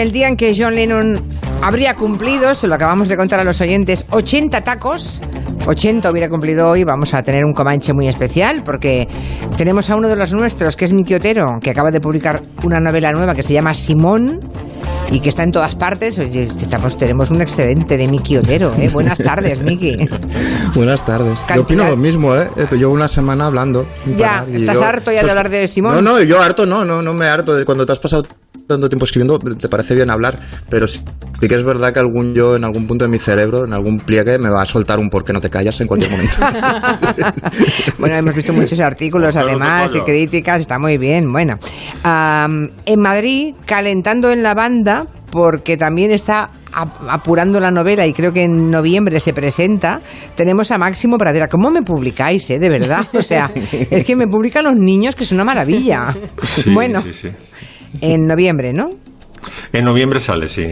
el 0.00 0.12
día 0.12 0.28
en 0.28 0.36
que 0.36 0.54
John 0.56 0.74
Lennon 0.74 1.22
habría 1.62 1.94
cumplido, 1.94 2.54
se 2.54 2.66
lo 2.66 2.74
acabamos 2.74 3.08
de 3.08 3.16
contar 3.16 3.40
a 3.40 3.44
los 3.44 3.60
oyentes, 3.60 4.04
80 4.10 4.62
tacos. 4.62 5.20
80 5.66 6.10
hubiera 6.10 6.28
cumplido 6.30 6.68
hoy, 6.70 6.84
vamos 6.84 7.12
a 7.12 7.22
tener 7.22 7.44
un 7.44 7.52
comanche 7.52 7.92
muy 7.92 8.08
especial 8.08 8.62
porque 8.64 9.06
tenemos 9.58 9.90
a 9.90 9.96
uno 9.96 10.08
de 10.08 10.16
los 10.16 10.32
nuestros, 10.32 10.74
que 10.74 10.86
es 10.86 10.92
Miki 10.94 11.14
Otero, 11.14 11.58
que 11.62 11.70
acaba 11.70 11.90
de 11.90 12.00
publicar 12.00 12.40
una 12.64 12.80
novela 12.80 13.12
nueva 13.12 13.34
que 13.34 13.42
se 13.42 13.52
llama 13.52 13.74
Simón 13.74 14.40
y 15.12 15.20
que 15.20 15.28
está 15.28 15.42
en 15.42 15.52
todas 15.52 15.74
partes. 15.74 16.18
Oye, 16.18 16.44
estamos, 16.44 16.96
tenemos 16.96 17.30
un 17.30 17.42
excedente 17.42 17.98
de 17.98 18.08
Miki 18.08 18.38
Otero. 18.38 18.72
¿eh? 18.78 18.88
Buenas 18.92 19.18
tardes, 19.18 19.60
Miki. 19.60 20.08
Buenas 20.74 21.04
tardes. 21.04 21.38
Cantidad- 21.40 21.56
Yo 21.56 21.62
opino 21.62 21.88
lo 21.88 21.96
mismo, 21.98 22.34
¿eh? 22.34 22.48
Eh, 22.56 22.66
Llevo 22.76 22.94
una 22.94 23.08
semana 23.08 23.46
hablando. 23.46 23.84
sin 24.04 24.16
Ya, 24.16 24.40
parar, 24.46 24.50
¿estás 24.50 24.74
yo- 24.76 24.84
harto 24.84 25.10
ya 25.10 25.16
de 25.18 25.20
pues, 25.22 25.30
hablar 25.30 25.50
de 25.50 25.68
Simón? 25.68 25.94
No, 25.96 26.00
no, 26.02 26.22
yo 26.22 26.40
harto 26.40 26.64
no, 26.64 26.86
no, 26.86 27.02
no 27.02 27.12
me 27.12 27.26
harto. 27.26 27.54
De 27.54 27.66
cuando 27.66 27.84
te 27.84 27.92
has 27.92 27.98
pasado 27.98 28.24
tanto 28.74 28.88
tiempo 28.88 29.04
escribiendo, 29.04 29.38
te 29.38 29.68
parece 29.68 29.94
bien 29.94 30.10
hablar, 30.10 30.34
pero 30.68 30.86
sí, 30.88 31.00
sí 31.40 31.48
que 31.48 31.54
es 31.54 31.62
verdad 31.62 31.92
que 31.92 31.98
algún 32.00 32.34
yo 32.34 32.56
en 32.56 32.64
algún 32.64 32.86
punto 32.86 33.04
de 33.04 33.10
mi 33.10 33.18
cerebro, 33.18 33.64
en 33.64 33.72
algún 33.72 34.00
pliegue, 34.00 34.38
me 34.38 34.48
va 34.50 34.62
a 34.62 34.66
soltar 34.66 34.98
un 34.98 35.10
por 35.10 35.24
qué 35.24 35.32
no 35.32 35.40
te 35.40 35.50
callas 35.50 35.80
en 35.80 35.86
cualquier 35.86 36.10
momento. 36.12 36.36
bueno, 37.98 38.16
hemos 38.16 38.34
visto 38.34 38.52
muchos 38.52 38.80
artículos 38.80 39.36
además 39.36 39.92
y 39.94 39.98
críticas, 40.04 40.60
está 40.60 40.78
muy 40.78 40.98
bien. 40.98 41.30
Bueno, 41.32 41.58
am, 42.02 42.70
en 42.86 43.00
Madrid, 43.00 43.54
calentando 43.66 44.30
en 44.30 44.42
la 44.42 44.54
banda, 44.54 45.06
porque 45.30 45.76
también 45.76 46.10
está 46.10 46.50
ap- 46.72 47.08
apurando 47.08 47.60
la 47.60 47.70
novela 47.70 48.06
y 48.06 48.12
creo 48.12 48.32
que 48.32 48.42
en 48.42 48.70
noviembre 48.70 49.20
se 49.20 49.32
presenta, 49.32 50.00
tenemos 50.34 50.70
a 50.70 50.78
Máximo 50.78 51.18
Pradera. 51.18 51.48
¿Cómo 51.48 51.70
me 51.70 51.82
publicáis, 51.82 52.48
eh? 52.50 52.58
De 52.58 52.68
verdad. 52.68 53.06
O 53.12 53.22
sea, 53.22 53.50
es 53.90 54.04
que 54.04 54.16
me 54.16 54.26
publican 54.26 54.64
los 54.64 54.76
niños, 54.76 55.14
que 55.14 55.24
es 55.24 55.32
una 55.32 55.44
maravilla. 55.44 56.14
Sí, 56.42 56.70
bueno, 56.74 57.02
sí, 57.02 57.12
sí. 57.12 57.28
En 58.00 58.26
noviembre, 58.26 58.72
¿no? 58.72 58.90
En 59.72 59.84
noviembre 59.84 60.20
sale, 60.20 60.48
sí, 60.48 60.66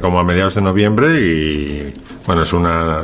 como 0.00 0.18
a 0.18 0.24
mediados 0.24 0.56
de 0.56 0.60
noviembre 0.62 1.20
y 1.20 1.92
bueno, 2.26 2.42
es 2.42 2.52
una, 2.52 3.02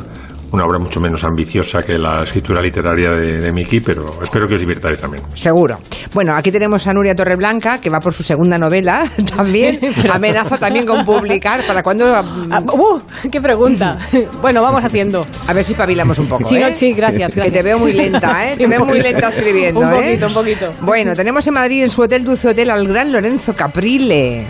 una 0.52 0.64
obra 0.64 0.78
mucho 0.78 1.00
menos 1.00 1.22
ambiciosa 1.24 1.82
que 1.82 1.98
la 1.98 2.22
escritura 2.24 2.60
literaria 2.60 3.10
de, 3.10 3.38
de 3.38 3.52
Miki, 3.52 3.80
pero 3.80 4.18
espero 4.22 4.46
que 4.48 4.54
os 4.54 4.60
divirtáis 4.60 5.00
también. 5.00 5.22
Seguro. 5.34 5.78
Bueno, 6.12 6.34
aquí 6.34 6.50
tenemos 6.50 6.86
a 6.86 6.92
Nuria 6.94 7.14
Torreblanca, 7.14 7.80
que 7.80 7.90
va 7.90 8.00
por 8.00 8.12
su 8.12 8.22
segunda 8.22 8.58
novela 8.58 9.04
también. 9.36 9.78
Amenaza 10.12 10.58
también 10.58 10.86
con 10.86 11.04
publicar. 11.04 11.66
¿Para 11.66 11.82
cuándo? 11.82 12.04
Ah, 12.14 12.62
¡Uh! 12.72 13.00
¡Qué 13.30 13.40
pregunta! 13.40 13.96
Bueno, 14.40 14.62
vamos 14.62 14.82
haciendo. 14.84 15.20
A 15.46 15.52
ver 15.52 15.64
si 15.64 15.74
pavilamos 15.74 16.18
un 16.18 16.26
poco. 16.26 16.48
Sí, 16.48 16.56
¿eh? 16.56 16.60
no, 16.60 16.74
sí, 16.76 16.92
gracias, 16.92 17.32
Que 17.34 17.40
gracias. 17.40 17.58
te 17.58 17.62
veo 17.62 17.78
muy 17.78 17.92
lenta, 17.92 18.46
¿eh? 18.46 18.52
Sí, 18.52 18.58
te 18.58 18.66
veo 18.66 18.84
muy 18.84 19.00
lenta 19.00 19.28
escribiendo, 19.28 19.80
Un 19.80 19.92
¿eh? 19.92 19.96
poquito, 19.96 20.26
un 20.26 20.34
poquito. 20.34 20.72
Bueno, 20.80 21.14
tenemos 21.14 21.46
en 21.46 21.54
Madrid, 21.54 21.82
en 21.84 21.90
su 21.90 22.02
hotel 22.02 22.24
Dulce 22.24 22.48
Hotel, 22.48 22.70
al 22.70 22.86
gran 22.86 23.12
Lorenzo 23.12 23.54
Caprile. 23.54 24.46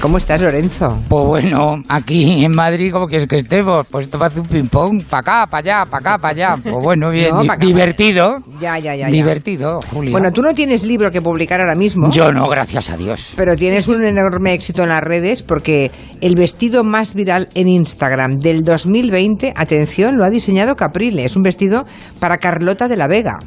¿Cómo 0.00 0.16
estás, 0.16 0.40
Lorenzo? 0.40 0.98
Pues 1.10 1.26
bueno, 1.26 1.82
aquí 1.86 2.42
en 2.42 2.52
Madrid, 2.54 2.90
como 2.90 3.06
quieres 3.06 3.28
que 3.28 3.36
estemos? 3.36 3.86
Pues 3.90 4.06
esto 4.06 4.22
hace 4.24 4.40
un 4.40 4.46
ping-pong, 4.46 5.02
para 5.04 5.20
acá, 5.42 5.46
para 5.50 5.58
allá, 5.82 5.90
para 5.90 6.00
acá, 6.14 6.18
para 6.18 6.32
allá. 6.54 6.62
Pues 6.62 6.74
bueno, 6.82 7.10
bien, 7.12 7.28
No, 7.34 7.42
di- 7.42 7.48
pa' 7.48 7.52
acá, 7.54 7.66
divertido. 7.66 8.38
Ya, 8.58 8.78
ya, 8.78 8.94
ya. 8.96 9.08
Divertido, 9.08 9.78
Julia. 9.92 10.12
Bueno, 10.12 10.32
tú 10.32 10.40
no 10.40 10.54
tienes 10.54 10.84
libro 10.84 11.10
que 11.10 11.20
publicar 11.20 11.60
ahora 11.60 11.74
mismo. 11.74 12.10
Yo 12.10 12.32
no, 12.32 12.48
gracias 12.48 12.88
a 12.88 12.96
Dios. 12.96 13.34
Pero 13.36 13.54
tienes 13.56 13.88
un 13.88 14.02
enorme 14.06 14.54
éxito 14.54 14.84
en 14.84 14.88
las 14.88 15.02
redes 15.02 15.42
porque 15.42 15.90
el 16.22 16.34
vestido 16.34 16.82
más 16.82 17.12
viral 17.14 17.48
en 17.54 17.68
Instagram 17.68 18.38
del 18.38 18.64
2020, 18.64 19.52
atención, 19.54 20.16
lo 20.16 20.24
ha 20.24 20.30
diseñado 20.30 20.76
Caprile. 20.76 21.26
Es 21.26 21.36
un 21.36 21.42
vestido 21.42 21.84
para 22.18 22.38
Carlota 22.38 22.88
de 22.88 22.96
la 22.96 23.06
Vega. 23.06 23.38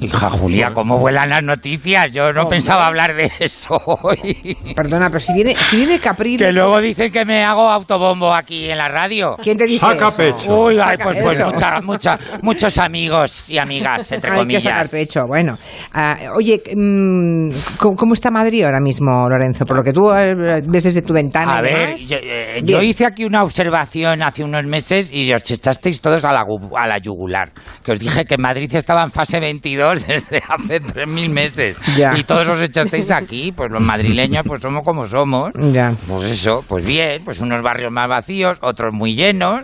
Hija 0.00 0.30
Julia, 0.30 0.70
¿cómo 0.72 0.98
vuelan 0.98 1.28
las 1.28 1.42
noticias? 1.42 2.10
Yo 2.12 2.32
no 2.32 2.48
pensaba 2.48 2.86
hablar 2.86 3.14
de 3.14 3.30
eso 3.38 3.76
hoy. 4.02 4.56
Perdona, 4.74 5.08
pero 5.08 5.20
si 5.20 5.32
viene, 5.34 5.54
si 5.54 5.76
viene 5.76 5.98
Caprile... 5.98 6.46
Que 6.46 6.52
luego 6.52 6.80
dicen 6.80 7.12
que 7.12 7.24
me 7.26 7.44
hago 7.44 7.68
autobombo 7.68 8.32
aquí 8.32 8.70
en 8.70 8.78
la 8.78 8.88
radio. 8.88 9.36
¿Quién 9.42 9.58
te 9.58 9.66
dice 9.66 9.80
Saca 9.80 10.08
eso? 10.08 10.16
pecho. 10.16 10.54
Uy, 10.58 10.74
ay, 10.74 10.96
Saca 10.96 11.04
pues, 11.04 11.18
pues 11.22 11.38
eso. 11.38 11.46
mucha- 11.50 11.80
mucha- 11.82 12.18
muchos 12.42 12.78
amigos 12.78 13.50
y 13.50 13.58
amigas, 13.58 14.10
entre 14.12 14.30
Hay 14.30 14.36
que 14.36 14.40
comillas. 14.40 14.62
sacar 14.62 14.88
pecho, 14.88 15.24
bueno. 15.28 15.58
Ah, 15.92 16.16
oye, 16.34 16.62
mm, 16.74 17.50
¿cómo, 17.78 17.94
cómo 17.96 18.14
está 18.14 18.30
Madrid 18.30 18.64
ahora 18.64 18.80
mismo, 18.80 19.28
Lorenzo? 19.28 19.66
Por 19.66 19.76
lo 19.76 19.82
que 19.82 19.92
tú 19.92 20.10
eh, 20.12 20.62
ves 20.66 20.84
desde 20.84 21.02
tu 21.02 21.12
ventana. 21.12 21.56
A 21.56 21.58
y 21.58 21.62
ver, 21.62 21.78
demás. 21.86 22.08
yo, 22.08 22.16
eh, 22.22 22.62
yo 22.64 22.80
hice 22.80 23.04
aquí 23.04 23.24
una 23.26 23.42
observación 23.42 24.22
hace 24.22 24.44
unos 24.44 24.64
meses 24.64 25.10
y 25.12 25.30
os 25.32 25.50
echasteis 25.50 26.00
todos 26.00 26.24
a 26.24 26.32
la, 26.32 26.42
gu- 26.44 26.72
a 26.74 26.86
la 26.88 26.96
yugular. 26.98 27.52
Que 27.84 27.92
os 27.92 27.98
dije 27.98 28.24
que 28.24 28.38
Madrid 28.38 28.74
estaba 28.74 29.02
en 29.02 29.10
fase 29.10 29.40
22 29.40 29.89
desde 30.06 30.42
hace 30.48 30.80
3.000 30.82 31.28
meses. 31.28 31.78
Ya. 31.96 32.16
Y 32.16 32.24
todos 32.24 32.46
os 32.48 32.60
echasteis 32.60 33.10
aquí, 33.10 33.52
pues 33.52 33.70
los 33.70 33.82
madrileños 33.82 34.44
pues 34.46 34.62
somos 34.62 34.82
como 34.84 35.06
somos. 35.06 35.50
Ya. 35.72 35.94
Pues 36.08 36.30
eso, 36.32 36.64
pues 36.68 36.86
bien, 36.86 37.22
pues 37.24 37.40
unos 37.40 37.62
barrios 37.62 37.92
más 37.92 38.08
vacíos, 38.08 38.58
otros 38.62 38.92
muy 38.92 39.14
llenos. 39.14 39.60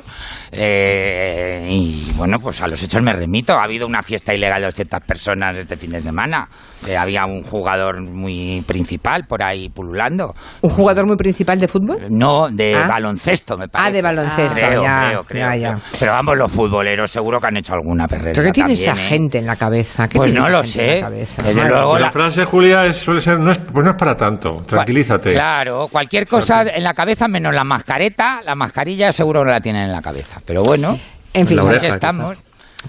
eh, 0.53 1.69
y 1.71 2.11
bueno, 2.17 2.39
pues 2.41 2.61
a 2.63 2.69
los 2.69 2.83
hechos 2.83 3.03
me 3.03 3.13
remito. 3.13 3.55
Ha 3.55 3.65
habido 3.65 3.87
una 3.87 4.03
fiesta 4.03 4.35
ilegal 4.35 4.61
de 4.61 4.67
200 4.67 5.01
personas 5.07 5.57
este 5.57 5.77
fin 5.77 5.91
de 5.91 6.03
semana. 6.03 6.49
Eh, 6.87 6.97
había 6.97 7.25
un 7.27 7.43
jugador 7.43 8.01
muy 8.03 8.63
principal 8.67 9.25
por 9.27 9.43
ahí 9.43 9.69
pululando. 9.69 10.35
¿Un 10.63 10.71
jugador 10.71 11.07
muy 11.07 11.17
principal 11.17 11.59
de 11.61 11.69
fútbol? 11.69 12.07
No, 12.11 12.49
de 12.51 12.75
Ah. 12.75 12.87
baloncesto, 12.89 13.57
me 13.57 13.69
parece. 13.69 13.89
Ah, 13.89 13.93
de 13.93 14.03
baloncesto, 14.03 14.55
Creo, 14.57 14.83
ya, 14.83 15.07
creo, 15.09 15.23
creo, 15.25 15.49
ya, 15.51 15.57
ya. 15.57 15.75
Pero 15.99 16.13
vamos, 16.13 16.37
los 16.37 16.53
futboleros 16.53 17.11
seguro 17.11 17.41
que 17.41 17.47
han 17.49 17.57
hecho 17.57 17.73
alguna 17.75 18.07
perrera. 18.07 18.33
¿Pero 18.35 18.45
qué 18.47 18.53
tiene 18.53 18.75
también, 18.75 18.91
esa 18.91 19.03
¿eh? 19.03 19.09
gente 19.09 19.39
en 19.39 19.47
la 19.47 19.57
cabeza? 19.57 20.09
¿Qué 20.25 20.33
Pues 20.33 20.35
no 20.35 20.49
lo 20.49 20.65
sé. 20.65 21.01
la? 21.01 21.11
Desde 21.11 21.69
luego, 21.69 21.95
la 21.95 22.07
la- 22.07 22.13
frase, 22.13 22.45
Julia, 22.45 22.87
es- 22.87 22.99
suele 22.99 23.21
ser, 23.21 23.39
no 23.41 23.51
es, 23.51 23.59
pues 23.59 23.85
no 23.85 23.91
es 23.91 23.97
para 23.97 24.17
tanto, 24.17 24.63
tranquilízate. 24.67 25.33
Claro, 25.33 25.89
cualquier 25.91 26.27
cosa 26.27 26.63
en 26.63 26.83
la 26.85 26.95
cabeza 26.95 27.29
menos 27.29 27.55
la 27.55 27.65
mascareta, 27.65 28.41
la 28.45 28.55
mascarilla 28.55 29.13
seguro 29.13 29.45
no 29.45 29.51
la 29.51 29.61
tienen 29.61 29.85
en 29.85 29.93
la 29.93 30.03
cabeza. 30.03 30.41
Pero 30.47 30.63
bueno, 30.65 30.99
En 31.35 31.47
fin, 31.47 31.57
La 31.59 31.63
aquí 31.65 31.71
oreja, 31.77 31.95
estamos. 31.95 32.37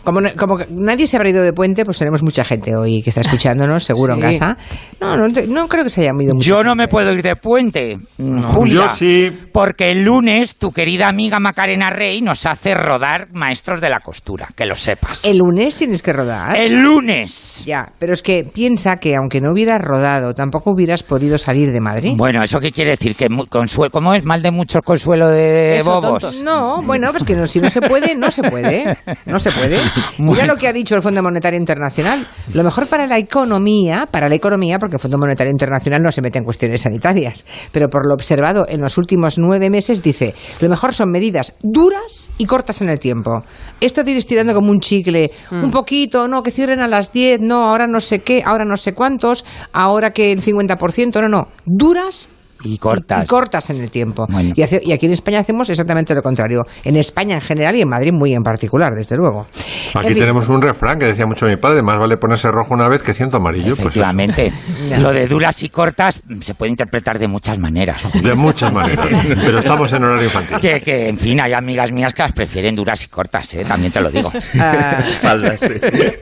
Como, 0.03 0.21
no- 0.21 0.29
nadie 0.69 1.07
se 1.07 1.17
habrá 1.17 1.29
ido 1.29 1.43
de 1.43 1.53
puente, 1.53 1.85
pues 1.85 1.97
tenemos 1.97 2.23
mucha 2.23 2.43
gente 2.43 2.75
hoy 2.75 3.01
que 3.03 3.09
está 3.09 3.21
escuchándonos, 3.21 3.83
seguro 3.83 4.13
en 4.13 4.19
casa. 4.21 4.57
No, 4.99 5.15
no, 5.17 5.27
no 5.27 5.67
creo 5.67 5.83
que 5.83 5.89
se 5.89 6.01
haya 6.01 6.11
ido 6.19 6.33
Yo 6.39 6.63
no 6.63 6.75
me 6.75 6.87
puedo 6.87 7.11
ir 7.13 7.21
de 7.21 7.35
puente, 7.35 7.97
mm, 8.17 8.41
Julia. 8.43 8.73
Yo 8.75 8.89
sí. 8.89 9.31
Porque 9.51 9.91
el 9.91 10.03
lunes 10.03 10.55
tu 10.57 10.71
querida 10.71 11.07
amiga 11.07 11.39
Macarena 11.39 11.89
Rey 11.89 12.21
nos 12.21 12.45
hace 12.45 12.73
rodar 12.73 13.27
maestros 13.33 13.81
de 13.81 13.89
la 13.89 13.99
costura, 13.99 14.49
que 14.55 14.65
lo 14.65 14.75
sepas. 14.75 15.23
El 15.25 15.37
lunes 15.37 15.75
tienes 15.75 16.01
que 16.01 16.13
rodar. 16.13 16.55
El 16.57 16.81
lunes. 16.81 17.63
Ya, 17.65 17.89
pero 17.99 18.13
es 18.13 18.21
que 18.21 18.43
piensa 18.43 18.97
que 18.97 19.15
aunque 19.15 19.41
no 19.41 19.51
hubieras 19.51 19.81
rodado, 19.81 20.33
tampoco 20.33 20.71
hubieras 20.71 21.03
podido 21.03 21.37
salir 21.37 21.71
de 21.71 21.79
Madrid. 21.79 22.13
Bueno, 22.17 22.43
¿eso 22.43 22.59
qué 22.59 22.71
quiere 22.71 22.91
decir? 22.91 23.15
Que 23.15 23.29
mu- 23.29 23.45
consuelo, 23.47 23.91
¿Cómo 23.91 24.13
es? 24.13 24.23
¿Mal 24.23 24.41
de 24.41 24.51
muchos 24.51 24.81
consuelo 24.83 25.27
de 25.29 25.77
Eso, 25.77 25.89
bobos? 26.01 26.21
tontos. 26.23 26.41
No, 26.43 26.81
bueno, 26.81 27.09
pues 27.11 27.23
que 27.23 27.35
no, 27.35 27.45
si 27.47 27.59
no 27.59 27.69
se 27.69 27.81
puede, 27.81 28.15
no 28.15 28.29
se 28.31 28.41
puede. 28.43 28.97
No 29.25 29.39
se 29.39 29.51
puede. 29.51 29.79
Mira 30.19 30.45
lo 30.45 30.55
que 30.55 30.67
ha 30.67 30.73
dicho 30.73 30.95
el 30.95 31.01
Fondo 31.01 31.21
Monetario 31.21 31.59
Internacional. 31.59 32.27
Lo 32.53 32.63
mejor 32.63 32.87
para 32.87 33.07
la 33.07 33.17
economía, 33.17 34.07
para 34.09 34.29
la 34.29 34.35
economía, 34.35 34.79
porque 34.79 34.95
el 34.95 34.99
Fondo 34.99 35.17
Monetario 35.17 35.51
Internacional 35.51 36.01
no 36.01 36.11
se 36.11 36.21
mete 36.21 36.37
en 36.37 36.43
cuestiones 36.43 36.81
sanitarias, 36.81 37.45
pero 37.71 37.89
por 37.89 38.07
lo 38.07 38.13
observado 38.13 38.65
en 38.67 38.81
los 38.81 38.97
últimos 38.97 39.37
nueve 39.37 39.69
meses 39.69 40.01
dice, 40.01 40.33
lo 40.59 40.69
mejor 40.69 40.93
son 40.93 41.11
medidas 41.11 41.55
duras 41.61 42.29
y 42.37 42.45
cortas 42.45 42.81
en 42.81 42.89
el 42.89 42.99
tiempo. 42.99 43.43
Esto 43.81 44.03
de 44.03 44.11
ir 44.11 44.17
estirando 44.17 44.53
como 44.53 44.71
un 44.71 44.79
chicle, 44.79 45.31
un 45.51 45.71
poquito, 45.71 46.27
no, 46.27 46.43
que 46.43 46.51
cierren 46.51 46.81
a 46.81 46.87
las 46.87 47.11
10, 47.11 47.41
no, 47.41 47.69
ahora 47.69 47.87
no 47.87 47.99
sé 47.99 48.19
qué, 48.19 48.43
ahora 48.45 48.65
no 48.65 48.77
sé 48.77 48.93
cuántos, 48.93 49.45
ahora 49.71 50.11
que 50.11 50.31
el 50.31 50.41
50%, 50.41 51.21
no, 51.21 51.29
no, 51.29 51.47
duras 51.65 52.29
Y 52.63 52.77
cortas. 52.77 53.21
y, 53.21 53.23
y 53.23 53.27
cortas 53.27 53.69
en 53.69 53.77
el 53.81 53.91
tiempo. 53.91 54.25
Bueno. 54.29 54.53
Y, 54.55 54.61
hace- 54.61 54.81
y 54.83 54.91
aquí 54.91 55.05
en 55.05 55.13
España 55.13 55.39
hacemos 55.39 55.69
exactamente 55.69 56.13
lo 56.15 56.21
contrario. 56.21 56.63
En 56.83 56.95
España 56.97 57.35
en 57.35 57.41
general 57.41 57.75
y 57.75 57.81
en 57.81 57.89
Madrid 57.89 58.11
muy 58.13 58.33
en 58.33 58.43
particular, 58.43 58.93
desde 58.95 59.15
luego. 59.15 59.47
Aquí 59.95 60.07
En 60.07 60.13
fin, 60.13 60.19
tenemos 60.21 60.49
un 60.49 60.61
refrán 60.61 60.99
que 60.99 61.05
decía 61.05 61.25
mucho 61.25 61.45
mi 61.45 61.57
padre, 61.57 61.81
más 61.81 61.99
vale 61.99 62.17
ponerse 62.17 62.49
rojo 62.51 62.73
una 62.73 62.87
vez 62.87 63.01
que 63.03 63.13
ciento 63.13 63.37
amarillo. 63.37 63.75
Pues. 63.75 63.79
Efectivamente. 63.79 64.53
Ya. 64.87 64.99
Lo 64.99 65.11
de 65.11 65.27
duras 65.27 65.61
y 65.63 65.69
cortas 65.69 66.21
se 66.41 66.53
puede 66.55 66.69
interpretar 66.69 67.19
de 67.19 67.27
muchas 67.27 67.57
maneras. 67.59 68.03
De 68.13 68.35
muchas 68.35 68.71
maneras. 68.71 69.07
Pero 69.45 69.59
estamos 69.59 69.91
en 69.91 70.03
horario 70.03 70.25
infantil. 70.25 70.59
Que, 70.59 70.79
que, 70.81 71.09
en 71.09 71.17
fin, 71.17 71.41
hay 71.41 71.51
amigas 71.53 71.91
mías 71.91 72.13
que 72.13 72.21
las 72.23 72.31
prefieren 72.31 72.73
duras 72.75 73.03
y 73.03 73.07
cortas, 73.07 73.53
¿eh? 73.55 73.65
también 73.65 73.91
te 73.91 73.99
lo 73.99 74.09
digo. 74.09 74.31
ah, 74.61 75.03
Faldas, 75.21 75.59
sí. 75.59 75.67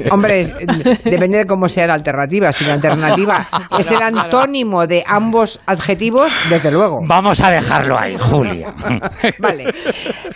hombre, 0.10 0.42
es- 0.42 0.56
depende 1.04 1.40
de 1.40 1.46
cómo 1.46 1.70
sea 1.70 1.86
la 1.88 1.94
alternativa. 1.94 2.52
Si 2.52 2.66
la 2.66 2.74
alternativa 2.74 3.48
es 3.78 3.92
el 3.92 4.02
antónimo 4.02 4.88
de 4.88 5.04
ambos 5.06 5.60
adjetivos, 5.68 6.25
desde 6.50 6.72
luego. 6.72 7.00
Vamos 7.06 7.40
a 7.42 7.52
dejarlo 7.52 7.98
ahí, 8.00 8.16
Julia. 8.20 8.74
Vale. 9.40 9.66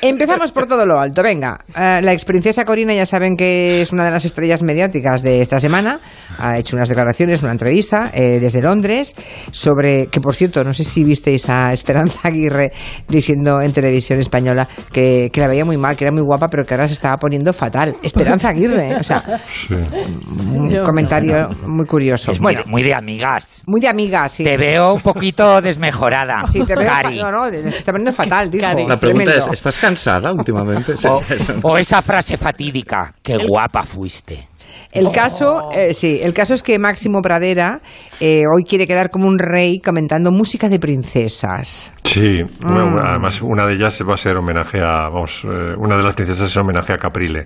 Empezamos 0.02 0.52
por 0.52 0.66
todo 0.66 0.86
lo 0.86 1.00
alto. 1.00 1.22
Venga, 1.24 1.60
eh, 1.76 2.00
la 2.02 2.14
exprincesa 2.14 2.66
Corina 2.66 2.94
ya 2.94 3.06
saben 3.06 3.36
que 3.36 3.82
es 3.82 3.92
una 3.92 4.06
de 4.06 4.12
las 4.12 4.26
estrellas 4.26 4.64
mediáticas 4.64 5.22
de 5.24 5.42
esta 5.42 5.60
semana. 5.60 6.00
Ha 6.38 6.58
hecho 6.58 6.76
unas 6.76 6.90
declaraciones, 6.90 7.42
una 7.44 7.52
entrevista 7.52 8.12
eh, 8.14 8.40
desde 8.40 8.62
Londres 8.62 9.16
sobre 9.52 10.08
que, 10.08 10.22
por 10.22 10.36
cierto, 10.36 10.64
no 10.64 10.74
sé 10.74 10.84
si 10.84 11.04
visteis 11.04 11.50
a 11.50 11.74
Esperanza 11.74 12.20
Aguirre 12.28 12.72
diciendo 13.08 13.62
en 13.62 13.72
televisión 13.74 14.20
española 14.20 14.68
que, 14.92 15.30
que 15.34 15.42
la 15.42 15.48
veía 15.48 15.66
muy 15.66 15.78
mal, 15.78 15.96
que 15.96 16.06
era 16.06 16.12
muy 16.12 16.22
guapa, 16.24 16.48
pero 16.50 16.64
que 16.64 16.74
ahora 16.74 16.88
se 16.88 16.94
estaba 16.94 17.18
poniendo 17.18 17.54
fatal. 17.54 17.98
Esperanza 18.04 18.50
Aguirre, 18.50 18.96
o 18.96 19.04
sea, 19.04 19.24
Sí. 19.68 19.74
un 19.74 20.70
Yo- 20.70 20.84
comentario 20.84 21.50
muy 21.66 21.86
curioso. 21.86 22.32
Es 22.32 22.40
muy, 22.40 22.54
Bueno, 22.56 22.70
muy 22.70 22.84
de 22.84 22.94
amigas. 22.94 23.62
muy 23.66 23.82
de 23.82 23.88
amiga, 23.88 24.28
sí. 24.30 24.44
Te 24.44 24.58
veo 24.58 24.94
un 24.94 25.02
poquito 25.02 25.62
desmejorada. 25.80 26.42
Sí, 26.48 26.64
te 26.66 26.76
veo 26.76 26.88
fa- 26.90 27.02
Cari. 27.04 27.18
no, 27.20 27.32
no, 27.32 27.46
se 27.50 27.68
está 27.70 27.92
poniendo 27.92 28.14
fatal, 28.14 28.52
dijo. 28.52 28.64
Cari. 28.64 28.86
La 28.88 29.00
pregunta 29.00 29.26
Tremendo. 29.26 29.46
es, 29.48 29.54
¿estás 29.54 29.80
cansada 29.80 30.32
últimamente? 30.34 30.94
O, 31.08 31.22
o 31.64 31.78
esa 31.78 32.02
frase 32.02 32.38
fatídica, 32.38 33.14
qué 33.24 33.38
guapa 33.38 33.84
fuiste. 33.84 34.49
El 34.92 35.12
caso, 35.12 35.70
eh, 35.74 35.94
sí, 35.94 36.20
el 36.22 36.34
caso 36.34 36.54
es 36.54 36.64
que 36.64 36.78
Máximo 36.80 37.22
Pradera 37.22 37.82
eh, 38.20 38.44
hoy 38.54 38.64
quiere 38.64 38.88
quedar 38.88 39.10
como 39.10 39.28
un 39.28 39.40
rey 39.40 39.80
comentando 39.80 40.32
música 40.32 40.68
de 40.70 40.80
princesas. 40.80 41.94
Sí, 42.04 42.42
bueno, 42.60 42.92
Mm. 42.92 42.98
además 43.06 43.42
una 43.42 43.66
de 43.68 43.76
ellas 43.76 44.02
va 44.08 44.14
a 44.16 44.18
ser 44.18 44.36
homenaje 44.38 44.80
a, 44.80 45.10
vamos, 45.10 45.44
eh, 45.46 45.76
una 45.78 45.96
de 45.96 46.04
las 46.04 46.16
princesas 46.16 46.50
es 46.50 46.58
homenaje 46.58 46.94
a 46.94 46.98
Caprile. 46.98 47.46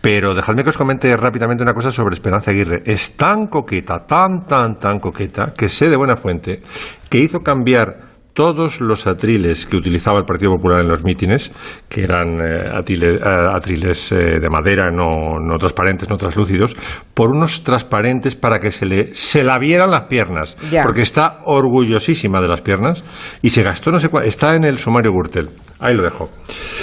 Pero 0.00 0.34
dejadme 0.34 0.64
que 0.64 0.70
os 0.70 0.76
comente 0.76 1.16
rápidamente 1.16 1.62
una 1.62 1.74
cosa 1.74 1.90
sobre 1.90 2.14
Esperanza 2.14 2.50
Aguirre. 2.50 2.82
Es 2.84 3.16
tan 3.16 3.46
coqueta, 3.46 4.04
tan, 4.06 4.46
tan, 4.46 4.78
tan 4.78 4.98
coqueta, 4.98 5.52
que 5.56 5.68
sé 5.68 5.88
de 5.88 5.96
buena 5.96 6.16
fuente 6.16 6.60
que 7.08 7.18
hizo 7.18 7.40
cambiar 7.40 8.11
todos 8.34 8.80
los 8.80 9.06
atriles 9.06 9.66
que 9.66 9.76
utilizaba 9.76 10.18
el 10.18 10.24
Partido 10.24 10.52
Popular 10.52 10.80
en 10.80 10.88
los 10.88 11.04
mítines, 11.04 11.52
que 11.88 12.02
eran 12.02 12.40
eh, 12.40 12.58
atile- 12.72 13.18
eh, 13.20 13.48
atriles 13.54 14.12
eh, 14.12 14.16
de 14.40 14.48
madera, 14.48 14.90
no, 14.90 15.38
no 15.38 15.58
transparentes, 15.58 16.08
no 16.08 16.16
translúcidos, 16.16 16.74
por 17.14 17.30
unos 17.30 17.62
transparentes 17.62 18.34
para 18.34 18.58
que 18.58 18.70
se 18.70 18.86
le 18.86 19.12
se 19.14 19.42
la 19.44 19.58
vieran 19.58 19.90
las 19.90 20.04
piernas. 20.08 20.56
Ya. 20.70 20.82
Porque 20.84 21.02
está 21.02 21.40
orgullosísima 21.44 22.40
de 22.40 22.48
las 22.48 22.60
piernas 22.62 23.04
y 23.42 23.50
se 23.50 23.62
gastó 23.62 23.90
no 23.90 23.98
sé 23.98 24.08
cuál. 24.08 24.24
Está 24.26 24.54
en 24.54 24.64
el 24.64 24.78
sumario 24.78 25.12
Gürtel. 25.12 25.48
Ahí 25.80 25.94
lo 25.94 26.04
dejo. 26.04 26.30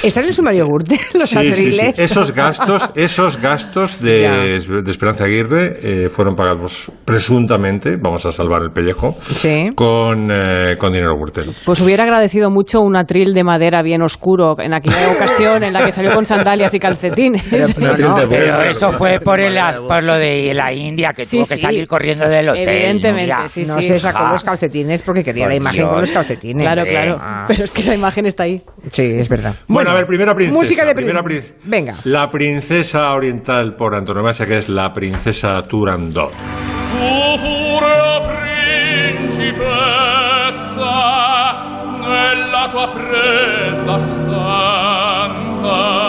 ¿Están 0.03 0.23
en 0.23 0.27
el 0.29 0.33
sumario 0.35 0.67
Gürtel 0.67 0.97
los 1.19 1.29
Sí, 1.29 1.37
sí, 1.37 1.41
sí. 1.41 1.49
atriles? 1.51 1.99
Esos 1.99 2.31
gastos, 2.33 2.89
esos 2.95 3.37
gastos 3.41 4.01
de, 4.01 4.59
de 4.83 4.91
Esperanza 4.91 5.23
Aguirre 5.23 5.79
eh, 5.81 6.09
fueron 6.09 6.35
pagados 6.35 6.91
presuntamente, 7.05 7.95
vamos 7.95 8.25
a 8.25 8.31
salvar 8.31 8.61
el 8.61 8.71
pellejo, 8.71 9.15
con, 9.75 10.29
eh, 10.31 10.75
con 10.77 10.91
dinero 10.91 11.15
Gürtel. 11.17 11.38
Pues 11.65 11.79
hubiera 11.81 12.03
agradecido 12.03 12.49
mucho 12.49 12.81
un 12.81 12.95
atril 12.95 13.33
de 13.33 13.43
madera 13.43 13.81
bien 13.81 14.01
oscuro 14.01 14.55
en 14.59 14.73
aquella 14.73 15.11
ocasión 15.15 15.63
en 15.63 15.73
la 15.73 15.85
que 15.85 15.91
salió 15.91 16.13
con 16.13 16.25
sandalias 16.25 16.73
y 16.73 16.79
calcetines. 16.79 17.43
Pero- 17.49 17.67
no, 17.77 17.97
no, 17.97 18.29
Pero 18.29 18.61
eso 18.63 18.91
fue 18.91 19.19
por, 19.19 19.39
el, 19.39 19.57
por 19.87 20.03
lo 20.03 20.15
de 20.15 20.53
la 20.53 20.71
India, 20.73 21.13
que 21.13 21.25
Sí, 21.25 21.37
tuvo 21.37 21.47
que 21.47 21.55
sí. 21.55 21.61
salir 21.61 21.87
corriendo 21.87 22.27
del 22.27 22.49
hotel. 22.49 22.67
Evidentemente, 22.69 23.33
Nuria. 23.33 23.49
sí, 23.49 23.63
no 23.65 23.81
se 23.81 23.99
sacó 23.99 24.19
Ah. 24.19 24.31
los 24.33 24.43
calcetines 24.43 25.01
porque 25.01 25.23
quería 25.23 25.45
Por 25.45 25.51
la 25.51 25.57
imagen 25.57 25.79
Dios. 25.79 25.89
con 25.91 26.01
los 26.01 26.11
calcetines. 26.11 26.65
Claro, 26.65 26.81
claro. 26.89 27.17
Ah. 27.19 27.45
Pero 27.47 27.63
es 27.63 27.71
que 27.71 27.81
esa 27.81 27.95
imagen 27.95 28.25
está 28.25 28.43
ahí. 28.43 28.61
Sí, 28.91 29.03
es 29.03 29.29
verdad. 29.29 29.53
Bueno, 29.67 29.91
a 29.91 29.93
ver, 29.93 30.05
primera 30.07 30.33
princesa. 30.35 30.57
Música 30.57 30.85
de 30.85 30.93
primera 30.95 31.21
prin- 31.23 31.41
prin- 31.41 31.53
Venga. 31.63 31.95
La 32.05 32.29
princesa 32.29 33.13
oriental 33.13 33.75
por 33.75 33.95
antonomasia, 33.95 34.45
que 34.45 34.57
es 34.57 34.69
la 34.69 34.91
princesa 34.93 35.61
Turandot. 35.63 36.31
la 42.59 42.67
tua 42.67 42.87
fredda 42.87 43.99
stanza. 43.99 46.08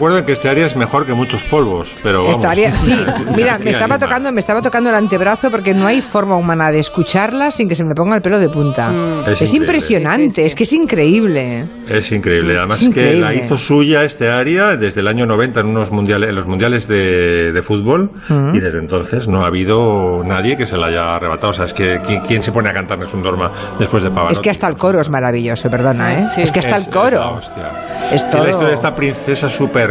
Acuerdo 0.00 0.18
en 0.18 0.24
que 0.24 0.32
este 0.32 0.48
área 0.48 0.64
es 0.64 0.74
mejor 0.76 1.04
que 1.04 1.12
muchos 1.12 1.44
polvos, 1.44 1.94
pero 2.02 2.22
vamos. 2.22 2.38
Estaría, 2.38 2.76
sí, 2.78 2.94
mira, 3.36 3.58
me 3.58 3.70
estaba 3.70 3.94
anima. 3.94 3.98
tocando, 3.98 4.32
me 4.32 4.40
estaba 4.40 4.62
tocando 4.62 4.88
el 4.88 4.96
antebrazo 4.96 5.50
porque 5.50 5.74
no 5.74 5.86
hay 5.86 6.00
forma 6.00 6.36
humana 6.36 6.72
de 6.72 6.80
escucharla 6.80 7.50
sin 7.50 7.68
que 7.68 7.74
se 7.76 7.84
me 7.84 7.94
ponga 7.94 8.16
el 8.16 8.22
pelo 8.22 8.38
de 8.38 8.48
punta. 8.48 8.88
Es 9.26 9.42
Es, 9.42 9.50
increíble. 9.54 9.56
impresionante, 9.66 10.30
Sí, 10.30 10.34
sí, 10.34 10.40
sí. 10.40 10.46
es 10.46 10.54
que 10.54 10.62
es 10.64 10.72
increíble. 10.72 11.64
Es 11.88 12.12
increíble. 12.12 12.56
Además 12.58 12.80
Es 12.82 12.88
que 12.94 13.02
la 13.02 13.12
increíble. 13.12 13.44
hizo 13.44 13.58
suya 13.58 14.04
este 14.04 14.30
área 14.30 14.76
desde 14.76 15.00
el 15.00 15.08
año 15.08 15.26
90 15.26 15.60
en 15.60 15.66
unos 15.66 15.90
mundiales, 15.92 16.30
en 16.30 16.34
los 16.34 16.46
mundiales 16.46 16.88
de, 16.88 17.52
de 17.52 17.62
fútbol 17.62 18.10
y 18.54 18.58
desde 18.60 18.78
entonces 18.78 19.28
no 19.28 19.42
ha 19.44 19.48
habido 19.48 20.22
nadie 20.24 20.56
que 20.56 20.64
se 20.66 20.76
la 20.78 20.86
haya 20.86 21.16
arrebatado. 21.16 21.50
O 21.50 21.52
sea, 21.52 21.66
es 21.66 21.74
que 21.74 22.00
¿quién, 22.06 22.20
quién 22.22 22.42
se 22.42 22.52
pone 22.52 22.70
a 22.70 22.72
cantar 22.72 22.98
un 23.12 23.22
Dorma 23.22 23.50
después 23.78 24.02
de 24.02 24.08
Pavarotti? 24.10 24.32
Es 24.34 24.40
que 24.40 24.50
hasta 24.50 24.66
el 24.68 24.76
coro 24.76 25.00
es 25.00 25.10
maravilloso, 25.10 25.68
perdona, 25.68 26.14
¿eh? 26.14 26.24
Sí. 26.34 26.42
Es 26.42 26.52
que 26.52 26.60
hasta 26.60 26.76
el 26.76 26.82
Es- 26.82 26.88
es 26.88 26.94
coro. 26.96 27.18
la 27.18 27.30
hostia. 27.32 27.72
Es 28.12 28.24
Y 28.24 28.30
todo. 28.30 28.44
la 28.44 28.50
historia 28.50 28.68
de 28.68 28.74
esta 28.74 28.94
princesa 28.94 29.48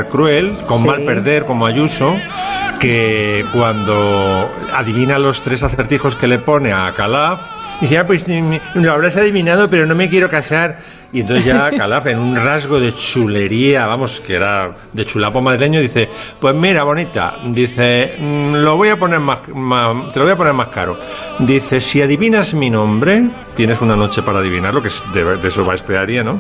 cruel, 0.08 0.58
con 0.68 0.80
Sí. 0.80 0.88
mal 0.88 1.02
perder, 1.04 1.46
como 1.46 1.66
Ayuso, 1.66 2.16
que 2.80 3.46
cuando 3.54 4.50
adivina 4.74 5.20
los 5.20 5.42
tres 5.42 5.64
acertijos 5.64 6.16
que 6.16 6.28
le 6.28 6.40
pone 6.40 6.72
a 6.72 6.94
Calaf, 6.94 7.42
dice, 7.82 7.98
ah, 7.98 8.08
pues 8.08 8.26
mm, 8.28 8.56
lo 8.76 8.92
habrás 8.94 9.18
adivinado, 9.18 9.70
pero 9.70 9.86
no 9.86 9.96
me 9.96 10.08
quiero 10.10 10.30
casar. 10.30 10.80
Y 11.12 11.22
entonces 11.22 11.44
ya 11.46 11.72
Calaf, 11.78 12.06
en 12.08 12.20
un 12.20 12.36
rasgo 12.36 12.80
de 12.80 12.94
chulería, 12.94 13.86
vamos, 13.88 14.22
que 14.22 14.36
era 14.36 14.76
de 14.94 15.06
chulapo 15.06 15.42
madrileño, 15.42 15.82
dice, 15.82 16.08
pues 16.40 16.56
mira, 16.56 16.84
bonita, 16.84 17.34
dice, 17.48 18.12
mm, 18.18 18.54
lo 18.56 18.78
voy 18.78 18.90
a 18.90 18.98
poner 18.98 19.20
más, 19.20 19.40
más- 19.54 20.14
te 20.14 20.20
lo 20.20 20.26
voy 20.26 20.34
a 20.34 20.38
poner 20.38 20.54
más 20.54 20.70
caro. 20.70 20.98
Dice, 21.40 21.82
si 21.82 22.02
adivinas 22.02 22.54
mi 22.54 22.70
nombre, 22.70 23.30
tienes 23.56 23.82
una 23.82 23.96
noche 23.96 24.22
para 24.22 24.40
adivinarlo, 24.40 24.82
que 24.82 24.88
es 24.88 25.04
de, 25.12 25.24
de 25.38 25.48
eso 25.48 25.66
va 25.66 25.74
este 25.74 25.98
área, 25.98 26.24
¿no? 26.24 26.40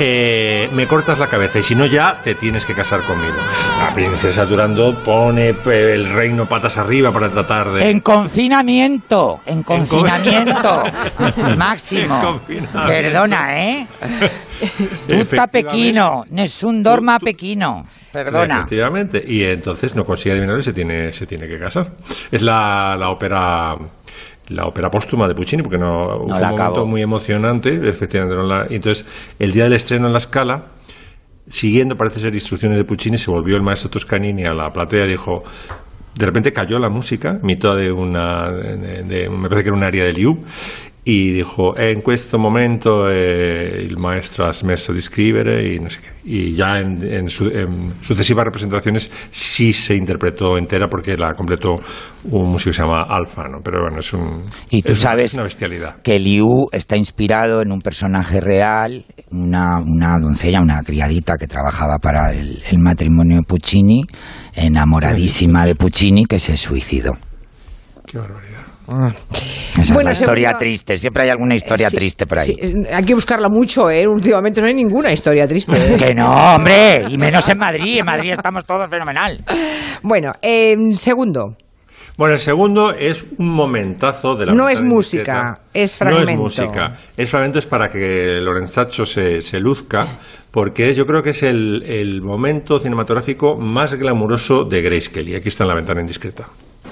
Eh, 0.00 0.68
me 0.72 0.86
cortas 0.86 1.18
la 1.18 1.28
cabeza 1.28 1.58
y 1.58 1.62
si 1.62 1.74
no 1.74 1.86
ya 1.86 2.20
te 2.22 2.34
tienes 2.34 2.64
que 2.64 2.74
casar 2.74 3.02
conmigo. 3.04 3.36
La 3.78 3.92
princesa 3.94 4.44
Durando 4.44 5.02
pone 5.02 5.48
eh, 5.50 5.92
el 5.94 6.10
reino 6.12 6.46
patas 6.48 6.76
arriba 6.78 7.12
para 7.12 7.28
tratar 7.30 7.72
de... 7.72 7.90
En 7.90 8.00
confinamiento, 8.00 9.40
en 9.46 9.62
con- 9.62 9.86
confinamiento. 9.86 10.82
Máximo. 11.56 12.14
En 12.16 12.22
confinamiento. 12.22 12.86
Perdona, 12.86 13.62
¿eh? 13.68 13.86
Tutta 15.08 15.46
pequino, 15.46 16.24
nessun 16.30 16.82
dorma 16.82 17.18
pequino. 17.18 17.86
Perdona. 18.12 18.58
Efectivamente. 18.58 19.22
Y 19.26 19.42
entonces 19.44 19.94
no 19.94 20.04
consigue 20.04 20.32
adivinarlo 20.32 20.60
y 20.60 20.64
se 20.64 20.72
tiene, 20.72 21.12
se 21.12 21.26
tiene 21.26 21.48
que 21.48 21.58
casar. 21.58 21.86
Es 22.30 22.42
la, 22.42 22.96
la 22.98 23.10
ópera 23.10 23.74
la 24.48 24.66
ópera 24.66 24.90
póstuma 24.90 25.26
de 25.28 25.34
Puccini, 25.34 25.62
porque 25.62 25.78
no, 25.78 26.18
fue 26.28 26.40
la 26.40 26.52
un 26.52 26.58
momento 26.58 26.86
muy 26.86 27.02
emocionante, 27.02 27.88
efectivamente. 27.88 28.36
no 28.36 28.42
la- 28.42 28.66
entonces, 28.68 29.06
el 29.38 29.52
día 29.52 29.64
del 29.64 29.72
estreno 29.74 30.06
en 30.06 30.12
la 30.12 30.18
escala, 30.18 30.64
siguiendo, 31.48 31.96
parece 31.96 32.18
ser, 32.20 32.34
instrucciones 32.34 32.78
de 32.78 32.84
Puccini, 32.84 33.16
se 33.18 33.30
volvió 33.30 33.56
el 33.56 33.62
maestro 33.62 33.90
Toscanini 33.90 34.44
a 34.44 34.52
la 34.52 34.70
platea 34.72 35.04
y 35.06 35.08
dijo... 35.08 35.44
De 36.14 36.26
repente 36.26 36.52
cayó 36.52 36.78
la 36.78 36.88
música, 36.88 37.40
mitad 37.42 37.74
de 37.74 37.90
una, 37.90 38.48
de, 38.52 39.02
de- 39.02 39.28
me 39.28 39.48
parece 39.48 39.64
que 39.64 39.68
era 39.70 39.76
un 39.76 39.82
área 39.82 40.04
de 40.04 40.12
Liu, 40.12 40.38
y 41.06 41.32
dijo, 41.32 41.76
en 41.78 42.00
questo 42.00 42.38
momento 42.38 43.10
eh, 43.10 43.82
il 43.86 43.98
maestro 43.98 44.46
ha 44.46 44.52
smesso 44.52 44.90
di 44.92 45.00
scrivere, 45.02 45.74
y 45.74 45.78
no 45.78 45.90
sé 45.90 46.00
qué. 46.00 46.14
Y 46.26 46.54
ya 46.54 46.78
en, 46.78 47.02
en 47.04 47.28
su- 47.28 47.50
en 47.50 47.92
sucesivas 48.00 48.46
representaciones 48.46 49.10
sí 49.30 49.74
se 49.74 49.94
interpretó 49.94 50.56
entera 50.56 50.88
porque 50.88 51.14
la 51.18 51.34
completó 51.34 51.74
un 52.30 52.50
músico 52.52 52.70
que 52.70 52.76
se 52.76 52.82
llama 52.82 53.02
Alfa, 53.06 53.42
¿no? 53.48 53.58
Pero 53.62 53.82
bueno, 53.82 53.98
es 53.98 54.10
un... 54.14 54.44
Y 54.70 54.80
tú 54.80 54.92
es 54.92 54.98
sabes 55.00 55.32
es 55.32 55.34
una 55.34 55.42
bestialidad. 55.42 55.96
que 56.02 56.18
Liu 56.18 56.68
está 56.72 56.96
inspirado 56.96 57.60
en 57.60 57.70
un 57.70 57.80
personaje 57.80 58.40
real, 58.40 59.04
una, 59.30 59.80
una 59.80 60.16
doncella, 60.18 60.62
una 60.62 60.82
criadita 60.82 61.36
que 61.36 61.46
trabajaba 61.46 61.98
para 61.98 62.32
el, 62.32 62.62
el 62.70 62.78
matrimonio 62.78 63.42
Puccini, 63.46 64.00
enamoradísima 64.54 65.66
de 65.66 65.74
Puccini, 65.74 66.24
que 66.24 66.38
se 66.38 66.56
suicidó. 66.56 67.12
Qué 68.06 68.16
barbaridad. 68.18 68.53
Esa 68.86 69.82
es 69.82 69.90
Bueno, 69.92 70.10
la 70.10 70.12
historia 70.12 70.48
segunda- 70.50 70.58
triste, 70.58 70.98
siempre 70.98 71.24
hay 71.24 71.30
alguna 71.30 71.54
historia 71.54 71.90
Sí, 71.90 71.96
triste 71.96 72.26
por 72.26 72.38
ahí. 72.38 72.46
sí, 72.46 72.56
eh, 72.60 72.72
hay 72.92 73.04
que 73.04 73.14
buscarla 73.14 73.48
mucho, 73.48 73.90
¿eh? 73.90 74.06
Últimamente 74.06 74.60
no 74.60 74.66
hay 74.66 74.74
ninguna 74.74 75.12
historia 75.12 75.46
triste. 75.48 75.72
¿eh? 75.76 75.96
Que 75.98 76.14
no, 76.14 76.54
hombre, 76.54 77.04
y 77.08 77.18
menos 77.18 77.48
en 77.48 77.58
Madrid, 77.58 77.98
en 77.98 78.06
Madrid 78.06 78.32
estamos 78.32 78.64
todos 78.64 78.88
fenomenal. 78.90 79.42
bueno, 80.02 80.32
eh, 80.42 80.76
segundo. 80.92 81.56
Bueno, 82.16 82.34
el 82.34 82.38
segundo 82.38 82.92
es 82.94 83.24
un 83.38 83.48
momentazo 83.48 84.36
de 84.36 84.46
la 84.46 84.52
No 84.54 84.68
es 84.68 84.80
música, 84.80 85.58
es 85.74 86.00
No 86.00 86.06
fragmento. 86.06 86.30
es 86.30 86.38
música, 86.38 86.96
es 87.16 87.28
fragmento, 87.28 87.58
es 87.58 87.66
para 87.66 87.88
que 87.88 88.38
Lorenzacho 88.40 89.04
se, 89.04 89.42
se 89.42 89.58
luzca, 89.58 90.06
porque 90.52 90.90
es, 90.90 90.96
yo 90.96 91.06
creo 91.06 91.24
que 91.24 91.30
es 91.30 91.42
el, 91.42 91.82
el 91.84 92.22
momento 92.22 92.78
cinematográfico 92.78 93.56
más 93.56 93.94
glamuroso 93.94 94.62
de 94.62 94.80
Grace 94.82 95.10
Kelly. 95.10 95.34
Aquí 95.34 95.48
está 95.48 95.64
en 95.64 95.68
la 95.70 95.74
ventana 95.74 96.02
indiscreta. 96.02 96.44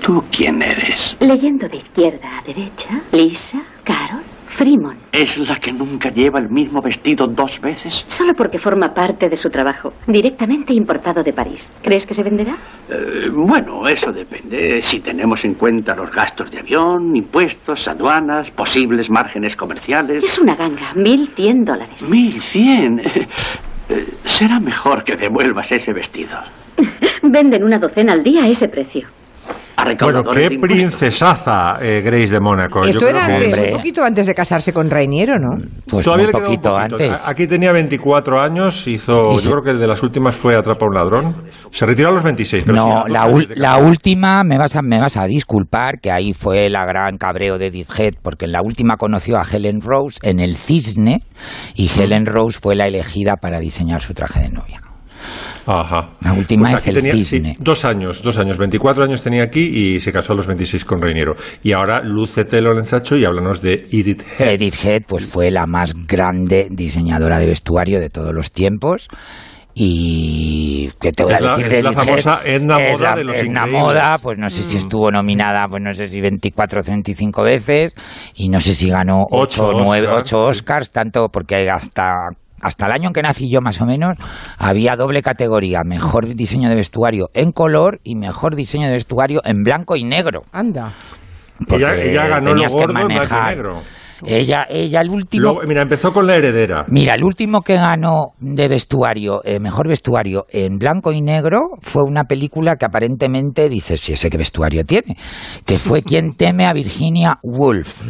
¿Tú 0.02 0.22
quién 0.32 0.60
eres? 0.60 1.16
Leyendo 1.20 1.68
de 1.68 1.76
izquierda 1.76 2.38
a 2.38 2.42
derecha, 2.42 3.00
Lisa, 3.12 3.62
Carol, 3.84 4.22
Fremont. 4.56 4.98
¿Es 5.12 5.38
la 5.38 5.56
que 5.60 5.72
nunca 5.72 6.10
lleva 6.10 6.40
el 6.40 6.50
mismo 6.50 6.82
vestido 6.82 7.28
dos 7.28 7.60
veces? 7.60 8.04
Solo 8.08 8.34
porque 8.34 8.58
forma 8.58 8.92
parte 8.92 9.28
de 9.28 9.36
su 9.36 9.48
trabajo, 9.48 9.92
directamente 10.08 10.74
importado 10.74 11.22
de 11.22 11.32
París. 11.32 11.70
¿Crees 11.82 12.04
que 12.04 12.14
se 12.14 12.22
venderá? 12.24 12.56
Eh, 12.90 13.28
bueno, 13.32 13.86
eso 13.86 14.10
depende. 14.12 14.82
Si 14.82 14.98
tenemos 14.98 15.44
en 15.44 15.54
cuenta 15.54 15.94
los 15.94 16.10
gastos 16.10 16.50
de 16.50 16.58
avión, 16.58 17.14
impuestos, 17.14 17.86
aduanas, 17.86 18.50
posibles 18.50 19.08
márgenes 19.08 19.54
comerciales. 19.54 20.24
Es 20.24 20.36
una 20.38 20.56
ganga, 20.56 20.92
1.100 20.94 21.64
dólares. 21.64 22.02
Mil 22.08 22.42
cien. 22.42 22.98
Eh, 22.98 23.28
eh, 23.88 24.04
será 24.26 24.58
mejor 24.58 25.04
que 25.04 25.16
devuelvas 25.16 25.70
ese 25.70 25.92
vestido. 25.92 26.38
Venden 27.22 27.62
una 27.62 27.78
docena 27.78 28.14
al 28.14 28.24
día 28.24 28.42
a 28.42 28.48
ese 28.48 28.68
precio. 28.68 29.06
A 29.82 30.04
Bueno, 30.04 30.22
qué 30.24 30.48
de 30.48 30.58
princesaza 30.58 31.74
eh, 31.82 32.02
Grace 32.04 32.32
de 32.32 32.40
Mónaco. 32.40 32.84
Esto 32.84 33.08
era 33.08 33.26
antes, 33.26 33.52
un 33.52 33.76
poquito 33.76 34.04
antes 34.04 34.26
de 34.28 34.34
casarse 34.34 34.72
con 34.72 34.88
Rainiero, 34.88 35.38
¿no? 35.40 35.58
Pues 35.88 36.04
Todavía 36.04 36.26
un 36.26 36.32
poquito 36.32 36.76
antes. 36.76 37.28
Aquí 37.28 37.48
tenía 37.48 37.72
24 37.72 38.40
años, 38.40 38.86
hizo, 38.86 39.32
Y 39.32 39.38
yo 39.38 39.50
creo 39.50 39.62
que 39.64 39.70
el 39.70 39.80
de 39.80 39.88
las 39.88 40.02
últimas 40.02 40.36
fue 40.36 40.54
Atrapa 40.54 40.86
a 40.86 40.88
un 40.88 40.94
ladrón. 40.94 41.34
Se 41.72 41.84
retiró 41.84 42.10
a 42.10 42.12
los 42.12 42.22
26, 42.22 42.64
pero 42.64 42.76
sí, 42.76 42.88
No, 42.88 43.08
la, 43.08 43.26
la 43.56 43.78
última, 43.78 44.44
me 44.44 44.56
vas, 44.56 44.76
a, 44.76 44.82
me 44.82 45.00
vas 45.00 45.16
a 45.16 45.24
disculpar, 45.24 45.98
que 46.00 46.12
ahí 46.12 46.32
fue 46.32 46.70
la 46.70 46.84
gran 46.86 47.16
cabreo 47.16 47.58
de 47.58 47.66
Edith 47.66 47.90
Head, 47.98 48.14
porque 48.22 48.44
en 48.44 48.52
la 48.52 48.62
última 48.62 48.96
conoció 48.96 49.36
a 49.38 49.44
Helen 49.50 49.80
Rose 49.80 50.20
en 50.22 50.38
el 50.38 50.56
Cisne, 50.56 51.22
y 51.74 51.90
Helen 51.98 52.26
Rose 52.26 52.60
fue 52.60 52.76
la 52.76 52.86
elegida 52.86 53.36
para 53.36 53.58
diseñar 53.58 54.00
su 54.00 54.14
traje 54.14 54.40
de 54.40 54.50
novia. 54.50 54.80
Ajá. 55.66 56.10
La 56.20 56.32
última 56.32 56.68
Pues 56.70 56.82
es 56.82 56.88
el 56.88 56.94
tenía, 56.96 57.12
sí, 57.14 57.24
cisne. 57.24 57.56
dos 57.60 57.84
años, 57.84 58.22
dos 58.22 58.38
años, 58.38 58.58
24 58.58 59.04
años 59.04 59.22
tenía 59.22 59.42
aquí 59.44 59.60
y 59.60 60.00
se 60.00 60.12
casó 60.12 60.32
a 60.32 60.36
los 60.36 60.46
26 60.46 60.84
con 60.84 61.00
Reiniero. 61.00 61.36
Y 61.62 61.72
ahora 61.72 62.00
lúcete 62.02 62.60
Lorenzacho 62.60 63.16
y 63.16 63.24
háblanos 63.24 63.62
de 63.62 63.86
Edith 63.90 64.22
Head. 64.38 64.48
Edith 64.54 64.84
Head 64.84 65.02
pues 65.06 65.24
fue 65.26 65.50
la 65.50 65.66
más 65.66 65.94
grande 66.06 66.68
diseñadora 66.70 67.38
de 67.38 67.46
vestuario 67.46 68.00
de 68.00 68.10
todos 68.10 68.34
los 68.34 68.50
tiempos 68.52 69.08
y 69.74 70.90
que 71.00 71.12
te 71.12 71.24
voy 71.24 71.32
a 71.32 71.40
la- 71.40 71.50
decir 71.52 71.66
es 71.66 71.72
de 71.72 71.82
la 71.82 71.92
famosa 71.92 72.40
Edna 72.44 72.78
Moda 72.78 72.98
la- 73.10 73.16
de 73.16 73.24
los 73.24 73.36
Edna. 73.38 73.66
Moda 73.66 74.18
pues 74.18 74.38
no 74.38 74.50
sé 74.50 74.62
si 74.62 74.76
estuvo 74.76 75.10
nominada 75.10 75.66
pues 75.68 75.82
no 75.82 75.92
sé 75.94 76.08
si 76.08 76.20
24 76.20 76.80
o 76.80 76.84
25 76.84 77.42
veces 77.42 77.94
y 78.34 78.48
no 78.50 78.60
sé 78.60 78.74
si 78.74 78.88
ganó 78.90 79.24
Ocho 79.30 79.68
8 79.68 79.78
9 79.84 80.08
Oscars, 80.08 80.32
8 80.34 80.46
Oscars 80.46 80.90
tanto 80.90 81.28
porque 81.30 81.70
hasta 81.70 82.28
hasta 82.62 82.86
el 82.86 82.92
año 82.92 83.08
en 83.08 83.12
que 83.12 83.22
nací 83.22 83.50
yo 83.50 83.60
más 83.60 83.80
o 83.80 83.86
menos 83.86 84.16
había 84.58 84.96
doble 84.96 85.22
categoría, 85.22 85.80
mejor 85.84 86.34
diseño 86.34 86.68
de 86.68 86.76
vestuario 86.76 87.28
en 87.34 87.52
color 87.52 88.00
y 88.04 88.14
mejor 88.14 88.54
diseño 88.54 88.86
de 88.86 88.94
vestuario 88.94 89.40
en 89.44 89.62
blanco 89.62 89.96
y 89.96 90.04
negro. 90.04 90.42
Anda. 90.52 90.92
Porque 91.68 91.84
Ella, 91.84 92.02
ella 92.02 92.28
ganó 92.28 92.54
lo 92.54 92.62
que 92.62 92.82
en 92.82 92.86
blanco 92.88 93.12
y 93.12 93.48
negro. 93.48 93.82
Ella, 94.24 94.64
ella 94.68 95.00
el 95.00 95.10
último. 95.10 95.42
Luego, 95.42 95.60
mira, 95.66 95.82
empezó 95.82 96.12
con 96.12 96.26
la 96.26 96.36
heredera. 96.36 96.84
Mira, 96.88 97.14
el 97.14 97.24
último 97.24 97.62
que 97.62 97.74
ganó 97.74 98.34
de 98.38 98.68
vestuario, 98.68 99.40
eh, 99.44 99.58
mejor 99.58 99.88
vestuario 99.88 100.46
en 100.50 100.78
blanco 100.78 101.12
y 101.12 101.20
negro, 101.20 101.58
fue 101.80 102.04
una 102.04 102.24
película 102.24 102.76
que 102.76 102.84
aparentemente 102.84 103.68
dices, 103.68 104.00
si 104.00 104.12
ese 104.12 104.30
qué 104.30 104.38
vestuario 104.38 104.84
tiene, 104.84 105.16
que 105.66 105.76
fue 105.78 106.02
quien 106.04 106.34
teme 106.34 106.66
a 106.66 106.72
Virginia 106.72 107.38
Woolf. 107.42 108.02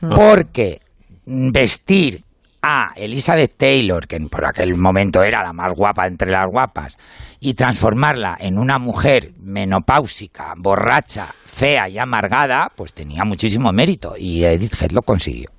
Porque 0.00 0.80
vestir 1.24 2.25
a 2.62 2.92
Elizabeth 2.96 3.56
Taylor, 3.56 4.06
que 4.06 4.20
por 4.20 4.44
aquel 4.44 4.76
momento 4.76 5.22
era 5.22 5.42
la 5.42 5.52
más 5.52 5.72
guapa 5.74 6.06
entre 6.06 6.30
las 6.30 6.46
guapas, 6.46 6.98
y 7.40 7.54
transformarla 7.54 8.36
en 8.40 8.58
una 8.58 8.78
mujer 8.78 9.32
menopáusica, 9.40 10.54
borracha, 10.56 11.26
fea 11.44 11.88
y 11.88 11.98
amargada, 11.98 12.72
pues 12.74 12.92
tenía 12.92 13.24
muchísimo 13.24 13.72
mérito. 13.72 14.14
Y 14.18 14.44
Edith 14.44 14.80
Head 14.80 14.90
lo 14.92 15.02
consiguió. 15.02 15.50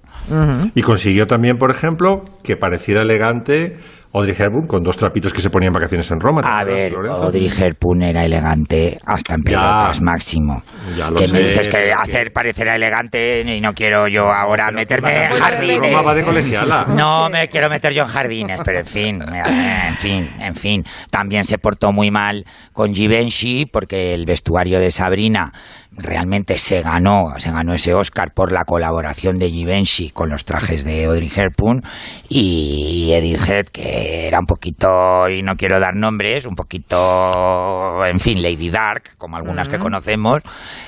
Y 0.76 0.82
consiguió 0.82 1.26
también, 1.26 1.58
por 1.58 1.72
ejemplo, 1.72 2.26
que 2.44 2.58
pareciera 2.58 3.02
elegante 3.02 3.78
Audrey 4.18 4.36
Hepburn 4.38 4.68
con 4.68 4.84
dos 4.84 4.98
trapitos 4.98 5.32
que 5.34 5.42
se 5.42 5.50
ponían 5.50 5.70
en 5.70 5.74
vacaciones 5.74 6.10
en 6.12 6.20
Roma. 6.20 6.42
¿te 6.42 6.48
A 6.50 6.64
ver, 6.64 6.92
Lorenzo? 6.92 7.24
Audrey 7.24 7.48
Hepburn 7.56 8.02
era 8.02 8.26
elegante 8.26 8.98
hasta 9.06 9.36
en 9.36 9.42
Ya. 9.44 9.46
pelotas 9.46 10.02
máximo. 10.02 10.62
Ya 10.98 11.10
lo 11.10 11.18
que 11.18 11.28
me 11.28 11.40
sé, 11.40 11.44
dices 11.44 11.68
que 11.68 11.78
que- 11.78 11.94
hacer 11.94 12.34
parecer 12.34 12.68
elegante 12.70 13.42
y 13.42 13.62
no 13.62 13.74
quiero 13.74 14.08
yo 14.08 14.32
ahora 14.32 14.66
Pero 14.68 14.76
meterme 14.78 15.26
en 15.26 15.32
jardines. 15.32 15.80
Roma 15.80 16.02
va 16.02 16.16
de 16.16 16.24
colegiala. 16.24 16.86
No 16.96 17.30
me 17.30 17.48
quiero 17.48 17.70
meter 17.70 17.94
yo 17.94 18.04
en 18.04 18.10
jardines, 18.10 18.60
pero 18.64 18.80
en 18.80 18.86
fin, 18.86 19.22
eh, 19.22 19.88
en 19.90 19.96
fin, 19.96 20.30
en 20.40 20.56
fin. 20.56 20.84
También 21.12 21.46
se 21.46 21.58
portó 21.58 21.92
muy 21.92 22.12
mal 22.12 22.46
con 22.74 22.94
Givenchy 22.94 23.66
porque 23.66 24.14
el 24.14 24.26
vestuario 24.26 24.80
de 24.80 24.92
Sabrina 24.92 25.52
realmente 25.98 26.58
se 26.58 26.82
ganó, 26.82 27.34
se 27.40 27.52
ganó 27.52 27.74
ese 27.74 27.94
Oscar 27.94 28.32
por 28.34 28.52
la 28.52 28.66
colaboración 28.66 29.38
de 29.38 29.50
Givenchy 29.50 30.12
con 30.12 30.30
los 30.30 30.46
trajes 30.46 30.84
de 30.84 31.06
Audrey 31.06 31.32
Hepburn 31.36 31.82
y 32.30 33.12
Edith 33.14 33.48
Head 33.50 33.66
que 33.68 34.28
era 34.28 34.40
un 34.40 34.46
poquito 34.46 35.28
y 35.30 35.42
no 35.42 35.56
quiero 35.56 35.80
dar 35.80 35.96
nombres, 35.96 36.46
un 36.46 36.56
poquito, 36.56 38.06
en 38.06 38.20
fin, 38.20 38.42
Lady 38.42 38.70
Dark, 38.70 39.18
como 39.18 39.38
algunas 39.38 39.68
que 39.70 39.78
conocemos, 39.78 40.42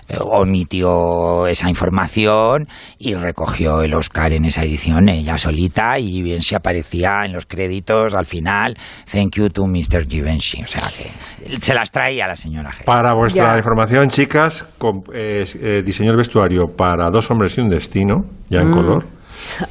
eh, 0.08 0.18
omitió 0.20 1.48
esa 1.48 1.70
información 1.70 2.68
y 2.98 3.14
recogió 3.16 3.82
el 3.82 3.94
Oscar 3.94 4.34
en 4.34 4.46
esa 4.46 4.64
edición 4.64 5.10
ella 5.10 5.38
solita 5.38 5.98
y 6.00 6.22
bien 6.22 6.42
se 6.44 6.56
aparecía 6.56 7.26
en 7.26 7.34
los 7.34 7.46
créditos 7.46 8.14
al 8.16 8.26
final, 8.26 8.78
thank 9.12 9.36
you 9.36 9.50
to 9.50 9.66
Mr. 9.66 10.08
Givenchy, 10.08 10.62
o 10.64 10.68
sea 10.68 10.84
que 10.96 11.60
se 11.62 11.74
las 11.74 11.92
traía 11.92 12.28
la 12.28 12.36
señora 12.36 12.70
Head. 12.72 12.86
Para 12.86 13.14
vuestra 13.14 13.54
Ya. 13.54 13.58
información, 13.58 14.10
chicas, 14.10 14.66
com- 14.78 14.99
eh, 15.14 15.46
eh, 15.62 15.84
diseñó 15.86 16.12
el 16.12 16.18
vestuario 16.18 16.68
para 16.68 17.10
Dos 17.10 17.30
hombres 17.32 17.58
y 17.58 17.62
un 17.62 17.70
destino, 17.70 18.26
ya 18.50 18.62
en 18.62 18.72
color. 18.72 19.06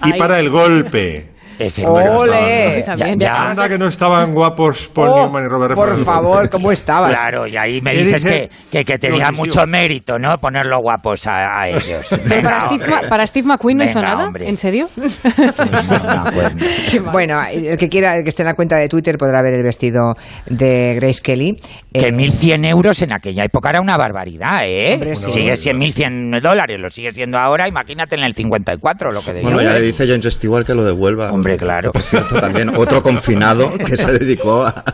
Y 0.05 0.13
Ay. 0.13 0.19
para 0.19 0.41
el 0.41 0.51
golpe. 0.51 1.31
Efectivamente. 1.59 2.17
¡Ole! 2.19 2.83
También. 2.87 3.19
Ya- 3.19 3.27
ya- 3.27 3.51
Anda 3.51 3.69
que 3.69 3.79
no 3.79 3.87
estaban 3.89 4.33
guapos 4.35 4.89
Paul 4.89 5.09
Oh, 5.09 5.17
Newman 5.25 5.45
y 5.45 5.49
Robert 5.49 5.75
por 5.75 5.89
Redford. 5.89 6.05
favor, 6.05 6.51
¿cómo 6.51 6.73
estabas? 6.73 7.11
Claro, 7.11 7.47
y 7.47 7.57
ahí 7.57 7.81
me 7.81 7.93
¿Qué 7.93 8.05
dices 8.05 8.23
dice? 8.23 8.51
que, 8.71 8.79
que, 8.79 8.85
que 8.85 8.99
tenía 8.99 9.33
mucho 9.33 9.67
mérito, 9.67 10.19
¿no? 10.19 10.39
Ponerlo 10.39 10.79
guapos 10.81 11.27
a, 11.27 11.61
a 11.61 11.69
ellos. 11.69 12.07
Pero 12.11 12.23
Venga, 12.25 12.43
para 12.51 12.61
Steve, 12.61 12.83
hombre. 12.85 12.91
Ma- 13.03 13.09
para 13.09 13.27
Steve 13.27 13.47
McQueen 13.49 13.79
no 13.79 13.85
hizo 13.85 13.95
Venga, 14.01 14.09
nada. 14.15 14.27
hombre. 14.27 14.49
¿En 14.49 14.57
serio? 14.57 14.89
Pues 14.95 15.21
no. 17.03 17.13
Bueno, 17.13 17.41
el 17.53 17.77
que 17.77 17.89
quiera, 17.89 18.15
el 18.15 18.23
que 18.23 18.31
esté 18.31 18.43
en 18.43 18.47
la 18.49 18.55
cuenta 18.55 18.77
de 18.77 18.89
Twitter 18.89 19.17
podrá 19.19 19.43
ver 19.43 19.55
el 19.55 19.63
vestido 19.63 20.15
de 20.47 20.95
Grace 21.01 21.21
Kelly. 21.23 21.61
Que 21.93 22.09
Eh, 22.09 22.13
1.100 22.13 22.67
euros 22.67 23.03
en 23.03 23.13
aquella 23.13 23.45
época 23.45 23.71
era 23.71 23.81
una 23.81 23.97
barbaridad, 23.97 24.63
¿eh? 24.67 24.95
Hombre, 24.95 25.17
sí. 25.17 25.31
Sigue 25.31 25.57
siendo 25.57 25.85
1.100 25.85 26.41
dólares, 26.41 26.79
lo 26.81 26.91
sigue 26.91 27.13
siendo 27.13 27.39
ahora, 27.39 27.69
imagínate 27.69 28.15
en 28.17 28.23
el 28.23 28.35
54 28.35 29.11
lo 29.11 29.21
que 29.23 29.33
debía 29.33 29.51
Bueno, 29.51 29.63
ya 29.63 29.73
le 29.73 29.81
dice 29.81 30.07
James 30.07 30.25
Stewart 30.35 30.67
que 30.67 30.75
lo 30.75 30.85
devuelva. 30.85 31.33
Hombre, 31.33 31.48
claro. 31.57 31.93
Por 31.93 32.03
cierto, 32.03 32.41
también 32.41 32.71
otro 32.77 33.03
confinado 33.03 33.73
que 33.79 33.97
se 33.97 34.19
dedicó 34.19 34.65
a, 34.65 34.85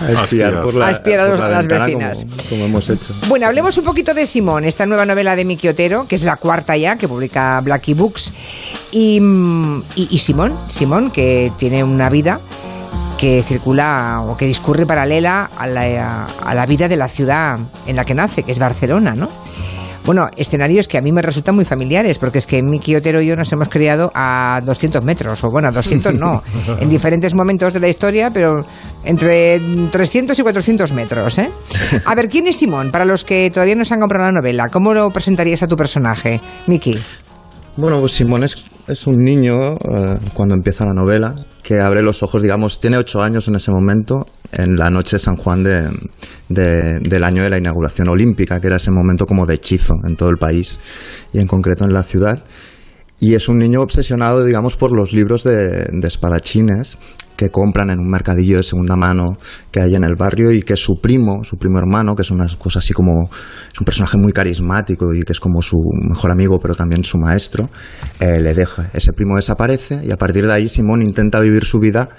a 0.00 0.12
espiar 0.12 0.62
por 0.62 0.74
la, 0.74 0.86
A 0.86 0.90
espiar 0.90 1.20
a 1.20 1.30
por 1.30 1.38
la 1.38 1.48
las 1.48 1.66
vecinas. 1.66 2.24
Como, 2.24 2.48
como 2.48 2.64
hemos 2.66 2.88
hecho. 2.88 3.14
Bueno, 3.28 3.46
hablemos 3.46 3.76
un 3.78 3.84
poquito 3.84 4.14
de 4.14 4.26
Simón, 4.26 4.64
esta 4.64 4.86
nueva 4.86 5.06
novela 5.06 5.36
de 5.36 5.44
Miki 5.44 5.68
Otero, 5.68 6.06
que 6.08 6.14
es 6.14 6.22
la 6.22 6.36
cuarta 6.36 6.76
ya, 6.76 6.96
que 6.96 7.08
publica 7.08 7.60
Blackie 7.62 7.94
Books. 7.94 8.32
Y, 8.92 9.20
y, 9.96 10.08
y 10.10 10.18
Simón, 10.18 10.54
Simón, 10.68 11.10
que 11.10 11.50
tiene 11.58 11.82
una 11.84 12.08
vida 12.10 12.40
que 13.18 13.42
circula 13.46 14.22
o 14.22 14.36
que 14.36 14.46
discurre 14.46 14.86
paralela 14.86 15.50
a 15.58 15.66
la, 15.66 16.24
a 16.26 16.54
la 16.54 16.64
vida 16.64 16.88
de 16.88 16.96
la 16.96 17.06
ciudad 17.08 17.58
en 17.86 17.96
la 17.96 18.06
que 18.06 18.14
nace, 18.14 18.42
que 18.44 18.52
es 18.52 18.58
Barcelona, 18.58 19.14
¿no? 19.14 19.28
Bueno, 20.04 20.28
escenarios 20.36 20.88
que 20.88 20.98
a 20.98 21.02
mí 21.02 21.12
me 21.12 21.22
resultan 21.22 21.54
muy 21.54 21.64
familiares, 21.64 22.18
porque 22.18 22.38
es 22.38 22.46
que 22.46 22.62
Miki 22.62 22.96
Otero 22.96 23.20
y 23.20 23.26
yo 23.26 23.36
nos 23.36 23.52
hemos 23.52 23.68
criado 23.68 24.10
a 24.14 24.62
200 24.64 25.04
metros, 25.04 25.44
o 25.44 25.50
bueno, 25.50 25.68
a 25.68 25.72
200 25.72 26.14
no, 26.14 26.42
en 26.80 26.88
diferentes 26.88 27.34
momentos 27.34 27.72
de 27.72 27.80
la 27.80 27.88
historia, 27.88 28.30
pero 28.30 28.64
entre 29.04 29.60
300 29.90 30.38
y 30.38 30.42
400 30.42 30.92
metros, 30.92 31.38
¿eh? 31.38 31.50
A 32.04 32.14
ver, 32.14 32.28
¿quién 32.28 32.46
es 32.46 32.56
Simón? 32.56 32.90
Para 32.90 33.04
los 33.04 33.24
que 33.24 33.50
todavía 33.50 33.74
no 33.74 33.84
se 33.84 33.94
han 33.94 34.00
comprado 34.00 34.26
la 34.26 34.32
novela, 34.32 34.68
¿cómo 34.68 34.94
lo 34.94 35.10
presentarías 35.10 35.62
a 35.62 35.68
tu 35.68 35.76
personaje, 35.76 36.40
Miki? 36.66 36.98
Bueno, 37.76 38.00
pues 38.00 38.12
Simón 38.12 38.44
es, 38.44 38.64
es 38.88 39.06
un 39.06 39.16
niño 39.22 39.74
eh, 39.74 40.18
cuando 40.34 40.54
empieza 40.54 40.84
la 40.84 40.94
novela 40.94 41.34
que 41.62 41.80
abre 41.80 42.02
los 42.02 42.22
ojos, 42.22 42.42
digamos, 42.42 42.80
tiene 42.80 42.96
ocho 42.96 43.20
años 43.20 43.46
en 43.48 43.54
ese 43.54 43.70
momento, 43.70 44.26
en 44.52 44.76
la 44.76 44.90
noche 44.90 45.16
de 45.16 45.20
San 45.20 45.36
Juan 45.36 45.62
de, 45.62 45.88
de- 46.48 46.98
del 47.00 47.24
año 47.24 47.42
de 47.42 47.50
la 47.50 47.58
inauguración 47.58 48.08
olímpica, 48.08 48.60
que 48.60 48.66
era 48.66 48.76
ese 48.76 48.90
momento 48.90 49.26
como 49.26 49.46
de 49.46 49.54
hechizo 49.54 49.94
en 50.04 50.16
todo 50.16 50.30
el 50.30 50.36
país 50.36 50.78
y 51.32 51.38
en 51.38 51.46
concreto 51.46 51.84
en 51.84 51.92
la 51.92 52.02
ciudad. 52.02 52.42
Y 53.20 53.34
es 53.34 53.48
un 53.48 53.58
niño 53.58 53.82
obsesionado, 53.82 54.44
digamos, 54.44 54.76
por 54.76 54.96
los 54.96 55.12
libros 55.12 55.44
de, 55.44 55.84
de 55.92 56.08
espadachines 56.08 56.96
que 57.36 57.48
compran 57.50 57.88
en 57.90 57.98
un 58.00 58.08
mercadillo 58.10 58.58
de 58.58 58.62
segunda 58.62 58.96
mano 58.96 59.38
que 59.70 59.80
hay 59.80 59.94
en 59.94 60.04
el 60.04 60.14
barrio 60.14 60.50
y 60.52 60.62
que 60.62 60.76
su 60.76 61.00
primo, 61.00 61.42
su 61.42 61.56
primo 61.56 61.78
hermano, 61.78 62.14
que 62.14 62.20
es 62.22 62.30
una 62.30 62.46
cosa 62.58 62.80
así 62.80 62.92
como, 62.92 63.30
es 63.72 63.80
un 63.80 63.84
personaje 63.86 64.18
muy 64.18 64.32
carismático 64.32 65.14
y 65.14 65.22
que 65.22 65.32
es 65.32 65.40
como 65.40 65.62
su 65.62 65.76
mejor 66.06 66.30
amigo, 66.32 66.58
pero 66.60 66.74
también 66.74 67.02
su 67.02 67.16
maestro, 67.16 67.70
eh, 68.20 68.40
le 68.40 68.52
deja. 68.52 68.90
Ese 68.92 69.12
primo 69.14 69.36
desaparece 69.36 70.02
y 70.04 70.10
a 70.12 70.16
partir 70.18 70.46
de 70.46 70.52
ahí 70.52 70.68
Simón 70.68 71.00
intenta 71.02 71.40
vivir 71.40 71.64
su 71.64 71.78
vida 71.78 72.10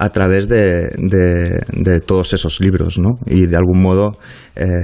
a 0.00 0.10
través 0.10 0.48
de, 0.48 0.90
de, 0.96 1.60
de 1.72 2.00
todos 2.00 2.32
esos 2.32 2.60
libros, 2.60 2.98
¿no? 2.98 3.18
Y 3.26 3.46
de 3.46 3.56
algún 3.56 3.82
modo 3.82 4.16
eh, 4.54 4.82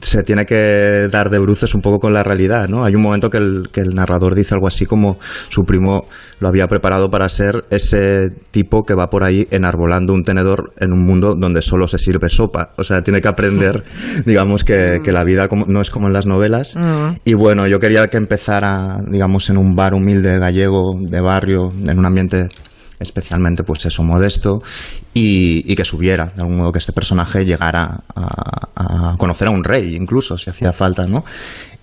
se 0.00 0.22
tiene 0.22 0.46
que 0.46 1.08
dar 1.12 1.28
de 1.28 1.38
bruces 1.38 1.74
un 1.74 1.82
poco 1.82 1.98
con 1.98 2.14
la 2.14 2.22
realidad, 2.22 2.66
¿no? 2.66 2.82
Hay 2.84 2.94
un 2.94 3.02
momento 3.02 3.28
que 3.28 3.36
el, 3.36 3.68
que 3.70 3.80
el 3.82 3.94
narrador 3.94 4.34
dice 4.34 4.54
algo 4.54 4.66
así 4.66 4.86
como 4.86 5.18
su 5.50 5.64
primo 5.64 6.06
lo 6.40 6.48
había 6.48 6.68
preparado 6.68 7.10
para 7.10 7.28
ser 7.28 7.64
ese 7.70 8.30
tipo 8.50 8.84
que 8.84 8.94
va 8.94 9.10
por 9.10 9.24
ahí 9.24 9.46
enarbolando 9.50 10.14
un 10.14 10.24
tenedor 10.24 10.72
en 10.78 10.92
un 10.92 11.04
mundo 11.04 11.34
donde 11.34 11.60
solo 11.60 11.86
se 11.86 11.98
sirve 11.98 12.28
sopa. 12.30 12.72
O 12.78 12.84
sea, 12.84 13.02
tiene 13.02 13.20
que 13.20 13.28
aprender, 13.28 13.82
digamos, 14.26 14.64
que, 14.64 15.00
que 15.04 15.12
la 15.12 15.24
vida 15.24 15.48
como- 15.48 15.66
no 15.66 15.82
es 15.82 15.90
como 15.90 16.06
en 16.06 16.14
las 16.14 16.24
novelas. 16.26 16.76
Y 17.24 17.34
bueno, 17.34 17.66
yo 17.66 17.78
quería 17.78 18.08
que 18.08 18.16
empezara, 18.16 18.98
digamos, 19.10 19.50
en 19.50 19.58
un 19.58 19.74
bar 19.76 19.92
humilde 19.94 20.38
gallego 20.38 20.98
de 21.00 21.20
barrio, 21.20 21.72
en 21.86 21.98
un 21.98 22.06
ambiente 22.06 22.48
especialmente 22.98 23.62
pues 23.62 23.84
eso 23.84 24.02
modesto 24.02 24.62
y, 25.14 25.70
y 25.70 25.74
que 25.74 25.84
subiera 25.84 26.32
de 26.34 26.42
algún 26.42 26.58
modo 26.58 26.72
que 26.72 26.78
este 26.78 26.92
personaje 26.92 27.44
llegara 27.44 28.00
a, 28.14 29.12
a 29.12 29.16
conocer 29.16 29.48
a 29.48 29.50
un 29.50 29.64
rey 29.64 29.94
incluso 29.94 30.38
si 30.38 30.50
hacía 30.50 30.72
falta 30.72 31.06
no 31.06 31.24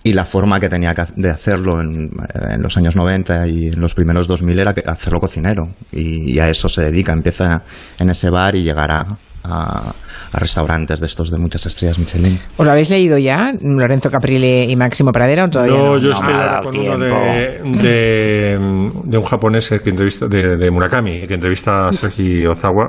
y 0.04 0.12
la 0.12 0.24
forma 0.24 0.60
que 0.60 0.68
tenía 0.68 0.94
que 0.94 1.00
ha- 1.00 1.08
de 1.16 1.30
hacerlo 1.30 1.80
en, 1.80 2.10
en 2.50 2.62
los 2.62 2.76
años 2.76 2.94
90 2.94 3.48
y 3.48 3.66
en 3.68 3.80
los 3.80 3.94
primeros 3.94 4.28
2000 4.28 4.58
era 4.60 4.72
que 4.74 4.82
hacerlo 4.86 5.18
cocinero. 5.18 5.68
Y, 5.90 6.32
y 6.34 6.38
a 6.38 6.48
eso 6.48 6.68
se 6.68 6.82
dedica. 6.82 7.12
Empieza 7.12 7.62
en 7.98 8.10
ese 8.10 8.28
bar 8.30 8.54
y 8.54 8.62
llegará 8.62 9.06
a, 9.42 9.92
a 10.32 10.38
restaurantes 10.38 11.00
de 11.00 11.06
estos 11.06 11.30
de 11.30 11.38
muchas 11.38 11.64
estrellas 11.66 11.98
Michelin. 11.98 12.38
¿Os 12.56 12.64
lo 12.66 12.72
habéis 12.72 12.90
leído 12.90 13.18
ya, 13.18 13.52
Lorenzo 13.62 14.10
Caprile 14.10 14.64
y 14.64 14.76
Máximo 14.76 15.10
Pradera 15.10 15.46
o 15.46 15.48
todavía 15.50 15.74
no? 15.74 15.84
No, 15.94 15.98
yo 15.98 16.08
No 16.08 16.14
estoy 16.14 16.32
ahora 16.34 16.60
con 16.62 16.76
uno 16.78 16.98
de, 17.82 18.58
de 19.04 19.18
un 19.18 19.24
japonés 19.24 19.68
que 19.82 19.90
entrevista, 19.90 20.26
de, 20.28 20.56
de 20.56 20.70
Murakami, 20.70 21.26
que 21.26 21.34
entrevista 21.34 21.88
a 21.88 21.92
Sergi 21.92 22.46
Ozawa, 22.46 22.88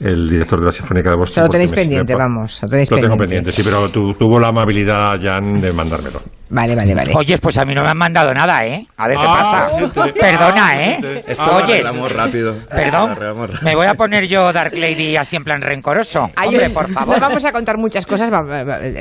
el 0.00 0.28
director 0.28 0.58
de 0.60 0.66
la 0.66 0.70
Sinfónica 0.72 1.08
de 1.10 1.16
O 1.16 1.18
Boston. 1.20 1.34
sea, 1.34 1.42
lo 1.44 1.48
tenéis 1.48 1.72
pendiente, 1.72 2.12
me- 2.14 2.18
vamos, 2.18 2.60
lo 2.62 2.68
tenéis 2.68 2.90
Lo 2.90 2.96
tengo 2.98 3.16
pendiente. 3.16 3.50
pendiente, 3.50 3.52
sí, 3.52 3.62
pero 3.64 3.88
tu- 3.88 4.14
tuvo 4.14 4.38
la 4.38 4.48
amabilidad, 4.48 5.18
Jan, 5.22 5.58
de 5.58 5.72
mandármelo. 5.72 6.20
Vale, 6.48 6.76
vale, 6.76 6.94
vale. 6.94 7.12
Oye, 7.16 7.38
pues 7.38 7.56
a 7.58 7.64
mí 7.64 7.74
no 7.74 7.82
me 7.82 7.88
han 7.90 7.98
mandado 7.98 8.32
nada, 8.32 8.64
¿eh? 8.64 8.86
A 8.96 9.08
ver 9.08 9.16
qué 9.18 9.24
Ah, 9.26 9.66
pasa. 9.66 9.76
siempre. 9.76 10.12
Perdona, 10.12 10.68
Ah, 10.68 10.80
¿eh? 10.80 11.24
esto 11.26 11.44
lo 11.44 11.56
Oyes, 11.56 12.12
rápido 12.12 12.54
perdón. 12.68 13.16
Rápido. 13.16 13.48
Me 13.62 13.74
voy 13.74 13.86
a 13.86 13.94
poner 13.94 14.28
yo 14.28 14.52
Dark 14.52 14.72
Lady 14.76 15.16
así 15.16 15.34
en 15.34 15.42
plan 15.42 15.60
rencoroso. 15.60 16.30
Hay 16.36 16.48
Hombre, 16.50 16.70
por 16.70 16.88
favor. 16.88 17.16
No 17.16 17.20
vamos 17.28 17.44
a 17.44 17.50
contar 17.52 17.78
muchas 17.78 18.06
cosas, 18.06 18.30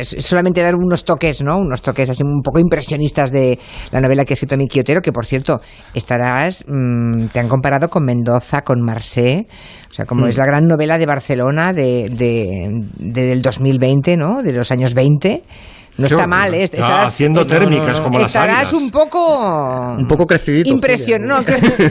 solamente 0.03 0.61
dar 0.61 0.73
unos 0.75 1.05
toques, 1.05 1.43
¿no? 1.43 1.57
Unos 1.57 1.81
toques 1.83 2.09
así 2.09 2.23
un 2.23 2.41
poco 2.41 2.57
impresionistas 2.59 3.31
de 3.31 3.59
la 3.91 4.01
novela 4.01 4.25
que 4.25 4.33
ha 4.33 4.35
escrito 4.35 4.57
Miki 4.57 4.79
Otero, 4.79 5.01
que 5.01 5.11
por 5.11 5.25
cierto, 5.27 5.61
estarás, 5.93 6.65
mm, 6.67 7.27
te 7.27 7.39
han 7.39 7.47
comparado 7.47 7.89
con 7.89 8.05
Mendoza, 8.05 8.63
con 8.63 8.81
Marseille, 8.81 9.45
o 9.89 9.93
sea, 9.93 10.05
como 10.05 10.25
es 10.27 10.37
la 10.37 10.45
gran 10.45 10.65
novela 10.67 10.97
de 10.97 11.05
Barcelona 11.05 11.73
de, 11.73 12.09
de- 12.09 12.67
de- 12.97 13.27
del 13.27 13.41
2020, 13.43 14.17
¿no? 14.17 14.41
De 14.41 14.51
los 14.51 14.71
años 14.71 14.93
20. 14.95 15.43
No 15.97 16.07
está 16.07 16.27
mal, 16.27 16.53
¿eh? 16.53 16.69
ah, 16.81 17.03
haciendo 17.03 17.45
térmicas 17.45 18.01
como 18.01 18.19
las 18.19 18.27
Estarás 18.27 18.73
un 18.73 18.91
poco... 18.91 19.95
un 19.97 20.07
poco 20.07 20.27
crecidito 20.27 20.69
Impresión, 20.69 21.25
no, 21.25 21.41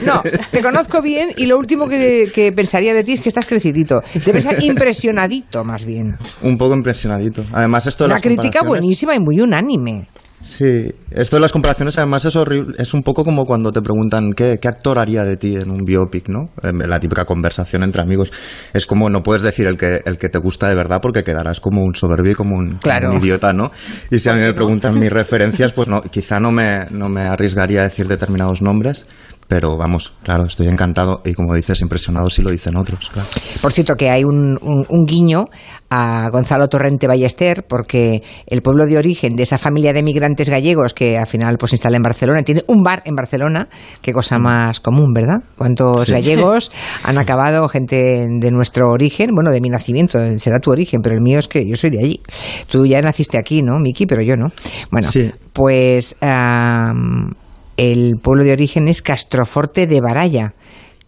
no, 0.05 0.21
te 0.51 0.61
conozco 0.61 1.01
bien 1.01 1.29
y 1.37 1.47
lo 1.47 1.57
último 1.57 1.87
que, 1.87 2.29
que 2.33 2.51
pensaría 2.51 2.93
de 2.93 3.03
ti 3.03 3.13
es 3.13 3.21
que 3.21 3.29
estás 3.29 3.47
crecidito. 3.47 4.01
Debes 4.25 4.43
ser 4.43 4.63
impresionadito, 4.63 5.63
más 5.63 5.85
bien. 5.85 6.17
un 6.41 6.57
poco 6.57 6.75
impresionadito 6.75 7.43
además 7.51 7.87
esto 7.87 8.03
de 8.03 8.07
Una 8.07 8.15
las 8.15 8.21
crítica 8.23 8.61
buenísima 8.63 9.15
y 9.15 9.19
muy 9.19 9.39
unánime. 9.41 10.07
Sí, 10.47 10.91
esto 11.09 11.37
de 11.37 11.41
las 11.41 11.51
comparaciones 11.51 11.97
además 11.97 12.23
es 12.25 12.35
horrible, 12.35 12.75
es 12.77 12.93
un 12.93 13.01
poco 13.01 13.23
como 13.23 13.45
cuando 13.45 13.71
te 13.71 13.81
preguntan 13.81 14.31
qué, 14.33 14.59
qué 14.61 14.67
actor 14.67 14.99
haría 14.99 15.23
de 15.23 15.37
ti 15.37 15.55
en 15.55 15.71
un 15.71 15.83
biopic, 15.83 16.29
¿no? 16.29 16.51
En 16.61 16.87
la 16.87 16.99
típica 16.99 17.25
conversación 17.25 17.81
entre 17.81 18.03
amigos. 18.03 18.31
Es 18.71 18.85
como 18.85 19.09
no 19.09 19.23
puedes 19.23 19.41
decir 19.41 19.65
el 19.65 19.75
que, 19.75 20.01
el 20.05 20.19
que 20.19 20.29
te 20.29 20.37
gusta 20.37 20.69
de 20.69 20.75
verdad 20.75 20.99
porque 21.01 21.23
quedarás 21.23 21.59
como 21.59 21.81
un 21.81 21.95
soberbio 21.95 22.33
y 22.33 22.35
como 22.35 22.57
un, 22.57 22.77
Claro. 22.77 23.09
un 23.11 23.17
idiota, 23.17 23.53
¿no? 23.53 23.71
Y 24.11 24.19
si 24.19 24.29
a 24.29 24.35
mí 24.35 24.41
me 24.41 24.53
preguntan 24.53 24.99
mis 24.99 25.11
referencias, 25.11 25.73
pues 25.73 25.87
no, 25.87 26.03
quizá 26.03 26.39
no 26.39 26.51
me, 26.51 26.85
no 26.91 27.09
me 27.09 27.21
arriesgaría 27.21 27.79
a 27.79 27.85
decir 27.85 28.07
determinados 28.07 28.61
nombres, 28.61 29.07
pero 29.47 29.77
vamos, 29.77 30.13
claro, 30.23 30.45
estoy 30.45 30.67
encantado 30.67 31.21
y 31.23 31.33
como 31.33 31.53
dices, 31.53 31.81
impresionado 31.81 32.29
si 32.29 32.41
lo 32.41 32.49
dicen 32.51 32.75
otros, 32.75 33.09
claro. 33.11 33.27
Por 33.61 33.71
cierto, 33.73 33.95
que 33.95 34.09
hay 34.09 34.23
un, 34.23 34.57
un- 34.61 34.85
un 34.89 35.05
guiño 35.05 35.45
a 35.89 36.29
Gonzalo 36.31 36.67
Torrente 36.67 37.07
Ballester, 37.07 37.63
porque 37.67 38.23
el 38.47 38.61
pueblo 38.61 38.85
de 38.87 38.97
origen 38.97 39.35
de 39.35 39.43
esa 39.43 39.57
familia 39.57 39.93
de 39.93 40.01
migrantes 40.03 40.49
gallegos 40.49 40.93
que 40.93 41.17
al 41.17 41.27
final 41.27 41.57
pues 41.59 41.69
se 41.69 41.75
instala 41.75 41.97
en 41.97 42.03
Barcelona, 42.03 42.41
tiene 42.43 42.63
un 42.67 42.81
bar 42.83 43.01
en 43.05 43.15
Barcelona, 43.15 43.69
qué 44.01 44.11
cosa 44.13 44.39
más 44.39 44.79
común, 44.79 45.13
¿verdad? 45.13 45.43
¿Cuántos 45.57 46.07
Sí. 46.07 46.11
gallegos 46.13 46.71
han 47.03 47.17
acabado, 47.17 47.67
gente 47.69 48.27
de 48.27 48.51
nuestro 48.51 48.89
origen, 48.89 49.29
bueno, 49.33 49.51
de 49.51 49.61
mi 49.61 49.69
nacimiento, 49.69 50.19
será 50.37 50.59
tu 50.59 50.71
origen, 50.71 51.01
pero 51.01 51.15
el 51.15 51.21
mío 51.21 51.37
es 51.39 51.47
que 51.47 51.65
yo 51.67 51.75
soy 51.75 51.91
de 51.91 51.99
allí. 51.99 52.19
Tú 52.67 52.85
ya 52.85 53.01
naciste 53.01 53.37
aquí, 53.37 53.61
¿no, 53.61 53.77
Miki? 53.79 54.05
Pero 54.07 54.21
yo 54.23 54.35
no. 54.35 54.47
Bueno, 54.91 55.07
Sí. 55.09 55.31
pues 55.53 56.15
am, 56.21 57.33
el 57.77 58.15
pueblo 58.21 58.43
de 58.43 58.53
origen 58.53 58.87
es 58.87 59.01
Castroforte 59.01 59.87
de 59.87 60.01
Baraya, 60.01 60.53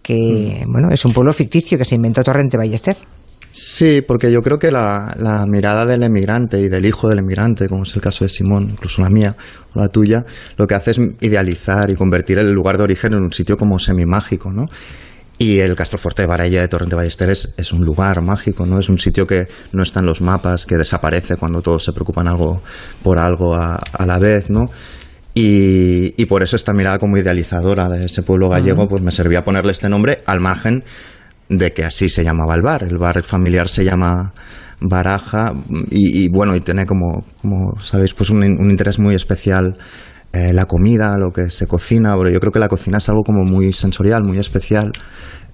que 0.01 0.63
bueno, 0.67 0.89
es 0.91 1.05
un 1.05 1.13
pueblo 1.13 1.33
ficticio 1.33 1.77
que 1.77 1.85
se 1.85 1.95
inventó 1.95 2.23
Torrente 2.23 2.57
Ballester. 2.57 2.97
Sí, 3.51 4.01
porque 4.05 4.31
yo 4.31 4.43
creo 4.43 4.59
que 4.59 4.71
la, 4.71 5.15
la 5.17 5.45
mirada 5.47 5.85
del 5.85 6.03
emigrante 6.03 6.59
y 6.59 6.69
del 6.69 6.85
hijo 6.85 7.09
del 7.09 7.19
emigrante, 7.19 7.67
como 7.67 7.83
es 7.83 7.95
el 7.95 8.01
caso 8.01 8.23
de 8.23 8.29
Simón, 8.29 8.69
incluso 8.71 9.01
la 9.01 9.09
mía 9.09 9.35
o 9.73 9.79
la 9.79 9.87
tuya, 9.87 10.25
lo 10.57 10.67
que 10.67 10.75
hace 10.75 10.91
es 10.91 10.99
idealizar 11.21 11.89
y 11.89 11.95
convertir 11.95 12.37
el 12.37 12.51
lugar 12.51 12.77
de 12.77 12.83
origen 12.83 13.13
en 13.13 13.23
un 13.23 13.33
sitio 13.33 13.57
como 13.57 13.79
semimágico, 13.79 14.51
¿no? 14.51 14.67
Y 15.39 15.59
el 15.59 15.75
Castroforte 15.75 16.23
de 16.23 16.27
Baraya 16.27 16.61
de 16.61 16.67
Torrente 16.67 16.95
Ballester 16.95 17.29
es, 17.29 17.53
es 17.57 17.71
un 17.71 17.85
lugar 17.85 18.21
mágico, 18.21 18.65
¿no? 18.65 18.79
Es 18.79 18.89
un 18.89 18.97
sitio 18.97 19.25
que 19.25 19.47
no 19.71 19.83
está 19.83 20.01
en 20.01 20.07
los 20.07 20.19
mapas, 20.21 20.65
que 20.65 20.77
desaparece 20.77 21.37
cuando 21.37 21.61
todos 21.61 21.83
se 21.83 21.93
preocupan 21.93 22.27
algo 22.27 22.61
por 23.03 23.19
algo 23.19 23.55
a, 23.55 23.75
a 23.75 24.05
la 24.05 24.19
vez, 24.19 24.49
¿no? 24.49 24.69
Y, 25.39 26.19
y 26.19 26.25
por 26.25 26.41
eso 26.41 26.55
esta 26.55 26.73
mirada 26.73 26.97
como 26.97 27.15
idealizadora 27.15 27.87
de 27.89 28.05
ese 28.05 28.23
pueblo 28.23 28.49
gallego, 28.49 28.87
pues 28.87 29.03
me 29.03 29.11
servía 29.11 29.43
ponerle 29.43 29.71
este 29.71 29.87
nombre 29.87 30.23
al 30.25 30.39
margen 30.39 30.83
de 31.47 31.73
que 31.73 31.83
así 31.83 32.09
se 32.09 32.23
llamaba 32.23 32.55
el 32.55 32.63
bar. 32.63 32.81
El 32.81 32.97
bar 32.97 33.21
familiar 33.21 33.67
se 33.67 33.83
llama 33.83 34.33
Baraja 34.81 35.53
y, 35.91 36.23
y, 36.25 36.29
bueno, 36.29 36.55
y 36.55 36.61
tiene 36.61 36.87
como, 36.87 37.23
como 37.39 37.79
sabéis, 37.79 38.15
pues 38.15 38.31
un, 38.31 38.41
un 38.41 38.71
interés 38.71 38.97
muy 38.97 39.13
especial 39.13 39.77
eh, 40.33 40.53
la 40.53 40.65
comida, 40.65 41.17
lo 41.17 41.31
que 41.31 41.49
se 41.49 41.67
cocina, 41.67 42.15
pero 42.17 42.31
yo 42.31 42.39
creo 42.39 42.51
que 42.51 42.59
la 42.59 42.67
cocina 42.67 42.97
es 42.97 43.07
algo 43.07 43.21
como 43.23 43.43
muy 43.43 43.73
sensorial, 43.73 44.23
muy 44.23 44.39
especial. 44.39 44.91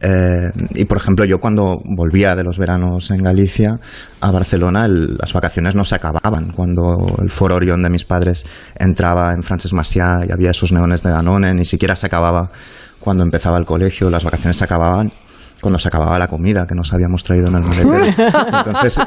Eh, 0.06 0.52
y 0.76 0.84
por 0.86 0.98
ejemplo, 0.98 1.24
yo 1.24 1.40
cuando 1.40 1.80
volvía 1.86 2.36
de 2.36 2.44
los 2.44 2.58
veranos 2.58 3.10
en 3.12 3.24
Galicia 3.24 3.80
a 4.20 4.32
Barcelona, 4.32 4.86
el- 4.86 5.16
las 5.16 5.32
vacaciones 5.32 5.76
no 5.76 5.86
se 5.86 5.96
acababan. 5.96 6.52
Cuando 6.52 6.98
el 7.22 7.30
Foro 7.30 7.56
Orión 7.56 7.82
de 7.84 7.90
mis 7.90 8.04
padres 8.04 8.46
entraba 8.78 9.32
en 9.34 9.44
Frances 9.44 9.72
Maciá 9.74 10.22
y 10.28 10.32
había 10.32 10.52
esos 10.52 10.74
neones 10.74 11.04
de 11.04 11.10
Danone, 11.12 11.54
ni 11.54 11.64
siquiera 11.66 11.96
se 11.96 12.06
acababa 12.08 12.50
cuando 13.00 13.24
empezaba 13.24 13.58
el 13.58 13.66
colegio, 13.66 14.10
las 14.10 14.24
vacaciones 14.24 14.58
se 14.58 14.64
acababan 14.66 15.12
cuando 15.64 15.80
se 15.80 15.88
acababa 15.88 16.20
la 16.20 16.28
comida 16.28 16.68
que 16.68 16.76
nos 16.76 16.94
habíamos 16.94 17.24
traído 17.24 17.48
en 17.48 17.56
el 17.56 17.64
maletero. 17.64 18.06
Entonces, 18.68 19.00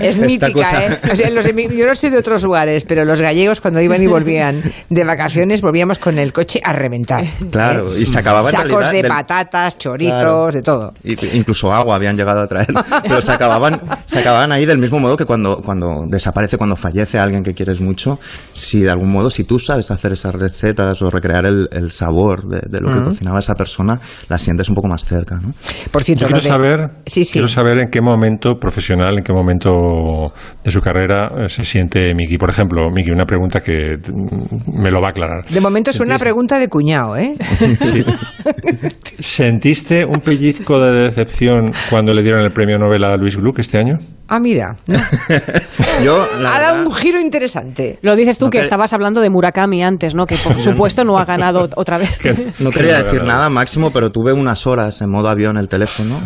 Es 0.00 0.18
mítica, 0.18 0.52
cosa- 0.52 0.86
¿eh? 0.86 0.98
O 1.12 1.16
sea, 1.16 1.28
los 1.30 1.44
emi- 1.44 1.68
yo 1.76 1.86
no 1.86 1.94
sé 1.94 2.08
de 2.10 2.16
otros 2.16 2.42
lugares, 2.42 2.84
pero 2.86 3.04
los 3.04 3.20
gallegos 3.20 3.60
cuando 3.60 3.80
iban 3.82 4.02
y 4.02 4.06
volvían 4.06 4.62
de 4.88 5.04
vacaciones 5.04 5.60
volvíamos 5.60 5.98
con 5.98 6.18
el 6.18 6.32
coche 6.32 6.60
a 6.64 6.72
reventar. 6.72 7.26
Claro, 7.50 7.92
¿eh? 7.94 8.00
y 8.00 8.06
se 8.06 8.18
acababa 8.18 8.48
en 8.48 8.56
Sacos 8.56 8.70
realidad 8.70 8.90
de 8.92 9.02
del- 9.02 9.08
patatas, 9.08 9.76
chorizos, 9.76 10.16
Claro. 10.16 10.52
de 10.52 10.62
todo. 10.62 10.94
Y- 11.04 11.36
incluso 11.36 11.72
agua 11.72 11.96
habían 11.96 12.16
llegado 12.16 12.40
a 12.40 12.46
traer, 12.46 12.68
pero 13.02 13.20
se 13.20 13.32
acababan, 13.32 13.80
se 14.06 14.20
acababan 14.20 14.52
ahí 14.52 14.64
del 14.64 14.78
mismo 14.78 14.98
modo 15.00 15.16
que 15.16 15.24
cuando, 15.26 15.60
cuando 15.60 16.04
desaparece, 16.06 16.56
cuando 16.56 16.76
fallece 16.76 17.18
alguien 17.18 17.42
que 17.42 17.52
quieres 17.52 17.80
mucho, 17.80 18.18
si 18.52 18.80
de 18.80 18.90
algún 18.90 19.10
modo, 19.10 19.30
si 19.30 19.44
tú 19.44 19.58
sabes 19.58 19.90
hacer 19.90 20.12
esas 20.12 20.34
recetas 20.34 21.02
o 21.02 21.10
recrear 21.10 21.44
el, 21.46 21.68
el 21.72 21.90
sabor 21.90 22.46
de, 22.46 22.60
de 22.68 22.80
lo 22.80 22.88
que 22.94 23.02
cocinaba 23.04 23.38
esa 23.40 23.54
persona, 23.56 24.00
la 24.28 24.38
sientes 24.38 24.68
un 24.68 24.74
poco 24.76 24.88
más 24.88 25.04
cerca, 25.04 25.36
¿no? 25.36 25.54
Por 25.96 26.04
cierto, 26.04 26.22
Yo 26.22 26.26
quiero 26.28 26.42
de- 26.42 26.48
saber, 26.48 26.90
Sí, 27.06 27.24
sí. 27.24 27.32
quiero 27.32 27.48
saber 27.48 27.78
en 27.78 27.88
qué 27.88 28.02
momento 28.02 28.60
profesional, 28.60 29.16
en 29.16 29.24
qué 29.24 29.32
momento 29.32 30.30
de 30.62 30.70
su 30.70 30.82
carrera 30.82 31.32
eh, 31.38 31.48
se 31.48 31.64
siente 31.64 32.14
Miki. 32.14 32.36
Por 32.36 32.50
ejemplo, 32.50 32.90
Miki, 32.90 33.10
una 33.10 33.24
pregunta 33.24 33.60
que 33.62 33.96
mm, 34.12 34.78
me 34.78 34.90
lo 34.90 35.00
va 35.00 35.08
a 35.08 35.10
aclarar. 35.12 35.46
De 35.46 35.58
momento 35.60 35.90
es 35.90 36.00
una 36.00 36.16
¿Sentiste- 36.18 36.24
pregunta 36.24 36.58
de 36.58 36.68
cuñado, 36.68 37.16
¿eh? 37.16 37.34
Sí. 37.80 38.04
¿Sentiste 39.18 40.04
un 40.04 40.20
pellizco 40.20 40.78
de 40.80 40.92
decepción 41.08 41.72
cuando 41.90 42.12
le 42.12 42.22
dieron 42.22 42.40
el 42.42 42.52
premio 42.52 42.78
Nobel 42.78 43.02
a 43.04 43.16
Luis 43.16 43.36
Gluck 43.36 43.58
este 43.60 43.78
año? 43.78 43.98
Ah, 44.28 44.38
mira. 44.40 44.76
¿no? 44.86 44.98
Yo, 46.04 46.26
la 46.40 46.54
Ha 46.56 46.60
dado 46.60 46.74
verdad- 46.76 46.86
un 46.86 46.94
giro 46.94 47.20
interesante. 47.20 47.98
Lo 48.02 48.14
dices 48.16 48.38
tú 48.38 48.46
No 48.46 48.50
que 48.50 48.58
que- 48.58 48.64
estabas 48.64 48.92
hablando 48.92 49.20
de 49.20 49.30
Murakami 49.30 49.82
antes, 49.82 50.14
¿no? 50.14 50.26
Que 50.26 50.36
por 50.36 50.60
supuesto 50.60 51.04
no 51.04 51.18
ha 51.18 51.24
ganado 51.24 51.68
otra 51.76 51.98
vez. 51.98 52.18
Que- 52.18 52.52
No 52.58 52.70
que 52.70 52.78
quería 52.80 53.02
decir 53.02 53.22
nada 53.24 53.48
máximo, 53.48 53.90
pero 53.92 54.10
tuve 54.10 54.32
unas 54.32 54.66
horas 54.66 55.00
en 55.00 55.10
modo 55.10 55.28
avión 55.28 55.56
el 55.56 55.68
teléfono 55.68 56.20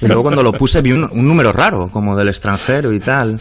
Y 0.00 0.06
luego 0.06 0.22
cuando 0.22 0.42
lo 0.42 0.52
puse 0.52 0.82
vi 0.82 0.92
un, 0.92 1.04
un 1.10 1.26
número 1.26 1.52
raro, 1.52 1.88
como 1.90 2.16
del 2.16 2.28
extranjero 2.28 2.92
y 2.92 3.00
tal. 3.00 3.40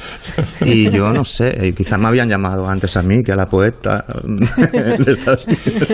Y 0.62 0.90
yo 0.90 1.12
no 1.12 1.26
sé, 1.26 1.68
y 1.68 1.74
quizá 1.74 1.98
me 1.98 2.08
habían 2.08 2.30
llamado 2.30 2.68
antes 2.68 2.96
a 2.98 3.02
mí 3.02 3.24
que 3.24 3.32
a 3.34 3.36
la 3.36 3.48
poeta 3.48 4.06
de 4.24 5.12
Estados 5.12 5.46
Unidos. 5.46 5.88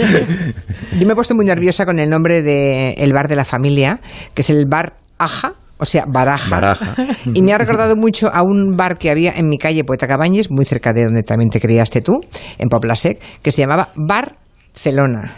Yo 0.99 1.05
me 1.05 1.13
he 1.13 1.15
puesto 1.15 1.35
muy 1.35 1.45
nerviosa 1.45 1.85
con 1.85 1.99
el 1.99 2.09
nombre 2.09 2.41
de 2.41 2.91
el 2.93 3.13
bar 3.13 3.27
de 3.27 3.35
la 3.35 3.45
familia, 3.45 3.99
que 4.33 4.41
es 4.41 4.49
el 4.49 4.65
bar 4.65 4.93
Aja. 5.17 5.53
O 5.77 5.85
sea, 5.85 6.05
Baraja. 6.07 6.49
Baraja. 6.49 6.95
Y 7.33 7.41
me 7.41 7.53
ha 7.53 7.57
recordado 7.57 7.95
mucho 7.95 8.31
a 8.31 8.43
un 8.43 8.77
bar 8.77 8.99
que 8.99 9.09
había 9.09 9.33
en 9.33 9.49
mi 9.49 9.57
calle 9.57 9.83
Poeta 9.83 10.07
Cabañes, 10.07 10.51
muy 10.51 10.63
cerca 10.63 10.93
de 10.93 11.05
donde 11.05 11.23
también 11.23 11.49
te 11.49 11.59
criaste 11.59 12.01
tú, 12.01 12.21
en 12.59 12.69
Poplasec, 12.69 13.19
que 13.41 13.51
se 13.51 13.61
llamaba 13.61 13.89
Barcelona. 13.95 15.31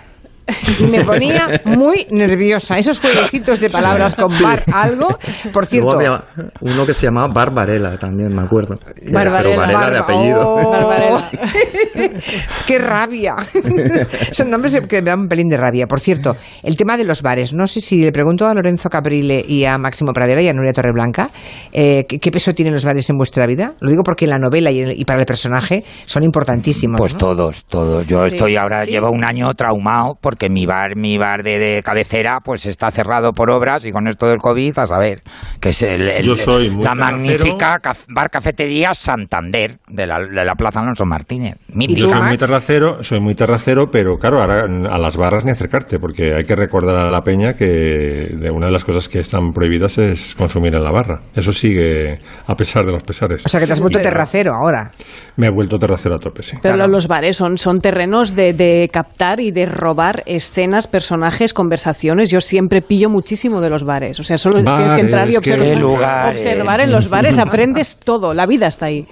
Y 0.79 0.83
me 0.87 1.03
ponía 1.05 1.61
muy 1.65 2.07
nerviosa. 2.11 2.77
Esos 2.77 2.99
jueguecitos 2.99 3.59
de 3.59 3.69
palabras 3.69 4.15
con 4.15 4.31
bar 4.41 4.63
algo. 4.73 5.07
Por 5.53 5.63
Luego 5.63 5.65
cierto, 5.65 5.91
había 5.91 6.23
uno 6.61 6.85
que 6.85 6.93
se 6.93 7.05
llamaba 7.07 7.27
Barbarella 7.33 7.97
también, 7.97 8.33
me 8.35 8.41
acuerdo. 8.43 8.79
Barbarella. 9.11 9.43
Pero 9.43 9.57
Varela 9.57 9.89
de 9.89 9.97
apellido. 9.99 10.49
Oh. 10.55 10.69
Barbarella. 10.71 11.29
¡Qué 12.67 12.79
rabia! 12.79 13.35
Son 14.31 14.49
nombres 14.49 14.79
que 14.87 15.01
me 15.01 15.09
dan 15.09 15.21
un 15.21 15.27
pelín 15.29 15.49
de 15.49 15.57
rabia. 15.57 15.87
Por 15.87 15.99
cierto, 15.99 16.35
el 16.63 16.75
tema 16.75 16.97
de 16.97 17.03
los 17.03 17.21
bares. 17.21 17.53
No 17.53 17.67
sé 17.67 17.81
si 17.81 18.03
le 18.03 18.11
pregunto 18.11 18.47
a 18.47 18.53
Lorenzo 18.53 18.89
Caprile 18.89 19.43
y 19.47 19.65
a 19.65 19.77
Máximo 19.77 20.13
Pradera 20.13 20.41
y 20.41 20.47
a 20.47 20.53
Nuria 20.53 20.73
Torreblanca 20.73 21.29
eh, 21.71 22.05
¿qué, 22.07 22.19
qué 22.19 22.31
peso 22.31 22.53
tienen 22.53 22.73
los 22.73 22.85
bares 22.85 23.09
en 23.09 23.17
vuestra 23.17 23.45
vida. 23.45 23.73
Lo 23.79 23.89
digo 23.89 24.03
porque 24.03 24.25
en 24.25 24.31
la 24.31 24.39
novela 24.39 24.71
y, 24.71 24.81
en- 24.81 24.91
y 24.91 25.05
para 25.05 25.19
el 25.19 25.25
personaje 25.25 25.83
son 26.05 26.23
importantísimos. 26.23 26.97
Pues 26.99 27.13
¿no? 27.13 27.19
todos, 27.19 27.65
todos. 27.65 28.05
Yo 28.07 28.27
Sí. 28.27 28.35
estoy 28.35 28.55
ahora, 28.55 28.85
Sí. 28.85 28.91
llevo 28.91 29.09
un 29.11 29.23
año 29.23 29.53
traumado 29.53 30.15
porque 30.33 30.49
mi 30.49 30.65
bar, 30.65 30.95
mi 30.95 31.17
bar 31.19 31.43
de, 31.43 31.59
de 31.59 31.83
cabecera, 31.83 32.39
pues 32.43 32.65
está 32.65 32.89
cerrado 32.89 33.33
por 33.33 33.51
obras 33.51 33.85
y 33.85 33.91
con 33.91 34.07
esto 34.07 34.25
del 34.27 34.39
COVID, 34.39 34.79
a 34.79 34.87
saber, 34.87 35.21
que 35.59 35.69
es 35.69 35.83
el, 35.83 36.09
el- 36.09 36.25
Yo 36.25 36.35
soy 36.35 36.71
muy 36.71 36.83
la 36.83 36.93
terracero. 36.93 37.17
magnífica 37.17 37.79
caf- 37.79 38.05
bar 38.09 38.31
cafetería 38.31 38.95
Santander 38.95 39.77
de 39.87 40.07
la, 40.07 40.19
de 40.19 40.43
la 40.43 40.55
Plaza 40.55 40.79
Alonso 40.79 41.05
Martínez. 41.05 41.55
¿Y 41.69 41.77
Mítica. 41.77 41.99
Yo 41.99 42.09
soy 42.09 42.21
muy 42.23 42.37
terracero, 42.37 43.03
soy 43.03 43.19
muy 43.19 43.35
terracero, 43.35 43.91
pero 43.91 44.17
claro, 44.17 44.41
ahora 44.41 44.63
a 44.65 44.97
las 44.97 45.17
barras 45.17 45.45
ni 45.45 45.51
acercarte, 45.51 45.99
porque 45.99 46.33
hay 46.35 46.45
que 46.45 46.55
recordar 46.55 46.95
a 46.95 47.11
la 47.11 47.21
peña 47.21 47.53
que 47.53 47.65
de 47.65 48.49
una 48.49 48.65
de 48.65 48.71
las 48.71 48.83
cosas 48.83 49.07
que 49.07 49.19
están 49.19 49.53
prohibidas 49.53 49.99
es 49.99 50.33
consumir 50.33 50.73
en 50.73 50.83
la 50.83 50.91
barra. 50.91 51.19
Eso 51.35 51.53
sigue 51.53 52.17
a 52.47 52.55
pesar 52.55 52.85
de 52.87 52.91
los 52.91 53.03
pesares. 53.03 53.45
O 53.45 53.49
sea 53.49 53.59
que 53.59 53.67
te 53.67 53.73
has 53.73 53.79
vuelto 53.81 53.99
Y- 53.99 54.01
terracero 54.01 54.53
ahora. 54.55 54.91
Me 55.35 55.47
he 55.47 55.51
vuelto 55.51 55.77
terracero 55.77 56.15
a 56.15 56.19
tope, 56.19 56.41
sí. 56.41 56.57
Pero 56.61 56.73
Claro. 56.75 56.91
los 56.91 57.07
bares 57.07 57.37
son, 57.37 57.57
son 57.59 57.77
terrenos 57.79 58.35
de, 58.35 58.53
de 58.53 58.89
captar 58.91 59.39
y 59.39 59.51
de 59.51 59.65
robar 59.65 60.22
escenas, 60.25 60.87
personajes, 60.87 61.53
conversaciones. 61.53 62.29
Yo 62.31 62.41
siempre 62.41 62.81
pillo 62.81 63.09
muchísimo 63.09 63.61
de 63.61 63.69
los 63.69 63.83
bares. 63.83 64.19
O 64.19 64.23
sea, 64.23 64.37
solo 64.37 64.63
tienes 64.63 64.93
que 64.93 65.01
entrar 65.01 65.29
y 65.29 65.35
observar. 65.35 66.31
Observar 66.33 66.81
en 66.81 66.91
los 66.91 67.09
bares, 67.09 67.37
aprendes 67.37 67.97
todo. 68.03 68.33
La 68.33 68.45
vida 68.45 68.67
está 68.67 68.87
ahí. 68.87 69.05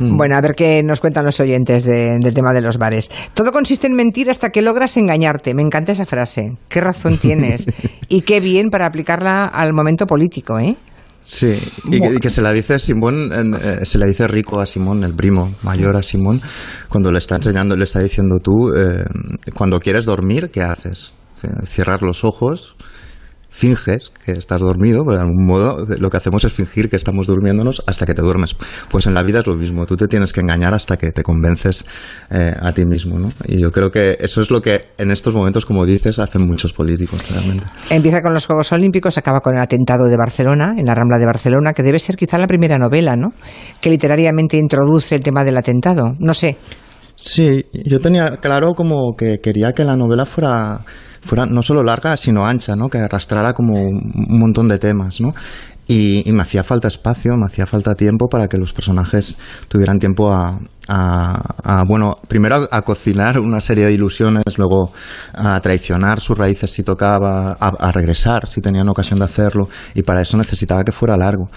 Bueno, 0.00 0.36
a 0.36 0.40
ver 0.40 0.54
qué 0.54 0.82
nos 0.82 1.00
cuentan 1.00 1.24
los 1.24 1.40
oyentes 1.40 1.84
de- 1.84 2.18
del 2.20 2.34
tema 2.34 2.52
de 2.52 2.60
los 2.60 2.78
bares. 2.78 3.10
Todo 3.34 3.52
consiste 3.52 3.86
en 3.86 3.94
mentir 3.94 4.30
hasta 4.30 4.50
que 4.50 4.62
logras 4.62 4.96
engañarte. 4.96 5.54
Me 5.54 5.62
encanta 5.62 5.92
esa 5.92 6.06
frase. 6.06 6.56
¿Qué 6.68 6.80
razón 6.80 7.18
tienes? 7.18 7.66
Y 8.12 8.22
qué 8.22 8.40
bien 8.40 8.70
para 8.70 8.86
aplicarla 8.86 9.44
al 9.44 9.72
momento 9.72 10.04
político, 10.04 10.58
¿eh? 10.58 10.74
Sí, 11.32 11.56
y 11.84 12.00
que, 12.18 12.28
se 12.28 12.42
la 12.42 12.52
dice 12.52 12.80
Simón, 12.80 13.30
eh, 13.54 13.86
se 13.86 13.98
le 13.98 14.08
dice 14.08 14.26
Rico 14.26 14.60
a 14.60 14.66
Simón, 14.66 15.04
el 15.04 15.14
primo 15.14 15.54
mayor 15.62 15.96
a 15.96 16.02
Simón, 16.02 16.40
cuando 16.88 17.12
le 17.12 17.18
está 17.18 17.36
enseñando, 17.36 17.76
le 17.76 17.84
está 17.84 18.00
diciendo 18.00 18.40
tú, 18.40 18.74
eh, 18.76 19.04
cuando 19.54 19.78
quieres 19.78 20.04
dormir, 20.04 20.50
¿qué 20.52 20.62
haces? 20.62 21.12
Cierrar 21.68 22.02
los 22.02 22.24
ojos, 22.24 22.74
finges 23.60 24.10
que 24.24 24.32
estás 24.32 24.60
dormido, 24.60 25.04
pero 25.04 25.16
de 25.16 25.22
algún 25.22 25.46
modo 25.46 25.86
lo 25.86 26.08
que 26.08 26.16
hacemos 26.16 26.44
es 26.44 26.52
fingir 26.52 26.88
que 26.88 26.96
estamos 26.96 27.26
durmiéndonos 27.26 27.82
hasta 27.86 28.06
que 28.06 28.14
te 28.14 28.22
duermes. 28.22 28.56
Pues 28.88 29.06
en 29.06 29.12
la 29.12 29.22
vida 29.22 29.40
es 29.40 29.46
lo 29.46 29.54
mismo, 29.54 29.84
tú 29.84 29.96
te 29.96 30.08
tienes 30.08 30.32
que 30.32 30.40
engañar 30.40 30.72
hasta 30.72 30.96
que 30.96 31.12
te 31.12 31.22
convences 31.22 31.84
eh, 32.30 32.54
a 32.58 32.72
ti 32.72 32.86
mismo, 32.86 33.18
¿no? 33.18 33.32
Y 33.46 33.60
yo 33.60 33.70
creo 33.70 33.90
que 33.90 34.16
eso 34.18 34.40
es 34.40 34.50
lo 34.50 34.62
que 34.62 34.80
en 34.96 35.10
estos 35.10 35.34
momentos, 35.34 35.66
como 35.66 35.84
dices, 35.84 36.18
hacen 36.18 36.46
muchos 36.46 36.72
políticos, 36.72 37.30
realmente. 37.30 37.66
Empieza 37.90 38.22
con 38.22 38.32
los 38.32 38.46
Juegos 38.46 38.72
Olímpicos, 38.72 39.18
acaba 39.18 39.40
con 39.40 39.56
el 39.56 39.62
atentado 39.62 40.06
de 40.06 40.16
Barcelona, 40.16 40.74
en 40.78 40.86
la 40.86 40.94
Rambla 40.94 41.18
de 41.18 41.26
Barcelona, 41.26 41.74
que 41.74 41.82
debe 41.82 41.98
ser 41.98 42.16
quizá 42.16 42.38
la 42.38 42.46
primera 42.46 42.78
novela, 42.78 43.14
¿no? 43.14 43.34
Que 43.80 43.90
literariamente 43.90 44.56
introduce 44.56 45.14
el 45.14 45.22
tema 45.22 45.44
del 45.44 45.58
atentado. 45.58 46.14
No 46.18 46.32
sé. 46.32 46.56
Sí, 47.22 47.66
yo 47.84 48.00
tenía 48.00 48.38
claro 48.38 48.72
como 48.74 49.14
que 49.16 49.40
quería 49.40 49.72
que 49.72 49.84
la 49.84 49.94
novela 49.96 50.24
fuera, 50.24 50.80
fuera 51.20 51.44
no 51.44 51.60
solo 51.62 51.82
larga, 51.82 52.16
sino 52.16 52.46
ancha, 52.46 52.74
¿no? 52.76 52.88
Que 52.88 52.98
arrastrara 52.98 53.52
como 53.52 53.74
un 53.74 54.38
montón 54.38 54.68
de 54.68 54.78
temas, 54.78 55.20
¿no? 55.20 55.34
Y, 55.86 56.26
y 56.26 56.32
me 56.32 56.42
hacía 56.42 56.62
falta 56.62 56.88
espacio, 56.88 57.32
me 57.36 57.46
hacía 57.46 57.66
falta 57.66 57.94
tiempo 57.94 58.28
para 58.28 58.46
que 58.48 58.56
los 58.56 58.72
personajes 58.72 59.36
tuvieran 59.68 59.98
tiempo 59.98 60.32
a, 60.32 60.58
a- 60.88 61.54
a, 61.80 61.84
bueno, 61.84 62.14
primero 62.28 62.54
a, 62.56 62.68
a 62.78 62.82
cocinar 62.82 63.38
una 63.40 63.60
serie 63.60 63.86
de 63.86 63.92
ilusiones, 63.92 64.44
luego 64.56 64.92
a 65.34 65.60
traicionar 65.60 66.20
sus 66.20 66.38
raíces 66.38 66.70
si 66.70 66.84
tocaba, 66.84 67.52
a 67.60 67.92
regresar 67.92 68.48
si 68.48 68.60
tenían 68.62 68.88
ocasión 68.88 69.18
de 69.18 69.24
hacerlo, 69.26 69.68
y 69.94 70.02
para 70.02 70.22
eso 70.22 70.36
necesitaba 70.38 70.84
que 70.84 70.92
fuera 70.92 71.16
largo. 71.18 71.50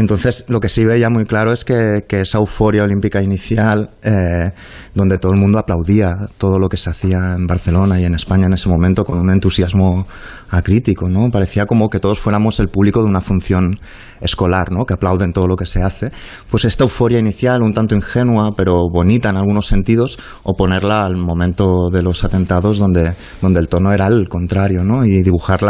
Entonces, 0.00 0.46
lo 0.48 0.60
que 0.60 0.70
sí 0.70 0.84
veía 0.86 1.10
muy 1.10 1.26
claro 1.26 1.52
es 1.52 1.64
que, 1.64 2.04
esa 2.08 2.38
euforia 2.38 2.84
olímpica 2.84 3.22
inicial, 3.22 3.90
eh, 4.02 4.50
donde 4.94 5.18
todo 5.18 5.32
el 5.32 5.38
mundo 5.38 5.58
aplaudía 5.58 6.16
todo 6.38 6.58
lo 6.58 6.68
que 6.70 6.78
se 6.78 6.88
hacía 6.88 7.34
en 7.34 7.46
Barcelona 7.46 8.00
y 8.00 8.06
en 8.06 8.14
España 8.14 8.46
en 8.46 8.54
ese 8.54 8.68
momento 8.70 9.04
con 9.04 9.18
un 9.18 9.30
entusiasmo 9.30 10.06
acrítico, 10.50 11.08
¿no? 11.08 11.28
Parecía 11.30 11.66
como 11.66 11.90
que 11.90 12.00
todos 12.00 12.18
fuéramos 12.18 12.60
el 12.60 12.68
público 12.68 13.00
de 13.02 13.08
una 13.08 13.20
función 13.20 13.78
escolar, 14.22 14.72
¿no? 14.72 14.86
Que 14.86 14.94
aplauden 14.94 15.32
todo 15.32 15.46
lo 15.46 15.56
que 15.56 15.66
se 15.66 15.82
hace. 15.82 16.10
Pues 16.50 16.64
esta 16.64 16.84
euforia 16.84 17.18
inicial, 17.18 17.62
un 17.62 17.74
tanto 17.74 17.94
ingenua, 17.94 18.52
pero 18.56 18.88
bonita 18.90 19.28
en 19.28 19.36
algunos 19.36 19.66
sentidos, 19.66 20.18
oponerla 20.44 21.04
al 21.04 21.16
momento 21.16 21.90
de 21.92 22.02
los 22.02 22.24
atentados 22.24 22.78
donde, 22.78 23.12
donde 23.42 23.60
el 23.60 23.68
tono 23.68 23.92
era 23.92 24.06
el 24.06 24.28
contrario, 24.28 24.82
¿no? 24.82 25.04
Y 25.04 25.22
dibujar 25.22 25.62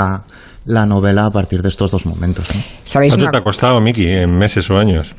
la, 0.64 0.80
la 0.80 0.86
novela 0.86 1.26
a 1.26 1.30
partir 1.30 1.62
de 1.62 1.68
estos 1.68 1.90
dos 1.90 2.06
momentos, 2.06 2.54
¿no? 2.54 2.62
¿Sabéis 2.84 3.12
¿Cuánto 3.12 3.24
una 3.24 3.32
te 3.32 3.38
ha 3.38 3.44
costado, 3.44 3.80
Miki, 3.80 4.06
en 4.06 4.36
meses 4.36 4.70
o 4.70 4.78
años? 4.78 5.14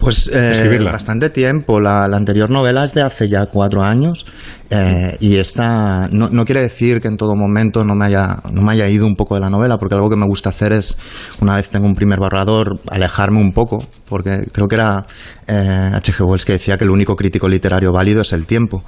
Pues 0.00 0.30
eh, 0.32 0.52
Escribirla. 0.52 0.92
bastante 0.92 1.28
tiempo. 1.28 1.78
La, 1.78 2.08
la 2.08 2.16
anterior 2.16 2.48
novela 2.48 2.84
es 2.84 2.94
de 2.94 3.02
hace 3.02 3.28
ya 3.28 3.44
cuatro 3.52 3.82
años 3.82 4.24
eh, 4.70 5.14
y 5.20 5.36
esta 5.36 6.08
no, 6.10 6.30
no 6.30 6.46
quiere 6.46 6.62
decir 6.62 7.02
que 7.02 7.08
en 7.08 7.18
todo 7.18 7.36
momento 7.36 7.84
no 7.84 7.94
me 7.94 8.06
haya 8.06 8.38
no 8.50 8.62
me 8.62 8.72
haya 8.72 8.88
ido 8.88 9.06
un 9.06 9.14
poco 9.14 9.34
de 9.34 9.42
la 9.42 9.50
novela, 9.50 9.76
porque 9.76 9.96
algo 9.96 10.08
que 10.08 10.16
me 10.16 10.26
gusta 10.26 10.48
hacer 10.48 10.72
es 10.72 10.96
una 11.42 11.56
vez 11.56 11.68
tengo 11.68 11.86
un 11.86 11.94
primer 11.94 12.18
borrador 12.18 12.80
alejarme 12.88 13.40
un 13.40 13.52
poco, 13.52 13.84
porque 14.08 14.46
creo 14.50 14.68
que 14.68 14.76
era 14.76 15.04
eh, 15.46 15.90
H.G. 15.92 16.24
Wells 16.24 16.46
que 16.46 16.52
decía 16.52 16.78
que 16.78 16.84
el 16.84 16.90
único 16.90 17.14
crítico 17.14 17.46
literario 17.46 17.92
válido 17.92 18.22
es 18.22 18.32
el 18.32 18.46
tiempo. 18.46 18.82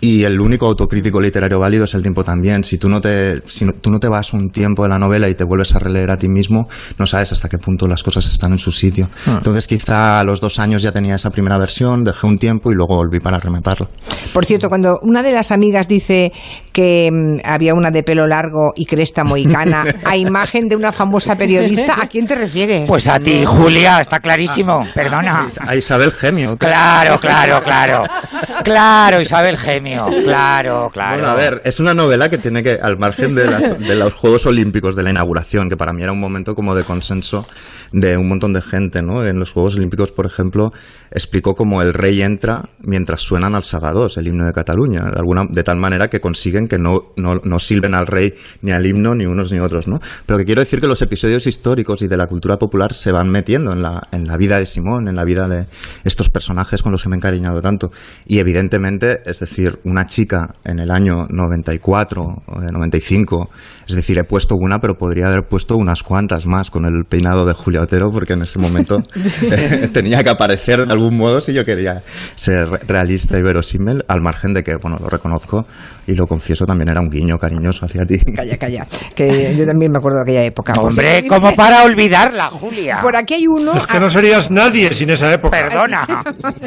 Y 0.00 0.24
el 0.24 0.40
único 0.40 0.66
autocrítico 0.66 1.20
literario 1.20 1.58
válido 1.58 1.84
es 1.84 1.92
el 1.94 2.02
tiempo 2.02 2.24
también. 2.24 2.64
Si 2.64 2.78
tú 2.78 2.88
no 2.88 3.00
te, 3.00 3.42
si 3.48 3.64
no- 3.66 3.72
tú 3.74 3.90
no 3.90 4.00
te 4.00 4.08
vas 4.08 4.32
un 4.32 4.50
tiempo 4.50 4.82
de 4.82 4.88
la 4.88 4.98
novela 4.98 5.28
y 5.28 5.34
te 5.34 5.44
vuelves 5.44 5.74
a 5.74 5.78
releer 5.78 6.10
a 6.10 6.18
ti 6.18 6.26
mismo, 6.28 6.68
no 6.98 7.06
sabes 7.06 7.32
hasta 7.32 7.48
qué 7.48 7.58
punto 7.58 7.86
las 7.86 8.02
cosas 8.02 8.24
están 8.30 8.52
en 8.52 8.58
su 8.58 8.72
sitio. 8.72 9.08
Entonces 9.26 9.66
quizá 9.66 10.20
a 10.20 10.24
los 10.24 10.40
dos 10.40 10.58
años 10.58 10.80
ya 10.82 10.92
tenía 10.92 11.16
esa 11.16 11.30
primera 11.30 11.58
versión, 11.58 12.02
dejé 12.04 12.26
un 12.26 12.38
tiempo 12.38 12.72
y 12.72 12.74
luego 12.74 12.96
volví 12.96 13.20
para 13.20 13.38
rematarlo. 13.38 13.90
Por 14.32 14.44
cierto, 14.46 14.68
cuando 14.68 14.98
una 15.02 15.22
de 15.22 15.32
las 15.32 15.50
amigas 15.50 15.86
dice 15.88 16.32
que 16.80 17.10
mm, 17.12 17.40
había 17.44 17.74
una 17.74 17.90
de 17.90 18.02
pelo 18.02 18.26
largo 18.26 18.72
y 18.74 18.86
cresta 18.86 19.22
mohicana 19.22 19.84
a 20.04 20.16
imagen 20.16 20.66
de 20.68 20.76
una 20.76 20.92
famosa 20.92 21.36
periodista, 21.36 21.96
¿a 22.00 22.06
quién 22.06 22.26
te 22.26 22.34
refieres? 22.34 22.88
Pues 22.88 23.06
a 23.06 23.20
ti, 23.20 23.44
Julia, 23.44 24.00
está 24.00 24.20
clarísimo. 24.20 24.86
Perdona. 24.94 25.48
A 25.66 25.76
Isabel 25.76 26.10
Gemio. 26.12 26.56
Claro, 26.56 27.18
claro, 27.20 27.60
claro. 27.62 28.04
Claro, 28.62 29.20
Isabel 29.22 29.56
Gemio. 29.56 30.04
Claro, 30.24 30.90
claro. 30.92 31.16
Bueno, 31.16 31.28
a 31.30 31.34
ver, 31.34 31.62
es 31.64 31.80
una 31.80 31.94
novela 31.94 32.28
que 32.28 32.36
tiene 32.36 32.62
que, 32.62 32.72
al 32.80 32.98
margen 32.98 33.34
de, 33.34 33.46
las- 33.46 33.78
de 33.78 33.94
los 33.94 34.12
Juegos 34.12 34.44
Olímpicos, 34.44 34.94
de 34.96 35.02
la 35.02 35.10
inauguración, 35.10 35.70
que 35.70 35.78
para 35.78 35.94
mí 35.94 36.02
era 36.02 36.12
un 36.12 36.20
momento 36.20 36.54
como 36.54 36.74
de 36.74 36.84
consenso 36.84 37.46
de 37.92 38.16
un 38.18 38.28
montón 38.28 38.52
de 38.52 38.60
gente, 38.60 39.00
¿no? 39.02 39.24
En 39.24 39.38
los 39.38 39.52
Juegos 39.52 39.76
Olímpicos, 39.76 40.12
por 40.12 40.26
ejemplo, 40.26 40.72
explicó 41.10 41.54
cómo 41.56 41.80
el 41.82 41.94
rey 41.94 42.20
entra 42.22 42.62
mientras 42.80 43.22
suenan 43.22 43.54
al 43.54 43.64
Sagadós, 43.64 44.16
el 44.18 44.26
himno 44.28 44.44
de 44.46 44.52
Cataluña, 44.52 45.10
de, 45.10 45.18
alguna, 45.18 45.46
de 45.48 45.62
tal 45.64 45.76
manera 45.76 46.08
que 46.08 46.20
consiguen 46.20 46.68
que 46.70 46.78
no, 46.78 47.12
no, 47.16 47.34
no 47.44 47.58
silben 47.58 47.94
al 47.94 48.06
rey 48.06 48.32
ni 48.62 48.70
al 48.70 48.86
himno, 48.86 49.14
ni 49.14 49.26
unos 49.26 49.52
ni 49.52 49.58
otros, 49.58 49.88
¿no? 49.88 50.00
Pero 50.24 50.38
que 50.38 50.46
quiero 50.46 50.60
decir 50.60 50.80
que 50.80 50.86
los 50.86 51.02
episodios 51.02 51.46
históricos 51.46 52.00
y 52.00 52.08
de 52.08 52.16
la 52.16 52.26
cultura 52.26 52.56
popular 52.56 52.94
se 52.94 53.12
van 53.12 53.28
metiendo 53.28 53.72
en 53.72 53.82
la, 53.82 54.08
en 54.12 54.26
la 54.26 54.38
vida 54.38 54.58
de 54.58 54.64
Simón, 54.64 55.08
en 55.08 55.16
la 55.16 55.24
vida 55.24 55.48
de 55.48 55.66
estos 56.04 56.30
personajes 56.30 56.82
con 56.82 56.92
los 56.92 57.02
que 57.02 57.08
me 57.08 57.16
he 57.16 57.18
encariñado 57.18 57.60
tanto. 57.60 57.90
Y 58.26 58.38
evidentemente, 58.38 59.20
es 59.26 59.40
decir, 59.40 59.78
una 59.84 60.06
chica 60.06 60.54
en 60.64 60.78
el 60.78 60.90
año 60.90 61.26
94, 61.28 62.42
o 62.46 62.60
de 62.60 62.72
95, 62.72 63.50
es 63.88 63.94
decir, 63.96 64.18
he 64.18 64.24
puesto 64.24 64.54
una, 64.54 64.78
pero 64.78 64.96
podría 64.96 65.26
haber 65.26 65.42
puesto 65.48 65.76
unas 65.76 66.02
cuantas 66.02 66.46
más 66.46 66.70
con 66.70 66.84
el 66.84 67.04
peinado 67.04 67.44
de 67.44 67.52
Julia 67.52 67.82
Otero, 67.82 68.10
porque 68.12 68.34
en 68.34 68.42
ese 68.42 68.58
momento 68.58 68.98
tenía 69.92 70.22
que 70.22 70.30
aparecer 70.30 70.86
de 70.86 70.92
algún 70.92 71.16
modo 71.16 71.40
si 71.40 71.52
yo 71.52 71.64
quería 71.64 72.02
ser 72.36 72.68
realista 72.86 73.38
y 73.38 73.42
verosímil, 73.42 74.04
al 74.06 74.20
margen 74.20 74.52
de 74.52 74.62
que, 74.62 74.76
bueno, 74.76 74.98
lo 75.00 75.08
reconozco 75.08 75.66
y 76.06 76.14
lo 76.14 76.26
confieso 76.26 76.49
y 76.50 76.52
eso 76.52 76.66
también 76.66 76.88
era 76.88 77.00
un 77.00 77.08
guiño 77.08 77.38
cariñoso 77.38 77.86
hacia 77.86 78.04
ti. 78.04 78.18
Calla, 78.36 78.56
calla. 78.58 78.86
Que 79.14 79.54
yo 79.56 79.64
también 79.66 79.92
me 79.92 79.98
acuerdo 79.98 80.18
de 80.18 80.22
aquella 80.24 80.44
época. 80.44 80.72
Por 80.74 80.86
Hombre, 80.90 81.24
como 81.28 81.54
para 81.54 81.84
olvidarla, 81.84 82.50
Julia. 82.50 82.98
Por 83.00 83.16
aquí 83.16 83.34
hay 83.34 83.46
uno. 83.46 83.74
Es 83.76 83.86
que 83.86 84.00
no 84.00 84.10
serías 84.10 84.50
nadie 84.50 84.92
sin 84.92 85.10
esa 85.10 85.32
época. 85.32 85.56
Perdona. 85.58 86.06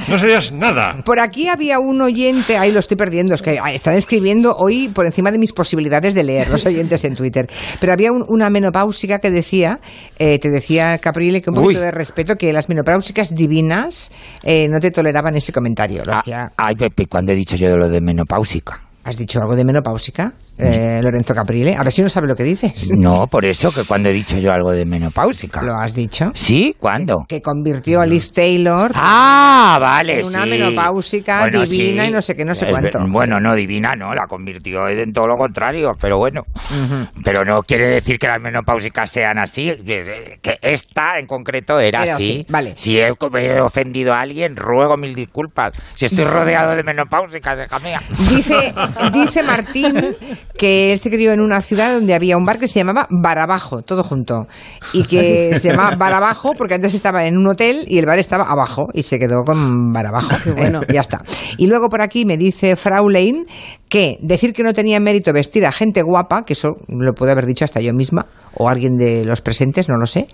No 0.08 0.18
serías 0.18 0.52
nada. 0.52 0.96
Por 1.06 1.20
aquí 1.20 1.48
había 1.48 1.80
un 1.80 2.02
oyente, 2.02 2.58
ahí 2.58 2.72
lo 2.72 2.80
estoy 2.80 2.98
perdiendo, 2.98 3.34
es 3.34 3.42
que 3.42 3.58
ah, 3.62 3.72
están 3.72 3.96
escribiendo 3.96 4.56
hoy 4.58 4.90
por 4.90 5.06
encima 5.06 5.32
de 5.32 5.38
mis 5.38 5.54
posibilidades 5.54 6.14
de 6.14 6.24
leer 6.24 6.50
los 6.50 6.66
oyentes 6.66 7.04
en 7.06 7.16
Twitter. 7.16 7.50
Pero 7.80 7.94
había 7.94 8.12
un- 8.12 8.26
una 8.28 8.50
menopáusica 8.50 9.20
que 9.20 9.30
decía, 9.32 9.80
eh, 10.20 10.40
te 10.40 10.50
decía 10.50 10.98
Caprile, 11.00 11.42
que 11.42 11.50
un 11.50 11.56
poquito 11.56 11.80
Uy. 11.80 11.86
de 11.86 11.92
respeto, 11.92 12.36
que 12.36 12.52
las 12.54 12.70
menopáusicas 12.70 13.34
divinas 13.36 14.12
eh, 14.44 14.68
no 14.70 14.80
te 14.80 14.92
toleraban 14.92 15.36
ese 15.36 15.52
comentario. 15.52 16.04
Lo 16.06 16.14
Ah, 16.14 16.18
hacía- 16.20 16.52
Ay, 16.58 16.76
Pepe, 16.76 17.08
cuando 17.08 17.32
he 17.32 17.36
dicho 17.36 17.56
yo 17.56 17.70
de 17.70 17.78
lo 17.78 17.90
de 17.90 18.02
menopáusica? 18.02 18.82
¿Has 19.04 19.18
dicho 19.18 19.42
algo 19.42 19.56
de 19.56 19.66
menopáusica, 19.66 20.34
eh, 20.58 21.00
Lorenzo 21.02 21.34
Caprile? 21.34 21.76
A 21.76 21.84
ver 21.84 21.92
si 21.92 22.02
no 22.02 22.10
sabe 22.10 22.28
lo 22.28 22.36
que 22.36 22.44
dices. 22.44 22.92
No, 22.96 23.28
por 23.28 23.46
eso 23.46 23.72
que 23.72 23.84
cuando 23.84 24.10
he 24.10 24.14
dicho 24.14 24.38
yo 24.38 24.52
algo 24.52 24.72
de 24.72 24.86
menopáusica. 24.86 25.62
¿Lo 25.62 25.76
has 25.76 25.94
dicho? 25.96 26.32
¿Sí? 26.36 26.76
¿Cuándo? 26.80 27.26
Que 27.28 27.42
convirtió 27.42 28.02
a 28.02 28.06
Liz 28.06 28.32
Taylor 28.32 28.92
Ah, 28.96 29.78
vale, 29.80 30.20
en 30.22 30.28
una 30.28 30.44
sí. 30.44 30.50
menopáusica 30.50 31.40
Bueno, 31.42 31.62
divina 31.66 32.04
sí. 32.04 32.10
y 32.10 32.12
no 32.14 32.22
sé 32.22 32.36
qué, 32.36 32.46
no 32.46 32.56
sé 32.56 32.66
Es 32.66 32.72
cuánto. 32.72 33.00
Bueno, 33.08 33.40
no 33.40 33.56
divina, 33.56 33.96
no, 33.96 34.14
la 34.14 34.28
convirtió 34.28 34.88
en 34.88 35.12
todo 35.14 35.28
lo 35.28 35.38
contrario, 35.38 35.92
pero 36.00 36.18
bueno. 36.18 36.44
Pero 37.24 37.44
no 37.46 37.64
quiere 37.64 37.88
decir 37.88 38.20
que 38.20 38.28
las 38.28 38.42
menopáusicas 38.42 39.10
sean 39.10 39.38
así, 39.40 39.74
que 40.42 40.58
esta 40.62 41.20
en 41.20 41.26
concreto 41.28 41.80
era, 41.80 42.04
Era 42.04 42.16
así. 42.16 42.46
vale. 42.50 42.74
Si 42.76 43.00
he, 43.00 43.08
he 43.40 43.62
ofendido 43.62 44.14
a 44.14 44.22
alguien, 44.22 44.56
ruego 44.56 44.98
mil 44.98 45.16
disculpas. 45.16 45.74
Si 45.96 46.06
estoy 46.06 46.26
rodeado 46.26 46.76
de 46.76 46.84
menopáusicas, 46.84 47.60
hija 47.66 47.80
mía. 47.80 48.02
Dice, 48.30 48.74
dice 49.12 49.44
Martín 49.44 50.16
que 50.58 50.94
él 50.94 51.00
se 51.00 51.10
crió 51.10 51.32
en 51.32 51.42
una 51.42 51.62
ciudad 51.62 51.94
donde 51.94 52.14
había 52.14 52.38
un 52.38 52.46
bar 52.46 52.60
que 52.60 52.68
se 52.68 52.80
llamaba 52.80 53.08
Barabajo, 53.10 53.82
todo 53.82 54.04
junto. 54.04 54.48
Y 54.94 55.04
que 55.04 55.58
se 55.60 55.70
llamaba 55.70 55.96
Barabajo 55.96 56.54
porque 56.58 56.76
antes 56.76 56.94
estaba 56.94 57.26
en 57.26 57.38
un 57.38 57.48
hotel 57.48 57.86
y 57.88 57.98
el 57.98 58.06
bar 58.06 58.20
estaba 58.20 58.44
abajo 58.44 58.84
y 58.94 59.04
se 59.04 59.20
quedó 59.20 59.44
con 59.44 59.92
Barabajo. 59.92 60.36
Bueno, 60.56 60.82
ya 60.92 61.02
está. 61.02 61.22
Y 61.58 61.68
luego 61.68 61.90
por 61.90 62.02
aquí 62.02 62.26
me 62.26 62.38
dice 62.38 62.76
Fraulein 62.76 63.46
que 63.90 64.18
decir 64.22 64.54
que 64.54 64.64
no 64.64 64.74
tenía 64.74 65.00
mérito 65.00 65.34
vestir 65.34 65.66
a 65.66 65.72
gente 65.72 66.02
guapa, 66.02 66.44
que 66.46 66.54
eso 66.54 66.70
lo 66.88 67.14
puedo 67.14 67.32
haber 67.32 67.46
dicho 67.46 67.66
hasta 67.66 67.80
yo 67.82 67.94
misma 67.94 68.26
o 68.56 68.70
alguien 68.70 68.96
de 68.96 69.26
los 69.26 69.42
presentes, 69.42 69.90
no 69.90 69.98
lo 69.98 70.06
sé, 70.06 70.28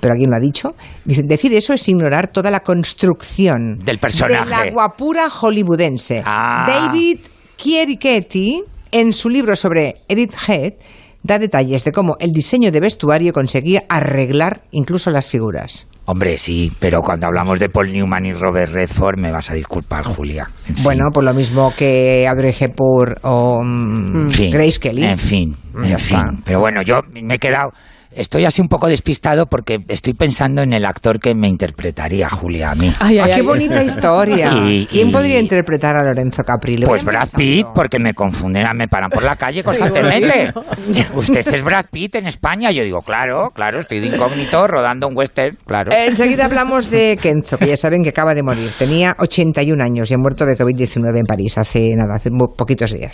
pero 0.00 0.12
alguien 0.12 0.30
lo 0.30 0.36
ha 0.36 0.40
dicho. 0.40 0.74
Dice, 1.04 1.22
decir 1.22 1.54
eso 1.54 1.72
es 1.72 1.88
ignorar 1.88 2.28
toda 2.28 2.50
la 2.50 2.60
construcción 2.60 3.78
Del 3.84 3.98
personaje. 3.98 4.44
de 4.44 4.50
la 4.50 4.70
guapura 4.70 5.28
hollywoodense. 5.30 6.22
Ah. 6.24 6.66
David 6.68 7.20
Chierichetti, 7.56 8.62
en 8.92 9.12
su 9.12 9.28
libro 9.28 9.56
sobre 9.56 9.96
Edith 10.08 10.34
Head, 10.46 10.74
da 11.22 11.38
detalles 11.38 11.84
de 11.84 11.92
cómo 11.92 12.16
el 12.20 12.32
diseño 12.32 12.70
de 12.70 12.80
vestuario 12.80 13.32
conseguía 13.32 13.84
arreglar 13.88 14.62
incluso 14.70 15.10
las 15.10 15.30
figuras. 15.30 15.86
Hombre, 16.04 16.36
sí, 16.36 16.72
pero 16.80 17.00
cuando 17.00 17.26
hablamos 17.26 17.60
de 17.60 17.68
Paul 17.68 17.92
Newman 17.92 18.26
y 18.26 18.32
Robert 18.32 18.72
Redford, 18.72 19.18
me 19.18 19.30
vas 19.30 19.50
a 19.50 19.54
disculpar, 19.54 20.04
Julia. 20.04 20.48
En 20.68 20.74
fin. 20.74 20.84
Bueno, 20.84 21.10
por 21.12 21.22
lo 21.22 21.32
mismo 21.32 21.72
que 21.76 22.26
Audrey 22.28 22.54
Hepburn 22.58 23.14
o 23.22 23.62
mm, 23.62 24.26
En 24.26 24.30
fin, 24.32 24.50
Grace 24.50 24.80
Kelly. 24.80 25.04
En 25.04 25.18
fin, 25.18 25.56
en 25.84 25.98
fin. 25.98 26.42
Pero 26.44 26.58
bueno, 26.58 26.82
yo 26.82 27.02
me 27.22 27.34
he 27.34 27.38
quedado. 27.38 27.70
Estoy 28.14 28.44
así 28.44 28.60
un 28.60 28.68
poco 28.68 28.88
despistado 28.88 29.46
porque 29.46 29.78
estoy 29.88 30.12
pensando 30.14 30.62
en 30.62 30.72
el 30.72 30.84
actor 30.84 31.18
que 31.18 31.34
me 31.34 31.48
interpretaría, 31.48 32.28
Julia, 32.28 32.72
a 32.72 32.74
mí. 32.74 32.92
Ay, 33.00 33.18
Ah, 33.18 33.24
ay, 33.24 33.30
qué 33.30 33.40
ay. 33.40 33.46
bonita 33.46 33.82
historia. 33.84 34.50
Y- 34.66 34.86
¿Quién 34.90 35.08
y- 35.08 35.12
podría 35.12 35.40
interpretar 35.40 35.96
a 35.96 36.02
Lorenzo 36.02 36.44
Caprile? 36.44 36.86
Pues 36.86 37.04
Brad 37.04 37.20
pensando. 37.20 37.38
Pitt, 37.38 37.66
porque 37.74 37.98
me 37.98 38.12
confunden, 38.14 38.66
me 38.76 38.86
paran 38.88 39.10
por 39.10 39.22
la 39.22 39.36
calle 39.36 39.62
constantemente. 39.64 40.52
Usted 41.14 41.46
es 41.54 41.62
Brad 41.64 41.86
Pitt 41.90 42.16
en 42.16 42.26
España. 42.26 42.70
Yo 42.70 42.84
digo, 42.84 43.00
claro, 43.02 43.50
claro, 43.54 43.80
estoy 43.80 44.00
de 44.00 44.08
incógnito 44.08 44.66
rodando 44.66 45.08
un 45.08 45.16
western, 45.16 45.56
claro. 45.66 45.90
Enseguida 45.92 46.44
hablamos 46.44 46.90
de 46.90 47.18
Kenzo, 47.20 47.56
que 47.58 47.66
ya 47.68 47.76
saben 47.76 48.02
que 48.02 48.10
acaba 48.10 48.34
de 48.34 48.42
morir. 48.42 48.70
Tenía 48.78 49.16
81 49.18 49.82
años 49.82 50.10
y 50.10 50.14
ha 50.14 50.18
muerto 50.18 50.44
de 50.44 50.56
COVID-19 50.56 51.18
en 51.18 51.24
París 51.26 51.56
hace 51.56 51.94
nada, 51.96 52.16
hace 52.16 52.30
muy 52.30 52.48
poquitos 52.56 52.92
días. 52.92 53.12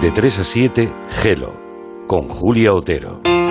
De 0.00 0.10
3 0.10 0.38
a 0.40 0.44
7, 0.44 0.92
Gelo, 1.22 1.63
con 2.06 2.28
Julia 2.28 2.74
Otero. 2.74 3.43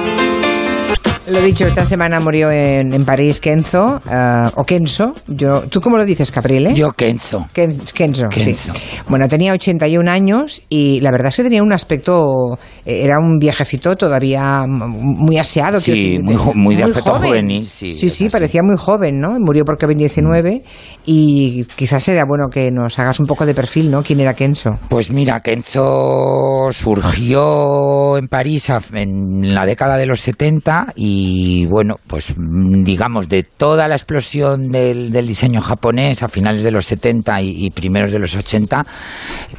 Lo 1.27 1.41
dicho, 1.41 1.65
esta 1.65 1.85
semana 1.85 2.19
murió 2.19 2.51
en, 2.51 2.93
en 2.93 3.05
París 3.05 3.39
Kenzo, 3.39 4.01
eh, 4.11 4.49
o 4.55 4.63
Kenzo. 4.65 5.15
Yo, 5.27 5.61
¿Tú 5.69 5.79
cómo 5.79 5.95
lo 5.95 6.03
dices, 6.03 6.31
Caprile? 6.31 6.73
Yo, 6.73 6.91
Kenzo. 6.91 7.47
Ken- 7.53 7.79
Kenzo, 7.93 8.25
sí. 8.29 8.43
Kenzo. 8.43 8.73
Bueno, 9.07 9.29
tenía 9.29 9.53
81 9.53 10.11
años 10.11 10.61
y 10.67 10.99
la 10.99 11.11
verdad 11.11 11.29
es 11.29 11.37
que 11.37 11.43
tenía 11.43 11.63
un 11.63 11.71
aspecto, 11.71 12.57
eh, 12.85 13.03
era 13.05 13.19
un 13.23 13.37
viejecito 13.39 13.95
todavía 13.95 14.65
muy 14.67 15.37
aseado. 15.37 15.79
Sí, 15.79 16.19
muy 16.21 16.35
jo- 16.35 16.51
muy 16.55 16.75
de 16.75 16.83
aspecto 16.83 17.11
joven. 17.11 17.29
juvenil, 17.29 17.69
sí, 17.69 17.93
Sí, 17.95 18.27
parecía 18.29 18.61
muy 18.61 18.75
joven, 18.77 19.19
¿no? 19.21 19.39
Murió 19.39 19.63
por 19.63 19.77
COVID-19 19.77 20.61
y 21.05 21.63
quizás 21.77 22.03
sería 22.03 22.25
bueno 22.27 22.49
que 22.51 22.69
nos 22.69 22.99
hagas 22.99 23.19
un 23.21 23.27
poco 23.27 23.45
de 23.45 23.55
perfil, 23.55 23.89
¿no? 23.89 24.03
¿Quién 24.03 24.19
era 24.19 24.33
Kenzo? 24.33 24.77
Pues 24.89 25.09
mira, 25.09 25.39
Kenzo 25.39 26.67
surgió 26.71 28.17
en 28.17 28.27
París 28.27 28.67
en 28.93 29.53
la 29.55 29.65
década 29.65 29.95
de 29.97 30.05
los 30.05 30.19
70 30.21 30.93
y 30.95 31.12
bueno, 31.69 31.95
pues 32.07 32.33
mm, 32.35 32.83
digamos 32.83 33.29
de 33.29 33.43
toda 33.43 33.87
la 33.87 33.95
explosión 33.95 34.71
del, 34.71 35.11
del 35.11 35.27
diseño 35.27 35.61
japonés 35.61 36.23
a 36.23 36.29
finales 36.29 36.63
de 36.63 36.71
los 36.71 36.85
70 36.85 37.41
y, 37.41 37.65
y 37.65 37.69
primeros 37.71 38.11
de 38.11 38.19
los 38.19 38.35
80, 38.35 38.85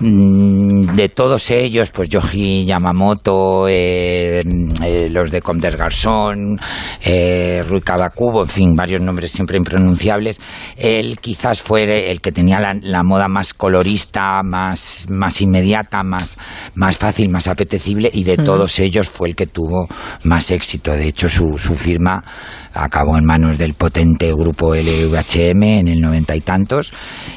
mm, 0.00 0.94
de 0.94 1.08
todos 1.08 1.50
ellos, 1.50 1.90
pues 1.90 2.08
Yoji 2.08 2.64
Yamamoto, 2.64 3.68
eh, 3.68 4.42
eh, 4.84 5.08
los 5.10 5.30
de 5.30 5.40
Comme 5.40 5.60
des 5.60 5.76
Garçons, 5.76 6.60
eh, 7.04 7.62
Rui 7.66 7.80
Kawakubo, 7.80 8.42
en 8.42 8.48
fin, 8.48 8.74
varios 8.74 9.00
nombres 9.00 9.30
siempre 9.30 9.56
impronunciables, 9.56 10.40
él 10.76 11.18
quizás 11.20 11.60
fue 11.60 12.10
el 12.10 12.20
que 12.20 12.32
tenía 12.32 12.60
la, 12.60 12.74
la 12.80 13.02
moda 13.02 13.28
más 13.28 13.54
colorista, 13.54 14.42
más, 14.42 15.04
más 15.08 15.40
inmediata, 15.40 16.02
más, 16.02 16.36
más 16.74 16.96
fácil, 16.96 17.30
más 17.30 17.48
apetecible 17.48 18.10
y 18.12 18.24
de 18.24 18.36
todos 18.36 18.78
ellos 18.78 19.08
fue 19.08 19.28
el 19.28 19.36
que 19.36 19.46
tuvo 19.46 19.88
más 20.24 20.50
éxito. 20.50 20.92
De 20.92 21.08
hecho, 21.08 21.28
su, 21.28 21.43
su 21.58 21.74
firma 21.74 22.22
acabó 22.72 23.16
en 23.16 23.24
manos 23.24 23.56
del 23.58 23.74
potente 23.74 24.32
grupo 24.32 24.74
LVHM 24.74 25.62
en 25.62 25.88
el 25.88 26.00
noventa 26.00 26.34
y 26.34 26.40
tantos 26.40 26.92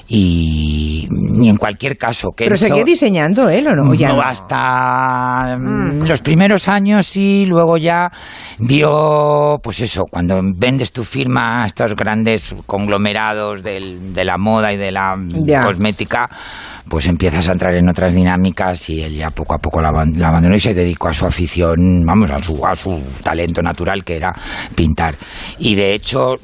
y, 0.07 1.07
y 1.41 1.49
en 1.49 1.57
cualquier 1.57 1.97
caso... 1.97 2.29
Pero 2.35 2.55
Kenzo- 2.55 2.67
seguía 2.67 2.83
diseñando 2.83 3.47
él 3.49 3.67
o 3.67 3.75
no? 3.75 3.91
¿O 3.91 3.93
ya 3.93 4.09
no, 4.09 4.21
hasta 4.21 5.57
mm, 5.57 6.03
los 6.07 6.21
primeros 6.21 6.67
años 6.67 7.15
y 7.17 7.45
luego 7.45 7.77
ya 7.77 8.11
vio, 8.57 9.59
pues 9.61 9.81
eso, 9.81 10.05
cuando 10.09 10.41
vendes 10.55 10.91
tu 10.91 11.03
firma 11.03 11.63
a 11.63 11.65
estos 11.67 11.95
grandes 11.95 12.55
conglomerados 12.65 13.61
del- 13.63 14.13
de 14.13 14.25
la 14.25 14.37
moda 14.37 14.73
y 14.73 14.77
de 14.77 14.91
la 14.91 15.15
Ya. 15.45 15.63
cosmética, 15.63 16.29
pues 16.89 17.05
empiezas 17.07 17.47
a 17.49 17.51
entrar 17.51 17.75
en 17.75 17.87
otras 17.89 18.15
dinámicas 18.15 18.89
y 18.89 19.01
él 19.03 19.15
ya 19.15 19.29
poco 19.29 19.53
a 19.53 19.57
poco 19.59 19.81
la, 19.81 19.91
la 19.91 20.29
abandonó 20.29 20.55
y 20.55 20.59
se 20.59 20.73
dedicó 20.73 21.09
a 21.09 21.13
su 21.13 21.25
afición, 21.25 22.03
vamos, 22.05 22.31
a 22.31 22.39
su, 22.41 22.65
a 22.65 22.75
su 22.75 22.91
talento 23.23 23.61
natural 23.61 23.96
que 24.03 24.15
era 24.17 24.33
pintar. 24.75 25.15
Y 25.59 25.75
de 25.75 25.93
hecho, 25.93 26.35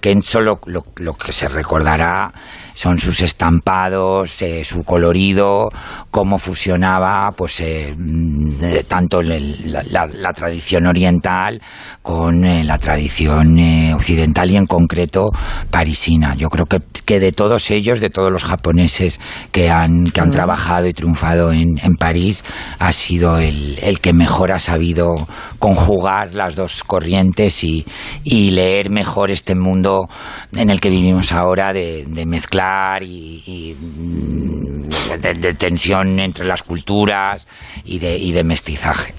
Kenzo 0.00 0.40
lo, 0.40 0.60
lo- 0.66 0.84
lo 0.96 1.14
que 1.14 1.32
se 1.32 1.48
recordará 1.48 2.32
son 2.74 2.98
sus 2.98 3.20
estampados, 3.22 4.40
eh, 4.42 4.64
su 4.64 4.84
colorido, 4.84 5.68
cómo 6.10 6.38
fusionaba 6.38 7.30
pues 7.36 7.60
eh, 7.60 7.94
mm, 7.96 8.64
eh, 8.64 8.84
tanto 8.88 9.20
el- 9.20 9.70
la, 9.72 9.82
la- 9.90 10.06
la 10.06 10.32
tradición 10.32 10.86
oriental 10.86 11.60
con 12.02 12.44
eh, 12.44 12.64
la 12.64 12.78
tradición 12.78 13.58
occidental 13.94 14.50
y 14.50 14.56
en 14.56 14.66
concreto 14.66 15.30
parisina. 15.70 16.34
Yo 16.34 16.48
creo 16.48 16.66
que, 16.66 16.78
que 17.04 17.20
de 17.20 17.32
todos 17.32 17.70
ellos, 17.70 18.00
de 18.00 18.10
todos 18.10 18.30
los 18.32 18.44
japoneses 18.44 19.20
que 19.52 19.70
han, 19.70 20.04
que 20.06 20.20
han 20.20 20.30
trabajado 20.30 20.86
y 20.88 20.92
triunfado 20.92 21.52
en, 21.52 21.78
en 21.82 21.94
París, 21.96 22.44
ha 22.78 22.92
sido 22.92 23.38
el, 23.38 23.78
el 23.82 24.00
que 24.00 24.12
mejor 24.12 24.52
ha 24.52 24.60
sabido 24.60 25.14
conjugar 25.58 26.34
las 26.34 26.56
dos 26.56 26.82
corrientes 26.84 27.62
y, 27.64 27.84
y 28.24 28.50
leer 28.50 28.90
mejor 28.90 29.30
este 29.30 29.54
mundo 29.54 30.08
en 30.56 30.70
el 30.70 30.80
que 30.80 30.90
vivimos 30.90 31.32
ahora 31.32 31.72
de, 31.72 32.04
de 32.08 32.26
mezclar 32.26 32.61
y, 33.02 33.76
mm, 33.78 34.88
de, 35.20 35.34
de 35.34 35.54
tensión 35.54 36.18
entre 36.20 36.44
las 36.44 36.62
culturas 36.62 37.46
y 37.84 37.98
de, 37.98 38.16
y 38.18 38.32
de 38.32 38.44
mestizaje. 38.44 39.14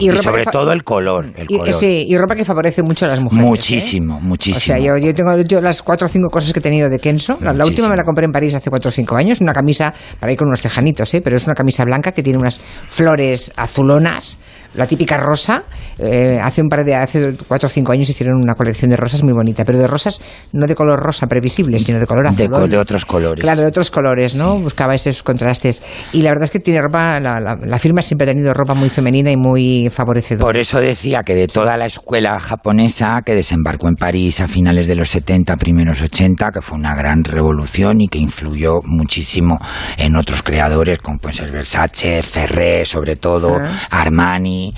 Y 0.00 0.06
Y, 0.06 0.10
ropa 0.10 0.22
sobre 0.22 0.44
todo 0.46 0.72
el 0.72 0.84
color. 0.84 1.32
El 1.36 1.46
Y, 1.50 1.58
color. 1.58 1.74
sí, 1.74 2.06
y 2.08 2.16
ropa 2.16 2.34
que 2.36 2.44
favorece 2.44 2.82
mucho 2.82 3.04
a 3.04 3.08
las 3.08 3.20
mujeres. 3.20 3.44
¿eh? 3.44 3.48
Muchísimo, 3.48 4.20
muchísimo. 4.20 4.56
O 4.56 4.60
sea, 4.60 4.78
yo, 4.78 4.96
yo 4.96 5.12
tengo 5.12 5.36
yo 5.42 5.60
las 5.60 5.82
cuatro 5.82 6.06
o 6.06 6.08
cinco 6.08 6.28
cosas 6.30 6.52
que 6.52 6.60
he 6.60 6.62
tenido 6.62 6.88
de 6.88 6.98
Kenzo. 7.00 7.32
La, 7.40 7.46
la 7.46 7.50
última 7.50 7.64
Muchísimo. 7.64 7.88
me 7.90 7.96
la 7.96 8.04
compré 8.04 8.24
en 8.24 8.32
París 8.32 8.54
hace 8.54 8.70
cuatro 8.70 8.88
o 8.90 8.92
cinco 8.92 9.16
años. 9.16 9.40
Una 9.40 9.52
camisa 9.52 9.92
para 10.20 10.30
ir 10.32 10.38
con 10.38 10.46
unos 10.48 10.62
tejanitos, 10.62 11.12
¿eh? 11.14 11.20
pero 11.20 11.36
es 11.36 11.46
una 11.46 11.54
camisa 11.54 11.84
blanca 11.84 12.12
que 12.12 12.22
tiene 12.22 12.38
unas 12.38 12.60
flores 12.86 13.52
azulonas, 13.56 14.38
la 14.74 14.86
típica 14.86 15.16
rosa. 15.16 15.64
Eh, 15.98 16.38
hace 16.40 16.62
un 16.62 16.68
par 16.68 16.84
de 16.84 16.94
hace 16.94 17.34
cuatro 17.48 17.66
o 17.66 17.70
cinco 17.70 17.90
años 17.90 18.08
hicieron 18.08 18.40
una 18.40 18.54
colección 18.54 18.90
de 18.90 18.96
rosas 18.96 19.24
muy 19.24 19.32
bonita, 19.32 19.64
pero 19.64 19.78
de 19.78 19.86
rosas 19.88 20.20
no 20.52 20.66
de 20.68 20.74
color 20.76 21.00
rosa 21.00 21.26
previsible, 21.26 21.78
sino 21.80 21.98
de 21.98 22.06
color 22.06 22.22
de, 22.24 22.44
azul. 22.44 22.50
co- 22.50 22.68
de 22.68 22.78
otros 22.78 23.04
colores. 23.04 23.42
Claro, 23.42 23.62
de 23.62 23.66
otros 23.66 23.90
colores, 23.90 24.36
¿no? 24.36 24.58
Buscaba 24.60 24.94
esos 24.94 25.24
contrastes. 25.24 25.82
Y 26.12 26.22
la 26.22 26.30
verdad 26.30 26.44
es 26.44 26.50
que 26.52 26.60
tiene 26.60 26.80
ropa, 26.82 27.18
la, 27.18 27.40
la- 27.40 27.56
la 27.60 27.78
firma 27.80 28.00
siempre 28.02 28.30
ha 28.30 28.32
tenido 28.32 28.54
ropa 28.54 28.74
muy 28.74 28.88
femenina 28.90 29.30
y 29.32 29.36
muy 29.36 29.87
favorecedora. 29.90 30.44
Por 30.46 30.56
eso 30.58 30.80
decía 30.80 31.22
que 31.24 31.34
de 31.34 31.46
toda 31.46 31.76
la 31.76 31.86
escuela 31.86 32.38
japonesa 32.40 33.22
que 33.24 33.34
desembarcó 33.34 33.88
en 33.88 33.94
París 33.96 34.40
a 34.40 34.48
finales 34.48 34.88
de 34.88 34.94
los 34.94 35.10
70, 35.10 35.56
primeros 35.56 36.00
80, 36.02 36.50
que 36.52 36.60
fue 36.60 36.78
una 36.78 36.94
gran 36.94 37.24
revolución 37.24 38.00
y 38.00 38.08
que 38.08 38.18
influyó 38.18 38.80
muchísimo 38.84 39.58
en 39.96 40.16
otros 40.16 40.42
creadores 40.42 40.98
como 40.98 41.18
pueden 41.18 41.36
ser 41.36 41.50
Versace, 41.50 42.22
Ferré, 42.22 42.84
sobre 42.84 43.16
todo, 43.16 43.58
Armani, 43.90 44.74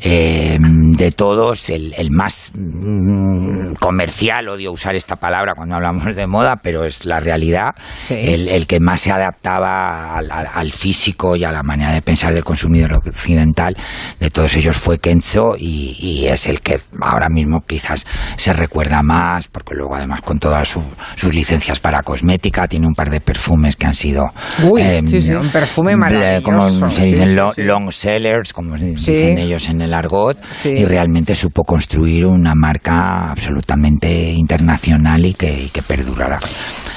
eh, 0.00 0.58
de 0.60 1.12
todos, 1.12 1.70
el, 1.70 1.94
el 1.96 2.10
más 2.10 2.50
mm, 2.54 3.74
comercial, 3.74 4.48
odio 4.48 4.72
usar 4.72 4.94
esta 4.94 5.16
palabra 5.16 5.54
cuando 5.56 5.74
hablamos 5.74 6.14
de 6.14 6.26
moda, 6.26 6.56
pero 6.62 6.84
es 6.84 7.04
la 7.04 7.20
realidad, 7.20 7.70
Sí. 8.00 8.14
el, 8.18 8.48
el 8.48 8.66
que 8.66 8.80
más 8.80 9.00
se 9.00 9.12
adaptaba 9.12 10.16
al, 10.16 10.30
al- 10.30 10.48
al 10.52 10.72
físico 10.72 11.36
y 11.36 11.44
a 11.44 11.52
la 11.52 11.62
manera 11.62 11.92
de 11.92 12.02
pensar 12.02 12.32
del 12.34 12.44
consumidor 12.44 12.92
occidental, 12.94 13.76
de 14.20 14.30
todos 14.30 14.51
ellos 14.56 14.76
fue 14.76 14.98
Kenzo 14.98 15.52
y, 15.58 15.96
y 16.00 16.26
es 16.28 16.46
el 16.46 16.60
que 16.60 16.80
ahora 17.00 17.28
mismo 17.28 17.62
quizás 17.66 18.06
se 18.36 18.52
recuerda 18.52 19.02
más, 19.02 19.48
porque 19.48 19.74
luego 19.74 19.94
además 19.96 20.20
con 20.22 20.38
todas 20.38 20.68
su- 20.68 20.82
sus 21.16 21.34
licencias 21.34 21.80
para 21.80 22.02
cosmética, 22.02 22.66
tiene 22.68 22.86
un 22.86 22.94
par 22.94 23.10
de 23.10 23.20
perfumes 23.20 23.76
que 23.76 23.86
han 23.86 23.94
sido... 23.94 24.32
Uy, 24.64 24.82
sí, 25.08 25.20
sí, 25.22 25.32
un 25.32 25.50
perfume 25.50 25.96
maravilloso. 25.96 26.44
Como 26.44 26.90
se 26.90 27.04
dicen 27.04 27.28
sí, 27.28 27.34
lo- 27.34 27.52
sí. 27.54 27.62
long 27.62 27.90
sellers, 27.90 28.52
como 28.52 28.76
dicen 28.76 29.38
ellos 29.38 29.68
en 29.68 29.80
el 29.82 29.94
argot, 29.94 30.38
Sí. 30.52 30.70
y 30.70 30.84
realmente 30.84 31.34
supo 31.34 31.64
construir 31.64 32.26
una 32.26 32.54
marca 32.54 33.30
absolutamente 33.30 34.32
internacional 34.32 35.24
y 35.24 35.34
que, 35.34 35.52
y 35.64 35.68
que 35.68 35.82
perdurará. 35.82 36.38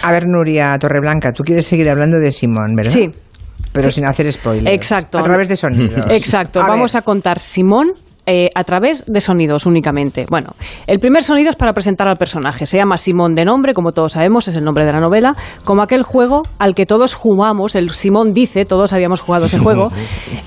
A 0.04 0.12
ver, 0.12 0.28
Nuria 0.28 0.78
Torreblanca, 0.80 1.32
tú 1.34 1.44
quieres 1.44 1.66
seguir 1.66 1.90
hablando 1.90 2.20
de 2.20 2.32
Simón, 2.32 2.76
¿verdad? 2.76 2.92
Sí. 2.92 3.10
Pero 3.76 3.92
sin 3.92 4.06
hacer 4.06 4.32
spoilers. 4.32 4.74
Exacto. 4.74 5.18
A 5.18 5.24
través 5.24 5.50
de 5.50 5.56
sonidos. 5.56 6.06
Exacto. 6.10 6.60
Vamos 6.60 6.96
a 6.96 7.02
contar 7.02 7.40
Simón 7.40 7.92
eh, 8.26 8.50
a 8.56 8.64
través 8.64 9.06
de 9.06 9.22
sonidos 9.22 9.66
únicamente. 9.66 10.26
Bueno, 10.30 10.54
el 10.88 11.00
primer 11.00 11.24
sonido 11.24 11.50
es 11.50 11.56
para 11.56 11.74
presentar 11.74 12.08
al 12.08 12.18
personaje. 12.18 12.66
Se 12.66 12.78
llama 12.78 12.98
Simón 12.98 13.36
de 13.36 13.46
nombre, 13.46 13.74
como 13.74 13.92
todos 13.92 14.14
sabemos, 14.14 14.48
es 14.48 14.56
el 14.56 14.64
nombre 14.64 14.86
de 14.86 14.92
la 14.92 15.00
novela, 15.00 15.36
como 15.64 15.82
aquel 15.82 16.04
juego 16.04 16.44
al 16.60 16.74
que 16.74 16.86
todos 16.86 17.14
jugamos. 17.14 17.76
El 17.76 17.90
Simón 17.92 18.34
dice, 18.34 18.66
todos 18.66 18.94
habíamos 18.94 19.22
jugado 19.22 19.46
ese 19.46 19.60
juego. 19.60 19.90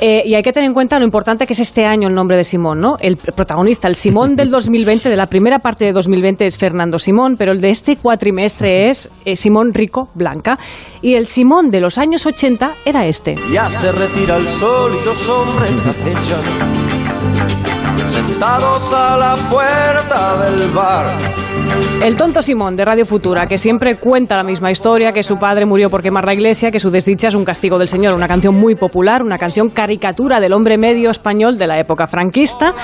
Eh, 0.01 0.23
y 0.25 0.35
hay 0.37 0.43
que 0.43 0.53
tener 0.53 0.69
en 0.69 0.75
cuenta 0.75 0.99
lo 1.01 1.05
importante 1.05 1.45
que 1.45 1.55
es 1.55 1.59
este 1.59 1.85
año 1.85 2.07
el 2.07 2.15
nombre 2.15 2.37
de 2.37 2.45
Simón, 2.45 2.79
¿no? 2.79 2.97
El 3.01 3.17
protagonista, 3.17 3.89
el 3.89 3.97
Simón 3.97 4.37
del 4.37 4.49
2020, 4.49 5.09
de 5.09 5.17
la 5.17 5.27
primera 5.27 5.59
parte 5.59 5.85
de 5.85 5.93
2020 5.93 6.47
es 6.47 6.57
Fernando 6.57 7.01
Simón, 7.01 7.35
pero 7.37 7.51
el 7.51 7.61
de 7.61 7.71
este 7.71 7.97
cuatrimestre 7.97 8.91
es 8.91 9.11
eh, 9.25 9.35
Simón 9.35 9.75
Rico 9.75 10.09
Blanca. 10.15 10.57
Y 11.03 11.15
el 11.15 11.27
Simón 11.27 11.71
de 11.71 11.81
los 11.81 11.99
años 11.99 12.27
80 12.27 12.75
era 12.85 13.07
este. 13.07 13.37
Ya 13.53 13.69
se 13.71 13.91
retira 13.93 14.37
el 14.37 14.47
sol 14.47 14.93
y 15.01 15.05
dos 15.05 15.29
hombres 15.29 15.87
acechan, 15.87 16.98
sentados 18.39 18.93
a 18.93 19.17
la 19.17 19.35
puerta 19.51 20.45
del 20.45 20.71
bar. 20.71 21.07
El 22.01 22.17
tonto 22.17 22.41
Simón 22.41 22.77
de 22.77 22.85
Radio 22.85 23.05
Futura, 23.05 23.49
que 23.49 23.59
siempre 23.59 23.97
cuenta 23.97 24.37
la 24.37 24.45
misma 24.45 24.71
historia, 24.71 25.11
que 25.11 25.25
su 25.25 25.39
padre 25.39 25.67
murió 25.67 25.91
por 25.91 26.05
quemar 26.05 26.25
la 26.25 26.35
iglesia, 26.35 26.71
que 26.71 26.79
su 26.79 26.89
desdicha 26.89 27.27
es 27.29 27.35
un 27.35 27.45
castigo 27.45 27.79
del 27.79 27.89
Señor, 27.89 28.15
una 28.15 28.29
canción 28.29 28.55
muy 28.55 28.77
popular, 28.77 29.25
una 29.25 29.39
canción 29.39 29.71
caricatura 29.71 30.39
del 30.39 30.53
hombre 30.53 30.79
medio 30.79 31.11
español 31.11 31.59
de 31.59 31.67
la 31.67 31.81
época 31.81 32.07
franquista. 32.07 32.75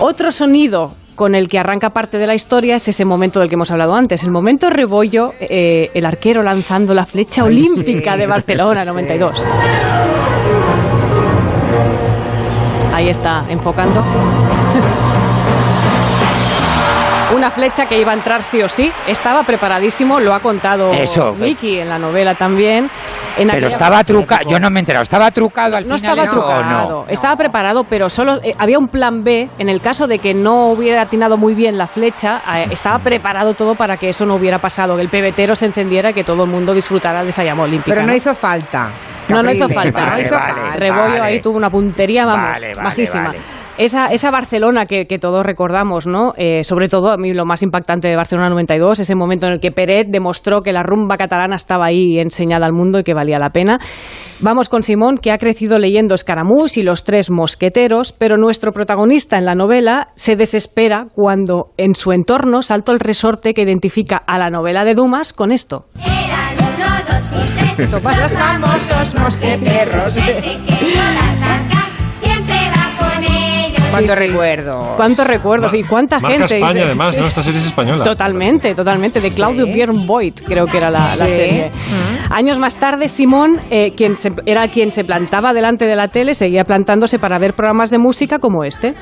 Otro 0.00 0.32
sonido 0.32 0.94
con 1.14 1.34
el 1.34 1.46
que 1.46 1.58
arranca 1.58 1.90
parte 1.90 2.16
de 2.16 2.26
la 2.26 2.34
historia 2.34 2.76
es 2.76 2.88
ese 2.88 3.04
momento 3.04 3.38
del 3.38 3.50
que 3.50 3.56
hemos 3.56 3.70
hablado 3.70 3.94
antes, 3.94 4.22
el 4.22 4.30
momento 4.30 4.70
rebollo, 4.70 5.34
eh, 5.40 5.90
el 5.92 6.06
arquero 6.06 6.42
lanzando 6.42 6.94
la 6.94 7.04
flecha 7.04 7.42
Ay, 7.42 7.48
olímpica 7.48 8.14
sí, 8.14 8.18
de 8.20 8.26
Barcelona 8.26 8.82
sí. 8.82 8.90
92. 8.92 9.44
Ahí 12.96 13.10
está, 13.10 13.44
enfocando. 13.50 14.02
Una 17.34 17.50
flecha 17.50 17.86
que 17.86 18.00
iba 18.00 18.12
a 18.12 18.14
entrar 18.14 18.42
sí 18.44 18.62
o 18.62 18.68
sí. 18.68 18.90
Estaba 19.06 19.42
preparadísimo, 19.42 20.20
lo 20.20 20.32
ha 20.32 20.40
contado 20.40 20.92
Eso. 20.92 21.34
Mickey 21.34 21.80
en 21.80 21.88
la 21.88 21.98
novela 21.98 22.34
también. 22.34 22.88
En 23.36 23.48
Pero 23.48 23.66
estaba 23.66 24.02
trucado, 24.02 24.48
yo 24.48 24.58
no 24.58 24.70
me 24.70 24.78
he 24.78 24.80
enterado, 24.80 25.02
¿estaba 25.02 25.30
trucado 25.30 25.76
al 25.76 25.86
no 25.86 25.98
final 25.98 26.18
estaba 26.18 26.22
eso 26.22 26.40
o 26.40 26.46
trucado, 26.46 26.88
no? 26.88 27.04
estaba 27.06 27.36
preparado, 27.36 27.84
pero 27.84 28.08
solo 28.08 28.38
eh, 28.42 28.54
había 28.56 28.78
un 28.78 28.88
plan 28.88 29.24
B 29.24 29.50
en 29.58 29.68
el 29.68 29.82
caso 29.82 30.06
de 30.06 30.18
que 30.20 30.32
no 30.32 30.68
hubiera 30.68 31.02
atinado 31.02 31.36
muy 31.36 31.54
bien 31.54 31.76
la 31.76 31.86
flecha. 31.86 32.40
eh, 32.56 32.68
estaba 32.70 32.98
preparado 32.98 33.52
todo 33.52 33.74
para 33.74 33.98
que 33.98 34.08
eso 34.08 34.24
no 34.24 34.36
hubiera 34.36 34.58
pasado, 34.58 34.96
que 34.96 35.02
el 35.02 35.10
pebetero 35.10 35.54
se 35.54 35.66
encendiera 35.66 36.10
y 36.10 36.14
que 36.14 36.24
todo 36.24 36.44
el 36.44 36.50
mundo 36.50 36.72
disfrutara 36.72 37.22
de 37.24 37.28
esa 37.28 37.44
llama 37.44 37.64
olímpica. 37.64 37.90
Pero 37.94 38.06
no 38.06 38.12
¿no? 38.12 38.14
hizo 38.14 38.34
falta. 38.34 38.88
No, 39.28 39.42
no 39.42 39.52
hizo 39.52 39.68
falta. 39.68 40.10
No 40.10 40.18
hizo 40.20 40.34
Vale, 40.34 40.54
falta. 40.54 40.76
Rebollo 40.76 41.02
vale. 41.02 41.20
ahí 41.20 41.40
tuvo 41.40 41.56
una 41.56 41.70
puntería, 41.70 42.24
vamos, 42.26 42.58
majísima. 42.82 43.34
Esa, 43.78 44.06
esa 44.06 44.30
Barcelona 44.30 44.86
que, 44.86 45.06
que 45.06 45.18
todos 45.18 45.44
recordamos, 45.44 46.06
¿no? 46.06 46.32
Eh, 46.38 46.64
sobre 46.64 46.88
todo 46.88 47.12
a 47.12 47.18
mí 47.18 47.34
lo 47.34 47.44
más 47.44 47.62
impactante 47.62 48.08
de 48.08 48.16
Barcelona 48.16 48.48
92, 48.48 49.00
ese 49.00 49.14
momento 49.14 49.46
en 49.46 49.52
el 49.52 49.60
que 49.60 49.70
Peret 49.70 50.08
demostró 50.08 50.62
que 50.62 50.72
la 50.72 50.82
rumba 50.82 51.18
catalana 51.18 51.56
estaba 51.56 51.84
ahí 51.84 52.18
enseñada 52.18 52.64
al 52.64 52.72
mundo 52.72 52.98
y 52.98 53.04
que 53.04 53.12
valía 53.12 53.38
la 53.38 53.50
pena. 53.50 53.78
Vamos 54.40 54.70
con 54.70 54.82
Simón, 54.82 55.18
que 55.18 55.30
ha 55.30 55.36
crecido 55.36 55.78
leyendo 55.78 56.14
Escaramuz 56.14 56.78
y 56.78 56.82
Los 56.82 57.04
Tres 57.04 57.30
Mosqueteros, 57.30 58.12
pero 58.12 58.38
nuestro 58.38 58.72
protagonista 58.72 59.36
en 59.36 59.44
la 59.44 59.54
novela 59.54 60.08
se 60.14 60.36
desespera 60.36 61.08
cuando 61.14 61.72
en 61.76 61.94
su 61.94 62.12
entorno 62.12 62.62
salta 62.62 62.92
el 62.92 63.00
resorte 63.00 63.52
que 63.52 63.62
identifica 63.62 64.16
a 64.16 64.38
la 64.38 64.48
novela 64.48 64.84
de 64.84 64.94
Dumas 64.94 65.34
con 65.34 65.52
esto. 65.52 65.84
Pasa. 68.02 68.22
Los 68.22 68.32
famosos 68.32 69.14
mosqueteros. 69.20 70.18
Cuánto 73.90 74.14
recuerdo. 74.14 74.92
¿Cuántos 74.96 75.26
recuerdos 75.26 75.72
y 75.72 75.82
cuánta 75.82 76.18
Marca 76.18 76.36
gente? 76.38 76.56
España, 76.56 76.72
dice- 76.74 76.84
además, 76.86 77.16
¿no? 77.16 77.26
Esta 77.26 77.42
serie 77.42 77.60
es 77.60 77.66
española. 77.66 78.04
Totalmente, 78.04 78.74
totalmente. 78.74 79.20
De 79.22 79.30
Claudio 79.30 79.64
Sí. 79.64 79.72
Björn 79.72 80.06
Voigt, 80.06 80.40
creo 80.44 80.66
que 80.66 80.76
era 80.76 80.90
la, 80.90 81.16
la 81.16 81.26
Sí. 81.26 81.32
serie. 81.32 81.70
Años 82.30 82.58
más 82.58 82.76
tarde, 82.76 83.08
Simón, 83.08 83.58
eh, 83.70 83.92
quien 83.96 84.16
se- 84.16 84.32
era 84.44 84.68
quien 84.68 84.90
se 84.90 85.02
plantaba 85.04 85.54
delante 85.54 85.86
de 85.86 85.96
la 85.96 86.08
tele, 86.08 86.34
seguía 86.34 86.64
plantándose 86.64 87.18
para 87.18 87.38
ver 87.38 87.54
programas 87.54 87.90
de 87.90 87.96
música 87.98 88.38
como 88.38 88.64
este. 88.64 88.94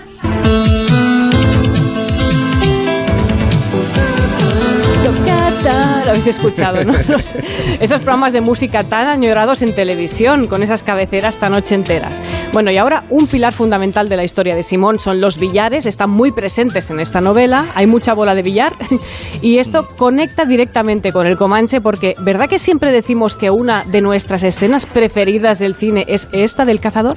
Lo 6.05 6.11
habéis 6.11 6.27
escuchado, 6.27 6.85
¿no? 6.85 6.93
Los- 7.09 7.35
esos 7.81 8.01
programas 8.01 8.33
de 8.33 8.40
música 8.40 8.85
tan 8.85 9.07
añorados 9.09 9.62
en 9.62 9.75
televisión, 9.75 10.47
con 10.47 10.62
esas 10.62 10.83
cabeceras 10.83 11.38
tan 11.38 11.55
ochenteras. 11.55 12.21
Bueno, 12.53 12.71
y 12.71 12.77
ahora 12.79 13.05
un 13.11 13.27
pilar 13.27 13.53
fundamental 13.53 14.09
de 14.09 14.17
la 14.17 14.25
historia 14.25 14.55
de 14.55 14.62
Simón 14.62 14.99
son 14.99 15.21
los 15.21 15.38
billares, 15.38 15.87
están 15.87 16.11
muy 16.11 16.31
presentes 16.33 16.90
en 16.90 17.01
esta 17.01 17.21
novela, 17.21 17.67
hay 17.75 17.87
mucha 17.87 18.12
bola 18.14 18.35
de 18.35 18.43
billar, 18.43 18.73
y 19.43 19.59
esto 19.59 19.87
conecta 19.99 20.45
directamente 20.45 21.12
con 21.12 21.27
el 21.27 21.37
Comanche, 21.37 21.81
porque 21.81 22.14
¿verdad 22.21 22.49
que 22.49 22.59
siempre 22.59 22.93
decimos 22.93 23.37
que 23.37 23.51
una 23.51 23.83
de 23.85 24.01
nuestras 24.03 24.43
escenas 24.43 24.87
preferidas 24.87 25.59
del 25.59 25.75
cine 25.75 26.05
es 26.07 26.29
esta 26.33 26.64
del 26.64 26.81
cazador? 26.81 27.17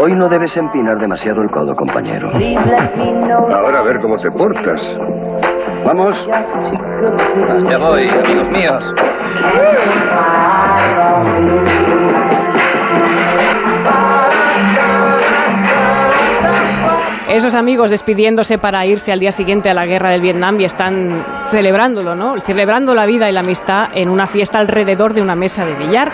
Hoy 0.00 0.12
no 0.14 0.28
debes 0.28 0.56
empinar 0.56 0.98
demasiado 0.98 1.42
el 1.42 1.50
codo, 1.50 1.74
compañero. 1.74 2.30
Ahora 2.30 3.80
a 3.80 3.82
ver 3.82 3.98
cómo 4.00 4.16
te 4.18 4.30
portas. 4.30 4.80
Vamos. 5.88 6.28
Ya 7.70 7.78
voy, 7.78 8.08
amigos 8.10 8.48
míos. 8.50 8.94
Esos 17.28 17.54
amigos 17.54 17.90
despidiéndose 17.90 18.58
para 18.58 18.84
irse 18.86 19.12
al 19.12 19.20
día 19.20 19.32
siguiente 19.32 19.68
a 19.70 19.74
la 19.74 19.86
guerra 19.86 20.10
del 20.10 20.20
Vietnam 20.20 20.58
y 20.60 20.64
están 20.64 21.24
celebrándolo, 21.50 22.14
¿no? 22.14 22.38
Celebrando 22.40 22.94
la 22.94 23.06
vida 23.06 23.28
y 23.28 23.32
la 23.32 23.40
amistad 23.40 23.88
en 23.94 24.08
una 24.08 24.26
fiesta 24.26 24.58
alrededor 24.58 25.14
de 25.14 25.22
una 25.22 25.34
mesa 25.34 25.64
de 25.64 25.74
billar. 25.74 26.12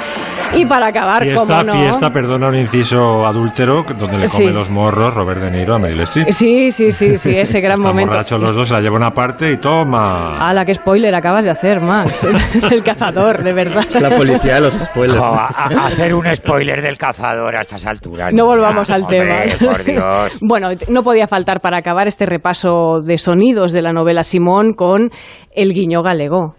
Y 0.55 0.67
para 0.67 0.89
acabar, 0.89 1.25
como 1.35 1.63
no... 1.63 1.73
fiesta, 1.75 2.11
perdona, 2.11 2.49
un 2.49 2.57
inciso 2.57 3.27
adúltero 3.27 3.85
donde 3.85 4.19
le 4.19 4.29
come 4.29 4.45
Sí. 4.47 4.51
los 4.51 4.71
morros 4.71 5.15
Robert 5.15 5.41
De 5.41 5.51
Niro 5.51 5.75
a 5.75 5.79
Meryl 5.79 6.01
Streep. 6.03 6.31
Sí, 6.31 6.71
sí, 6.71 6.91
sí, 6.93 7.17
sí, 7.19 7.31
ese 7.39 7.61
gran 7.61 7.75
Están 7.75 7.87
momento. 7.89 8.11
borrachos 8.13 8.41
los 8.41 8.55
dos, 8.55 8.69
se 8.69 8.75
la 8.75 8.81
lleva 8.81 8.97
una 8.97 9.13
parte 9.13 9.51
y 9.53 9.57
toma. 9.59 10.39
¡Hala, 10.39 10.65
qué 10.65 10.75
spoiler 10.75 11.15
acabas 11.15 11.45
de 11.45 11.51
hacer, 11.51 11.81
Max! 11.81 12.27
El 12.71 12.83
cazador, 12.83 13.43
de 13.43 13.53
verdad. 13.53 13.85
Es 13.89 14.01
la 14.01 14.11
policía 14.11 14.55
de 14.57 14.61
los 14.63 14.75
spoilers. 14.75 15.19
Jo, 15.21 15.25
a- 15.27 15.47
a- 15.47 15.87
hacer 15.87 16.15
un 16.15 16.35
spoiler 16.35 16.83
del 16.83 16.99
cazador 16.99 17.57
a 17.57 17.61
estas 17.61 17.87
alturas. 17.87 18.33
No 18.33 18.47
volvamos 18.47 18.91
al 18.91 19.03
Hombre, 19.03 19.49
tema. 19.59 19.73
Por 19.73 19.85
Dios. 19.85 20.39
Bueno, 20.41 20.69
no 20.89 21.03
podía 21.05 21.29
faltar 21.29 21.61
para 21.61 21.77
acabar 21.79 22.09
este 22.09 22.27
repaso 22.27 23.01
de 23.05 23.19
sonidos 23.19 23.73
de 23.73 23.83
la 23.83 23.93
novela 23.93 24.25
Simón 24.25 24.73
con 24.73 25.11
el 25.55 25.73
guiño 25.73 26.03
galego. 26.03 26.55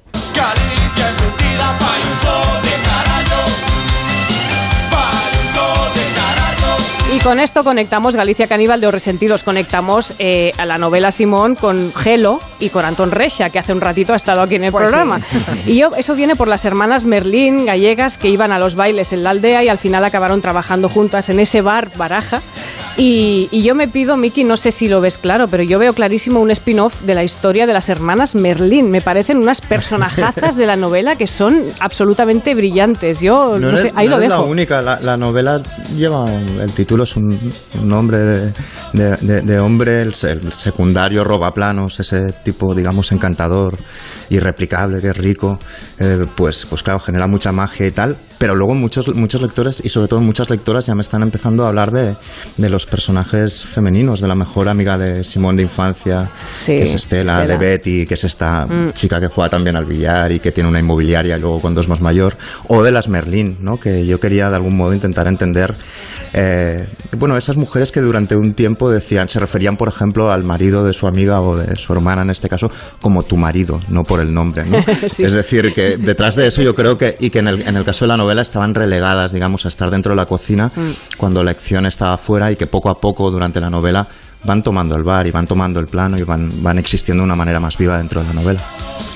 Y 7.15 7.19
con 7.19 7.39
esto 7.39 7.63
conectamos 7.63 8.15
Galicia 8.15 8.45
Caníbal 8.45 8.81
de 8.81 8.87
Os 8.87 8.93
Resentidos, 8.93 9.43
conectamos 9.43 10.13
eh, 10.19 10.51
a 10.57 10.65
la 10.65 10.77
novela 10.77 11.11
Simón 11.11 11.55
con 11.55 11.93
Gelo 11.93 12.41
y 12.59 12.69
con 12.69 12.83
Antón 12.83 13.11
Recha, 13.11 13.49
que 13.49 13.57
hace 13.59 13.71
un 13.71 13.79
ratito 13.79 14.11
ha 14.11 14.17
estado 14.17 14.41
aquí 14.41 14.55
en 14.55 14.65
el 14.65 14.71
Pues 14.71 14.89
programa. 14.89 15.19
sí. 15.19 15.25
Y 15.71 15.77
yo, 15.77 15.91
eso 15.95 16.13
viene 16.15 16.35
por 16.35 16.49
las 16.49 16.65
hermanas 16.65 17.05
Merlín, 17.05 17.65
gallegas, 17.65 18.17
que 18.17 18.27
iban 18.29 18.51
a 18.51 18.59
los 18.59 18.75
bailes 18.75 19.13
en 19.13 19.23
la 19.23 19.29
aldea 19.29 19.63
y 19.63 19.69
al 19.69 19.77
final 19.77 20.03
acabaron 20.03 20.41
trabajando 20.41 20.89
juntas 20.89 21.29
en 21.29 21.39
ese 21.39 21.61
bar, 21.61 21.89
Baraja. 21.95 22.41
Y, 22.97 23.49
y 23.51 23.61
yo 23.61 23.75
me 23.75 23.89
pido, 23.89 24.15
Miki, 24.15 24.45
no 24.45 24.55
sé 24.55 24.71
si 24.71 24.87
lo 24.87 25.01
ves 25.01 25.17
claro, 25.17 25.49
pero 25.49 25.63
yo 25.63 25.77
veo 25.79 25.91
clarísimo 25.93 26.39
un 26.39 26.49
spin-off 26.51 27.01
de 27.01 27.13
la 27.13 27.25
historia 27.25 27.67
de 27.67 27.73
las 27.73 27.89
hermanas 27.89 28.35
Merlín. 28.35 28.89
Me 28.89 29.01
parecen 29.01 29.37
unas 29.37 29.59
personajazas 29.59 30.55
de 30.55 30.65
la 30.65 30.77
novela 30.77 31.17
que 31.17 31.27
son 31.27 31.61
absolutamente 31.81 32.55
brillantes. 32.55 33.19
Yo 33.19 33.57
no, 33.59 33.75
sé, 33.75 33.81
eres- 33.87 33.93
ahí 33.97 34.05
no 34.07 34.11
lo 34.15 34.19
dejo. 34.21 34.29
la 34.35 34.41
única. 34.41 34.81
La, 34.81 34.99
la 35.01 35.17
novela 35.17 35.61
lleva. 35.97 36.31
El 36.31 36.71
título 36.71 37.03
es 37.03 37.17
un, 37.17 37.37
un 37.81 37.89
nombre 37.89 38.17
de, 38.19 38.53
de- 38.93 39.17
de- 39.17 39.41
de 39.41 39.59
hombre, 39.59 40.01
el, 40.01 40.13
el 40.23 40.53
secundario 40.53 41.25
robaplanos, 41.25 41.99
ese 41.99 42.31
tipo, 42.31 42.73
digamos, 42.73 43.11
encantador, 43.11 43.77
irreplicable, 44.29 45.01
que 45.01 45.09
es 45.09 45.17
rico. 45.17 45.59
eh, 45.99 46.25
pues, 46.35 46.65
pues 46.69 46.81
claro, 46.81 46.99
genera 46.99 47.27
mucha 47.27 47.51
magia 47.51 47.87
y 47.87 47.91
tal. 47.91 48.15
Pero 48.37 48.55
luego 48.55 48.75
muchos, 48.75 49.13
muchos 49.15 49.41
lectores 49.41 49.81
y 49.83 49.89
sobre 49.89 50.07
todo 50.07 50.19
muchas 50.21 50.49
lectoras 50.49 50.85
ya 50.85 50.95
me 50.95 51.01
están 51.01 51.21
empezando 51.23 51.65
a 51.65 51.69
hablar 51.69 51.91
de, 51.91 52.15
de 52.57 52.69
los 52.69 52.85
personajes 52.85 53.63
femeninos, 53.65 54.19
de 54.21 54.27
la 54.27 54.35
mejor 54.35 54.67
amiga 54.69 54.97
de 54.97 55.23
Simón 55.23 55.55
de 55.57 55.63
infancia, 55.63 56.29
Sí, 56.59 56.73
que 56.77 56.83
es 56.83 56.93
Estela, 56.93 57.41
Estela. 57.41 57.45
de 57.47 57.57
Betty, 57.57 58.05
que 58.05 58.13
es 58.15 58.23
esta 58.23 58.65
Mm. 58.65 58.91
chica 58.93 59.19
que 59.19 59.27
juega 59.27 59.49
también 59.49 59.75
al 59.75 59.85
billar 59.85 60.31
y 60.31 60.39
que 60.39 60.51
tiene 60.51 60.69
una 60.69 60.79
inmobiliaria 60.79 61.37
y 61.37 61.39
luego 61.39 61.59
cuando 61.59 61.81
es 61.81 61.87
más 61.87 62.01
mayor, 62.01 62.35
o 62.67 62.83
de 62.83 62.91
las 62.91 63.07
Merlín, 63.07 63.57
¿no? 63.61 63.79
que 63.79 64.05
yo 64.05 64.19
quería 64.19 64.49
de 64.49 64.55
algún 64.55 64.75
modo 64.75 64.93
intentar 64.93 65.27
entender, 65.27 65.73
eh, 66.33 66.87
bueno, 67.17 67.37
esas 67.37 67.55
mujeres 67.57 67.91
que 67.91 68.01
durante 68.01 68.35
un 68.35 68.53
tiempo 68.53 68.89
decían, 68.89 69.29
se 69.29 69.39
referían 69.39 69.77
por 69.77 69.87
ejemplo 69.87 70.31
al 70.31 70.43
marido 70.43 70.83
de 70.83 70.93
su 70.93 71.07
amiga 71.07 71.41
o 71.41 71.55
de 71.57 71.75
su 71.75 71.93
hermana 71.93 72.23
en 72.23 72.29
este 72.29 72.49
caso, 72.49 72.69
como 73.01 73.23
tu 73.23 73.37
marido, 73.37 73.79
no 73.89 74.03
por 74.03 74.19
el 74.19 74.33
nombre, 74.33 74.65
¿no? 74.65 74.83
Sí. 75.09 75.23
Es 75.23 75.33
decir, 75.33 75.73
que 75.73 75.97
detrás 75.97 76.35
de 76.35 76.47
eso 76.47 76.61
yo 76.61 76.73
creo 76.75 76.97
que, 76.97 77.15
y 77.19 77.29
que 77.29 77.39
en 77.39 77.47
el, 77.47 77.61
en 77.61 77.75
el 77.77 77.83
caso 77.85 78.05
de 78.05 78.09
la 78.09 78.17
novela 78.17 78.24
estaban 78.33 78.75
relegadas, 78.75 79.31
digamos, 79.31 79.65
a 79.65 79.67
estar 79.67 79.89
dentro 79.89 80.11
de 80.11 80.17
la 80.17 80.25
cocina 80.25 80.71
cuando 81.17 81.43
la 81.43 81.51
acción 81.51 81.85
estaba 81.85 82.17
fuera 82.17 82.51
y 82.51 82.55
que 82.55 82.67
poco 82.67 82.89
a 82.89 82.99
poco 82.99 83.31
durante 83.31 83.61
la 83.61 83.69
novela 83.69 84.07
van 84.43 84.61
tomando 84.61 84.95
el 84.95 85.03
bar 85.03 85.25
y 85.27 85.31
van 85.31 85.47
tomando 85.47 85.79
el 85.79 85.87
plano 85.87 86.17
y 86.17 86.23
van, 86.23 86.51
van 86.61 86.77
existiendo 86.77 87.21
de 87.23 87.25
una 87.25 87.35
manera 87.35 87.59
más 87.59 87.77
viva 87.77 87.97
dentro 87.97 88.21
de 88.21 88.27
la 88.27 88.33
novela. 88.33 88.59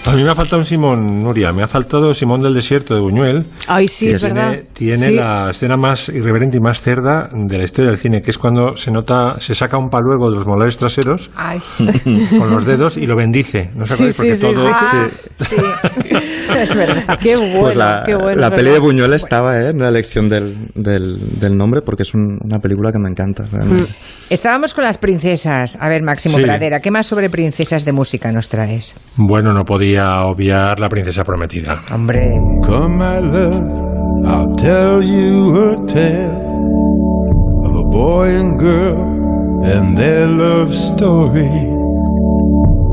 A 0.06 0.12
mí 0.14 0.24
me 0.24 0.30
ha 0.30 0.36
faltado 0.36 0.58
un 0.60 0.66
Simón, 0.66 1.22
Nuria, 1.24 1.52
me 1.54 1.62
ha 1.62 1.68
faltado 1.68 2.14
Simón 2.14 2.42
del 2.42 2.54
Desierto 2.54 2.96
de 2.96 3.02
Buñuel. 3.02 3.46
Ay, 3.68 3.88
sí, 3.88 4.08
que 4.08 4.14
es 4.16 4.24
verdad. 4.24 4.52
tiene, 4.52 4.64
tiene 4.74 5.08
Sí. 5.10 5.14
la 5.14 5.50
escena 5.52 5.78
más 5.78 6.10
irreverente 6.10 6.58
y 6.58 6.60
más 6.62 6.82
cerda 6.82 7.30
de 7.34 7.58
la 7.58 7.64
historia 7.64 7.92
del 7.92 8.00
cine, 8.00 8.22
que 8.22 8.32
es 8.32 8.38
cuando 8.38 8.76
se 8.78 8.92
nota, 8.92 9.36
se 9.40 9.54
saca 9.54 9.78
un 9.78 9.90
paluego 9.90 10.30
de 10.30 10.38
los 10.38 10.48
molares 10.48 10.78
traseros 10.78 11.30
Ay, 11.36 11.60
sí. 11.62 11.86
con 12.30 12.50
los 12.50 12.66
dedos 12.66 12.98
y 12.98 13.06
lo 13.06 13.16
bendice. 13.16 13.70
¿No 13.76 13.84
os 13.84 13.92
acordáis? 13.92 14.16
Sí, 14.16 14.22
Porque 14.22 14.36
sí, 14.36 14.42
sí, 14.42 14.54
todo. 14.54 14.68
Ah, 14.74 15.08
sí. 15.38 15.56
Es 16.58 16.74
verdad. 16.76 17.20
Qué 17.22 17.36
bueno, 17.38 17.60
Pues 17.62 17.76
la, 17.76 18.04
qué 18.06 18.16
bueno. 18.16 18.42
la 18.42 18.50
peli 18.56 18.72
de 18.72 18.80
Buñuel 18.80 19.14
estaba 19.14 19.58
¿eh? 19.60 19.70
en 19.70 19.80
la 19.80 19.90
elección 19.90 20.30
del, 20.30 20.70
del, 20.76 21.40
del 21.40 21.56
nombre 21.58 21.82
porque 21.82 22.04
es 22.04 22.14
un- 22.14 22.40
una 22.44 22.60
película 22.60 22.92
que 22.92 23.00
me 23.00 23.10
encanta. 23.10 23.46
realmente. 23.52 23.92
Estábamos 24.30 24.74
con 24.74 24.84
las 24.84 24.98
princesas. 25.20 25.78
A 25.82 25.90
ver, 25.90 26.02
Máximo 26.02 26.38
Sí. 26.38 26.44
Pradera, 26.44 26.80
¿qué 26.80 26.92
más 26.92 27.06
sobre 27.08 27.30
princesas 27.30 27.84
de 27.84 27.92
música 27.92 28.32
nos 28.32 28.48
traes? 28.50 28.96
Bueno, 29.18 29.54
no 29.54 29.66
podía 29.66 30.26
obviar 30.26 30.80
la 30.80 30.88
princesa 30.88 31.24
prometida. 31.24 31.76
Hombre. 31.94 32.32
Come, 32.64 32.96
my 32.96 33.20
love, 33.20 33.64
I'll 34.26 34.56
tell 34.56 35.04
you 35.04 35.74
a 35.74 35.86
tale 35.88 36.32
of 37.66 37.76
a 37.76 37.84
boy 37.92 38.28
and 38.28 38.58
girl 38.60 39.64
and 39.66 39.98
their 39.98 40.28
love 40.28 40.74
story, 40.74 41.50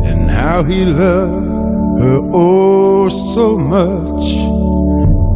and 0.04 0.28
how 0.28 0.64
he 0.64 0.84
loved 0.84 1.46
her 2.00 2.20
oh 2.32 3.08
so 3.08 3.56
much, 3.56 4.34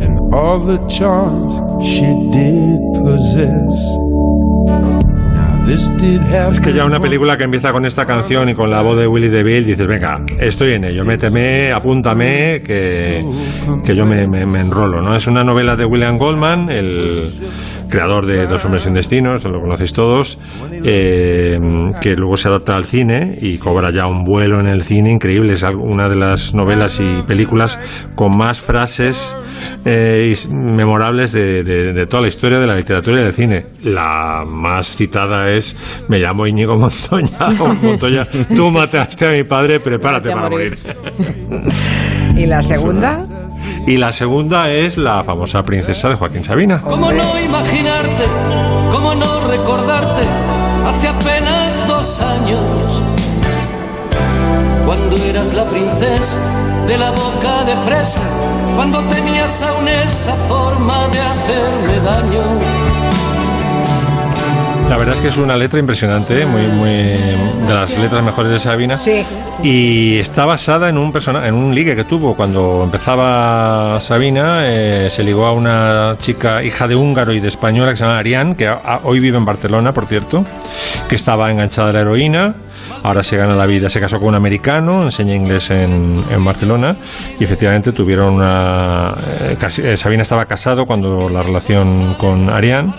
and 0.03 0.19
all 0.35 0.59
the 0.59 0.79
charms 0.89 1.61
she 1.85 2.07
did 2.33 2.79
possess. 2.95 3.79
Es 6.51 6.61
que 6.61 6.73
ya 6.73 6.85
una 6.85 6.99
película 7.01 7.37
que 7.37 7.45
empieza 7.45 7.73
con 7.73 7.85
esta 7.87 8.05
canción 8.05 8.49
y 8.49 8.55
con 8.55 8.71
la 8.71 8.83
voz 8.83 8.99
de 8.99 9.07
Willy 9.07 9.29
DeVille, 9.29 9.65
dices, 9.67 9.87
venga, 9.87 10.23
estoy 10.39 10.73
en 10.73 10.85
ello, 10.85 11.05
méteme, 11.05 11.71
apúntame, 11.73 12.61
que, 12.65 13.25
que 13.85 13.95
yo 13.95 14.05
me, 14.05 14.27
me- 14.27 14.47
me 14.47 14.61
enrolo, 14.61 15.01
¿no? 15.01 15.15
Es 15.15 15.27
una 15.29 15.45
novela 15.45 15.77
de 15.77 15.85
William 15.85 16.19
Goldman, 16.19 16.71
el 16.71 17.31
creador 17.91 18.27
de 18.27 18.47
Dos 18.47 18.65
hombres 18.65 18.83
sin 18.83 18.95
destino, 18.95 19.35
lo 19.37 19.61
conocéis 19.61 19.93
todos, 19.93 20.39
eh, 20.85 21.59
que 22.01 22.17
luego 22.17 22.37
se 22.37 22.49
adapta 22.49 22.75
al 22.75 22.85
cine 22.85 23.37
y 23.41 23.59
cobra 23.59 23.91
ya 23.93 24.07
un 24.07 24.25
vuelo 24.25 24.61
en 24.61 24.67
el 24.67 24.83
cine 24.83 25.11
increíble. 25.13 25.53
Es 25.53 25.63
una 25.63 26.09
de 26.09 26.17
las 26.17 26.55
novelas 26.55 27.01
y 27.01 27.23
películas 27.23 27.79
con 28.15 28.37
más 28.37 28.61
frases 28.61 29.37
eh, 29.85 30.35
memorables 30.51 31.33
de, 31.33 31.63
de- 31.63 31.93
de 31.93 32.07
toda 32.07 32.23
la 32.23 32.29
historia 32.29 32.59
de 32.59 32.67
la 32.67 32.75
literatura 32.77 33.21
y 33.21 33.25
del 33.25 33.33
cine. 33.33 33.67
La 33.83 34.45
más 34.47 34.97
citada 34.97 35.51
es 35.51 35.77
Me 36.09 36.19
llamo 36.19 36.47
Íñigo 36.47 36.77
Montoya, 36.79 37.39
o 37.61 37.75
Montoya, 37.75 38.27
tú 38.55 38.71
mataste 38.71 39.27
a 39.27 39.31
mi 39.33 39.45
padre, 39.45 39.81
prepárate 39.81 40.31
para 40.31 40.49
morir". 40.49 40.79
morir. 41.19 41.73
¿Y 42.37 42.47
la 42.47 42.63
segunda? 42.63 43.27
Y 43.87 43.97
la 43.97 44.13
segunda 44.13 44.71
es 44.71 44.97
la 44.97 45.25
famosa 45.25 45.63
princesa 45.65 46.09
de 46.09 46.15
Joaquín 46.15 46.45
Sabina. 46.45 46.81
¿Cómo 46.81 47.13
no 47.13 47.41
imaginarte? 47.41 48.25
¿Cómo 48.91 49.15
no 49.15 49.49
recordarte? 49.49 50.23
Hace 50.87 51.09
apenas 51.09 51.89
dos 51.89 52.21
años, 52.21 53.03
cuando 54.87 55.17
eras 55.17 55.55
la 55.55 55.65
princesa 55.65 56.41
de 56.87 56.99
la 56.99 57.11
boca 57.11 57.65
de 57.65 57.75
fresa, 57.89 58.23
cuando 58.77 59.01
tenías 59.05 59.63
aún 59.63 59.89
esa 59.89 60.35
forma 60.35 61.09
de 61.09 61.21
hacerme 61.21 62.01
daño. 62.01 62.90
La 64.91 64.97
verdad 64.97 65.15
es 65.15 65.21
que 65.21 65.29
es 65.29 65.37
una 65.37 65.57
letra 65.57 65.79
impresionante, 65.79 66.45
muy, 66.45 66.63
muy 66.63 66.91
de 66.91 67.73
las 67.73 67.97
letras 67.97 68.25
mejores 68.25 68.51
de 68.51 68.59
Sabina. 68.59 68.97
Sí. 68.97 69.25
Y 69.63 70.19
está 70.19 70.47
basada 70.47 70.89
en 70.89 70.99
un 70.99 71.13
persona, 71.13 71.47
en 71.47 71.55
un 71.55 71.73
ligue 71.73 71.95
que 71.95 72.03
tuvo 72.03 72.35
cuando 72.35 72.83
empezaba 72.83 74.01
Sabina. 74.01 74.63
eh, 74.65 75.09
se 75.09 75.23
ligó 75.23 75.47
a 75.47 75.53
una 75.53 76.17
chica 76.19 76.65
hija 76.65 76.89
de 76.89 76.97
húngaro 76.97 77.33
y 77.33 77.39
de 77.39 77.47
española 77.47 77.93
que 77.93 77.99
se 77.99 78.03
llama 78.05 78.19
Ariane, 78.19 78.57
que 78.57 78.67
a- 78.67 78.81
a- 78.85 79.01
hoy 79.05 79.21
vive 79.21 79.39
en 79.39 79.45
Barcelona, 79.45 79.93
por 79.95 80.07
cierto, 80.07 80.45
que 81.09 81.15
estaba 81.15 81.51
enganchada 81.53 81.91
a 81.91 81.93
la 81.93 82.01
heroína. 82.01 82.55
Ahora 83.05 83.23
se 83.23 83.37
gana 83.37 83.55
la 83.55 83.67
vida, 83.67 83.89
se 83.89 84.01
casó 84.01 84.19
con 84.19 84.31
un 84.31 84.35
americano, 84.35 85.05
enseña 85.05 85.35
inglés 85.35 85.71
en, 85.71 86.23
en 86.31 86.45
Barcelona 86.45 86.97
y 87.39 87.45
efectivamente 87.45 87.93
tuvieron 87.93 88.35
una... 88.35 89.15
eh, 89.41 89.57
casi- 89.59 89.83
eh, 89.83 89.97
Sabina 89.97 90.23
estaba 90.23 90.45
casado 90.47 90.85
cuando 90.85 91.29
la 91.31 91.43
relación 91.43 92.15
con 92.15 92.51
Ariane, 92.51 92.93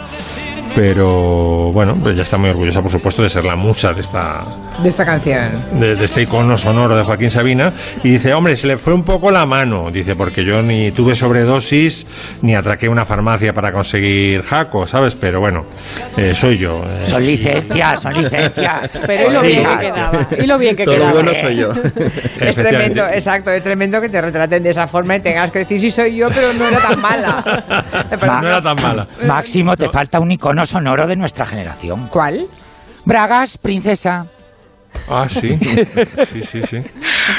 pero 0.75 1.71
bueno, 1.71 1.93
pues 2.01 2.15
ya 2.15 2.23
está 2.23 2.37
muy 2.37 2.49
orgullosa, 2.49 2.81
por 2.81 2.91
supuesto, 2.91 3.23
de 3.23 3.29
ser 3.29 3.45
la 3.45 3.55
musa 3.55 3.93
de 3.93 4.01
esta, 4.01 4.43
De 4.81 4.89
esta 4.89 5.05
canción. 5.05 5.49
de, 5.73 5.95
de 5.95 6.05
este 6.05 6.21
icono 6.23 6.55
sonoro 6.57 6.95
de 6.95 7.03
Joaquín 7.03 7.29
Sabina 7.31 7.71
y 8.03 8.11
dice, 8.11 8.33
hombre, 8.33 8.55
se 8.57 8.67
le 8.67 8.77
fue 8.77 8.93
un 8.93 9.03
poco 9.03 9.31
la 9.31 9.45
mano, 9.45 9.89
dice, 9.91 10.15
porque 10.15 10.43
yo 10.45 10.61
ni 10.61 10.91
tuve 10.91 11.15
sobredosis 11.15 12.05
ni 12.41 12.55
atraqué 12.55 12.87
una 12.89 13.05
farmacia 13.05 13.53
para 13.53 13.71
conseguir 13.71 14.41
jaco, 14.43 14.87
¿sabes? 14.87 15.15
Pero 15.15 15.39
bueno, 15.39 15.65
eh, 16.17 16.33
soy 16.35 16.57
yo. 16.57 16.83
eh, 16.87 17.05
Son 17.05 17.25
licencias, 17.25 18.01
son 18.01 18.13
licencias. 18.21 18.89
Pero 19.05 19.29
y 19.29 19.33
lo 19.33 19.41
bien 19.41 19.63
que 19.79 19.85
Sí. 19.85 19.91
quedaba. 19.91 20.27
Y 20.43 20.47
lo 20.47 20.57
bien 20.57 20.75
que 20.75 20.85
Todo 20.85 20.95
quedaba. 20.95 21.11
bueno 21.13 21.31
soy 21.33 21.55
yo. 21.57 21.69
Es 22.41 22.55
tremendo, 22.55 23.05
exacto, 23.07 23.51
es 23.51 23.63
tremendo 23.63 24.01
que 24.01 24.09
te 24.09 24.19
retraten 24.19 24.63
de 24.63 24.71
esa 24.71 24.87
forma 24.87 25.15
y 25.15 25.19
tengas 25.19 25.51
que 25.51 25.59
decir 25.59 25.79
si 25.79 25.91
soy 25.91 26.15
yo, 26.15 26.29
pero 26.29 26.53
no 26.53 26.67
era 26.67 26.79
tan 26.79 26.99
mala. 26.99 27.43
No 28.41 28.47
era 28.47 28.61
tan 28.61 28.75
mala. 28.81 29.07
Máximo, 29.27 29.75
te 29.75 29.87
falta 29.89 30.19
un 30.19 30.31
icono 30.31 30.60
sonoro 30.65 31.07
de 31.07 31.15
nuestra 31.15 31.45
generación. 31.45 32.07
¿Cuál? 32.11 32.47
Bragas, 33.05 33.57
princesa. 33.57 34.27
Ah, 35.09 35.27
sí. 35.29 35.57
Sí, 36.31 36.41
sí, 36.41 36.61
sí. 36.69 36.77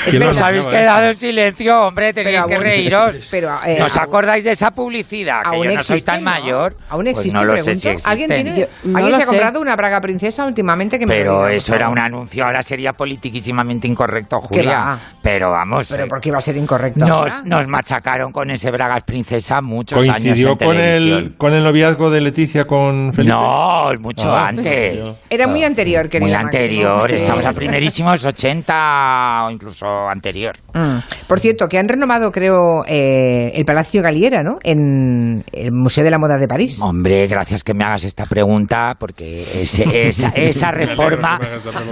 Es 0.06 0.12
verdad. 0.18 0.30
Os 0.30 0.40
habéis 0.42 0.66
quedado 0.66 1.02
eso? 1.04 1.10
en 1.12 1.16
silencio, 1.16 1.86
hombre, 1.86 2.12
tenéis 2.12 2.36
Pero 2.36 2.48
que 2.48 2.54
aún- 2.54 2.62
reíros. 2.62 3.28
pero, 3.30 3.58
eh, 3.64 3.76
¿No 3.78 3.86
os 3.86 3.96
aún- 3.96 4.04
acordáis 4.08 4.44
de 4.44 4.50
esa 4.52 4.70
publicidad? 4.72 5.42
Que 5.42 5.48
¿Aún 5.48 5.68
yo 5.68 5.74
no 5.76 5.82
soy 5.82 5.96
existe, 5.96 6.10
tan 6.12 6.24
no? 6.24 6.30
mayor. 6.30 6.76
¿Aún 6.90 7.04
Pues 7.04 7.16
existe? 7.16 7.38
no 7.38 7.44
lo 7.44 7.56
sé 7.56 7.62
pregunto? 7.64 7.80
si 7.80 7.88
existen. 7.88 8.10
¿Alguien, 8.10 8.28
tiene- 8.30 8.60
Yo- 8.60 8.66
no 8.84 8.96
¿alguien 8.98 9.10
lo 9.12 9.16
se 9.16 9.22
ha 9.22 9.26
sé. 9.26 9.30
comprado 9.30 9.60
una 9.60 9.76
braga 9.76 10.00
princesa 10.00 10.44
últimamente 10.44 10.98
que 10.98 11.06
me 11.06 11.14
lo 11.14 11.18
Pero 11.20 11.30
diga, 11.32 11.42
por 11.44 11.50
eso 11.52 11.74
era 11.74 11.84
favor? 11.86 11.98
un 11.98 12.04
anuncio, 12.04 12.44
ahora 12.44 12.62
sería 12.62 12.92
politiquísimamente 12.92 13.86
incorrecto, 13.86 14.40
¿Qué 14.50 14.58
Julia. 14.58 14.98
Pero 15.22 15.50
vamos, 15.50 15.86
Pero 15.88 16.04
eh, 16.04 16.08
¿por 16.08 16.20
qué 16.20 16.28
iba 16.30 16.38
a 16.38 16.42
ser 16.42 16.56
incorrecto? 16.56 17.00
nos, 17.06 17.10
ahora? 17.10 17.42
nos 17.44 17.68
machacaron 17.68 18.32
con 18.32 18.50
ese 18.50 18.70
Bragas 18.70 19.04
Princesa 19.04 19.62
muchos 19.62 19.98
años 19.98 20.12
¿Coincidió 20.20 20.48
en 20.52 20.58
con 20.58 20.76
televisión. 20.76 21.18
el, 21.18 21.36
con 21.36 21.54
el 21.54 21.62
noviazgo 21.64 22.10
de 22.10 22.20
Leticia 22.20 22.66
con 22.66 23.12
Felipe? 23.14 23.32
No, 23.34 23.92
mucho 24.00 24.30
Ah, 24.34 24.48
antes. 24.48 25.20
Era 25.30 25.46
muy 25.46 25.62
anterior, 25.64 26.08
querido 26.08 26.26
Muy 26.28 26.32
Máximo. 26.32 26.48
anterior, 26.62 27.10
Sí. 27.10 27.16
Estamos 27.42 27.56
a 27.56 27.58
primerísimos 27.58 28.24
80 28.24 29.44
o 29.46 29.50
incluso 29.50 29.86
anterior. 30.08 30.54
Mm. 30.74 30.98
Por 31.26 31.40
cierto, 31.40 31.66
que 31.68 31.78
han 31.78 31.88
renovado, 31.88 32.30
creo, 32.30 32.84
eh, 32.86 33.52
el 33.54 33.64
Palacio 33.64 34.02
Galiera, 34.02 34.42
¿no? 34.42 34.58
En 34.62 35.44
el 35.52 35.72
Museo 35.72 36.04
de 36.04 36.10
la 36.10 36.18
Moda 36.18 36.38
de 36.38 36.48
París. 36.48 36.80
Hombre, 36.82 37.26
gracias 37.26 37.62
que 37.64 37.74
me 37.74 37.84
hagas 37.84 38.04
esta 38.04 38.24
pregunta, 38.26 38.94
porque 38.98 39.42
ese- 39.62 40.08
esa, 40.08 40.28
esa 40.34 40.70
reforma... 40.70 41.38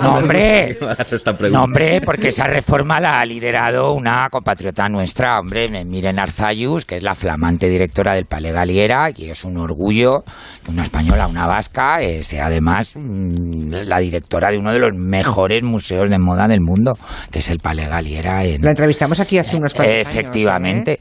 No, 0.03 0.16
hombre. 0.16 0.78
No, 1.51 1.64
hombre, 1.64 2.01
porque 2.01 2.28
esa 2.28 2.44
reforma 2.44 3.01
la 3.01 3.20
ha 3.20 3.24
liderado 3.24 3.92
una 3.92 4.28
compatriota 4.30 4.88
nuestra, 4.88 5.38
hombre, 5.40 5.66
Miren 5.84 6.18
Arzayus, 6.18 6.84
que 6.84 6.96
es 6.96 7.03
la 7.03 7.14
flamante 7.14 7.68
directora 7.68 8.14
del 8.14 8.26
Palais 8.26 8.53
Galiera, 8.55 9.11
y 9.14 9.30
es 9.30 9.44
un 9.44 9.57
orgullo 9.57 10.24
que 10.64 10.70
una 10.70 10.82
española, 10.84 11.26
una 11.26 11.46
vasca, 11.46 12.01
eh, 12.03 12.22
sea 12.22 12.46
además 12.46 12.94
mm, 12.96 13.70
la 13.84 13.98
directora 13.98 14.51
de 14.51 14.59
uno 14.59 14.72
de 14.72 14.78
los 14.78 14.94
mejores 14.94 15.39
museos 15.62 16.09
de 16.11 16.18
moda 16.18 16.49
del 16.49 16.61
mundo, 16.61 16.99
que 17.30 17.41
es 17.41 17.51
el 17.51 17.59
Palais 17.59 17.88
Galiera 17.88 18.45
en... 18.45 18.62
La 18.62 18.70
entrevistamos 18.70 19.20
aquí 19.20 19.38
hace 19.38 19.57
unos 19.57 19.74
cuantos 19.74 19.97
años. 19.97 20.09
Efectivamente. 20.09 20.93
¿eh? 20.93 21.01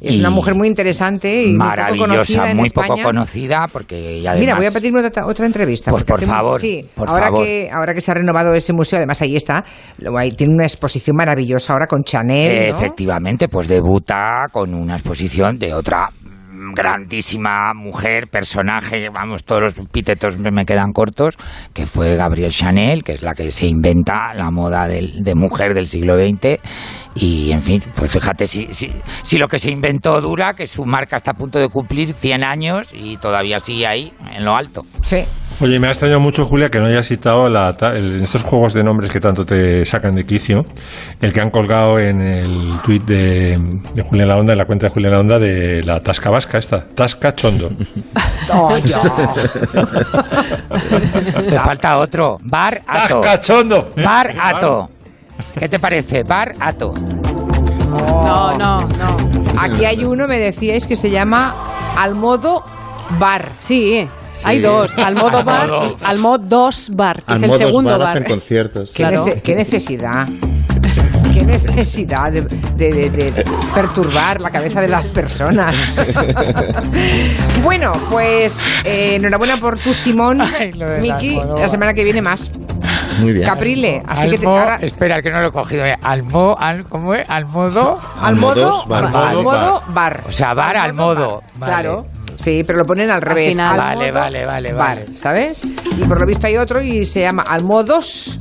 Es 0.00 0.18
una 0.18 0.30
mujer 0.30 0.54
muy 0.54 0.68
interesante 0.68 1.44
y 1.44 1.52
muy 1.52 1.58
poco 1.58 1.96
conocida 1.96 2.06
maravillosa, 2.06 2.50
en 2.50 2.56
muy 2.56 2.66
España. 2.66 2.88
poco 2.88 3.02
conocida, 3.02 3.66
porque 3.72 4.18
además... 4.26 4.38
Mira, 4.38 4.54
voy 4.56 4.66
a 4.66 4.70
pedirme 4.70 5.00
otra, 5.00 5.26
otra 5.26 5.46
entrevista. 5.46 5.90
Pues 5.90 6.04
por 6.04 6.20
favor, 6.22 6.60
Sí, 6.60 6.84
por 6.94 7.08
ahora, 7.08 7.26
favor. 7.26 7.44
Que, 7.44 7.70
ahora 7.72 7.94
que 7.94 8.00
se 8.00 8.10
ha 8.10 8.14
renovado 8.14 8.52
ese 8.54 8.72
museo, 8.72 8.98
además 8.98 9.22
ahí 9.22 9.36
está, 9.36 9.64
ahí 10.18 10.32
tiene 10.32 10.52
una 10.52 10.64
exposición 10.64 11.16
maravillosa 11.16 11.72
ahora 11.72 11.86
con 11.86 12.02
Chanel. 12.02 12.72
¿no? 12.72 12.78
Efectivamente, 12.78 13.48
pues 13.48 13.68
debuta 13.68 14.46
con 14.52 14.74
una 14.74 14.94
exposición 14.94 15.58
de 15.58 15.72
otra 15.72 16.10
grandísima 16.74 17.72
mujer, 17.74 18.28
personaje, 18.28 19.08
vamos, 19.08 19.44
todos 19.44 19.62
los 19.62 19.78
epítetos 19.78 20.38
me 20.38 20.66
quedan 20.66 20.92
cortos, 20.92 21.36
que 21.72 21.86
fue 21.86 22.16
Gabrielle 22.16 22.52
Chanel, 22.52 23.04
que 23.04 23.12
es 23.12 23.22
la 23.22 23.34
que 23.34 23.50
se 23.52 23.66
inventa 23.66 24.34
la 24.34 24.50
moda 24.50 24.88
de 24.88 25.34
mujer 25.34 25.74
del 25.74 25.88
siglo 25.88 26.16
XX. 26.16 26.60
Y, 27.16 27.52
en 27.52 27.62
fin, 27.62 27.82
pues 27.94 28.10
fíjate, 28.10 28.46
si, 28.48 28.74
si, 28.74 28.92
si 29.22 29.38
lo 29.38 29.46
que 29.46 29.58
se 29.60 29.70
inventó 29.70 30.20
dura, 30.20 30.54
que 30.54 30.66
su 30.66 30.84
marca 30.84 31.16
está 31.16 31.30
a 31.30 31.34
punto 31.34 31.58
de 31.60 31.68
cumplir 31.68 32.12
100 32.12 32.42
años 32.42 32.88
y 32.92 33.16
todavía 33.18 33.60
sigue 33.60 33.86
ahí, 33.86 34.12
en 34.34 34.44
lo 34.44 34.56
alto. 34.56 34.84
Sí. 35.02 35.24
Oye, 35.60 35.78
me 35.78 35.86
ha 35.86 35.90
extrañado 35.90 36.18
mucho, 36.18 36.44
Julia, 36.44 36.68
que 36.68 36.80
no 36.80 36.86
hayas 36.86 37.06
citado 37.06 37.48
la 37.48 37.72
ta- 37.76 37.92
el- 37.92 38.16
en 38.16 38.24
estos 38.24 38.42
juegos 38.42 38.74
de 38.74 38.82
nombres 38.82 39.08
que 39.12 39.20
tanto 39.20 39.44
te 39.44 39.84
sacan 39.84 40.16
de 40.16 40.26
quicio, 40.26 40.66
el 41.20 41.32
que 41.32 41.40
han 41.40 41.50
colgado 41.50 42.00
en 42.00 42.20
el 42.20 42.72
tuit 42.84 43.04
de, 43.04 43.56
de 43.94 44.02
Julián 44.02 44.26
La 44.26 44.36
Onda, 44.36 44.50
en 44.54 44.58
la 44.58 44.64
cuenta 44.64 44.86
de 44.86 44.92
Julián 44.92 45.12
La 45.12 45.20
Onda, 45.20 45.38
de 45.38 45.84
la 45.84 46.00
Tasca 46.00 46.30
Vasca, 46.30 46.58
esta, 46.58 46.84
Tasca 46.88 47.32
Chondo. 47.36 47.70
Oh. 48.52 48.74
Te 51.48 51.58
falta 51.58 51.98
otro, 51.98 52.38
Bar 52.42 52.82
Ato. 52.86 53.20
¡Tasca 53.20 53.40
Chondo! 53.40 53.90
Bar 53.96 54.34
Ato. 54.38 54.90
¿Qué 55.58 55.68
te 55.68 55.78
parece? 55.78 56.22
Bar 56.22 56.54
Ato. 56.60 56.94
No, 57.90 58.56
no, 58.58 58.80
no. 58.88 59.16
Aquí 59.60 59.84
hay 59.84 60.04
uno, 60.04 60.26
me 60.26 60.38
decíais, 60.38 60.86
que 60.86 60.96
se 60.96 61.10
llama 61.10 61.54
Almodo 61.96 62.64
Bar. 63.18 63.52
Sí, 63.60 64.06
hay 64.42 64.60
dos. 64.60 64.96
Al 64.98 65.14
modo 65.14 65.44
bar 65.44 65.70
y 65.90 66.04
al 66.04 66.18
modo 66.18 66.38
dos 66.38 66.90
bar, 66.94 67.22
que 67.22 67.34
es 67.34 67.42
el 67.42 67.52
segundo 67.52 67.90
bar 67.90 67.98
bar. 68.00 68.08
hacen 68.16 68.24
conciertos. 68.24 68.90
¿Qué, 68.92 69.04
Claro. 69.04 69.26
nece- 69.26 69.42
qué 69.42 69.54
necesidad? 69.54 70.26
¿Qué 71.46 71.58
necesidad 71.58 72.32
de, 72.32 72.42
de- 72.42 73.10
de- 73.10 73.30
de 73.30 73.44
perturbar 73.74 74.40
la 74.40 74.50
cabeza 74.50 74.80
de 74.80 74.88
las 74.88 75.08
personas? 75.10 75.74
bueno, 77.62 77.92
pues 78.10 78.60
eh, 78.84 79.16
enhorabuena 79.16 79.58
por 79.58 79.78
tu 79.78 79.92
Simón, 79.94 80.42
Miki. 81.00 81.40
La 81.56 81.68
semana 81.68 81.92
que 81.94 82.04
viene 82.04 82.22
más. 82.22 82.50
Muy 83.20 83.32
bien. 83.32 83.46
Caprile. 83.46 84.02
Así 84.06 84.28
que 84.30 84.38
te, 84.38 84.46
ahora, 84.46 84.76
Espera, 84.80 85.20
que 85.22 85.30
no 85.30 85.40
lo 85.40 85.48
he 85.48 85.52
cogido. 85.52 85.84
eh. 85.84 85.96
Almo, 86.02 86.56
al, 86.58 86.84
¿Cómo 86.84 87.14
es? 87.14 87.28
Al 87.28 87.46
modo. 87.46 88.00
al 88.20 88.36
modo, 88.36 88.82
Almodos 88.84 88.88
bar. 88.88 89.04
al 89.14 89.42
modo 89.42 89.82
bar. 89.88 90.22
O 90.26 90.30
sea, 90.30 90.54
bar 90.54 90.76
al 90.76 90.94
modo. 90.94 91.42
Vale. 91.56 91.72
Claro. 91.72 92.06
Sí, 92.36 92.64
pero 92.66 92.80
lo 92.80 92.84
ponen 92.84 93.10
al 93.10 93.22
revés. 93.22 93.50
final. 93.50 93.72
al 93.78 93.78
Vale, 93.96 94.10
modo 94.10 94.20
vale, 94.20 94.44
vale, 94.46 94.72
bar, 94.72 94.98
vale. 95.04 95.18
¿sabes? 95.18 95.62
Y 95.64 96.04
por 96.04 96.20
lo 96.20 96.26
visto 96.26 96.46
hay 96.48 96.56
otro 96.56 96.80
y 96.82 97.06
se 97.06 97.20
llama 97.20 97.44
Almodos 97.46 98.38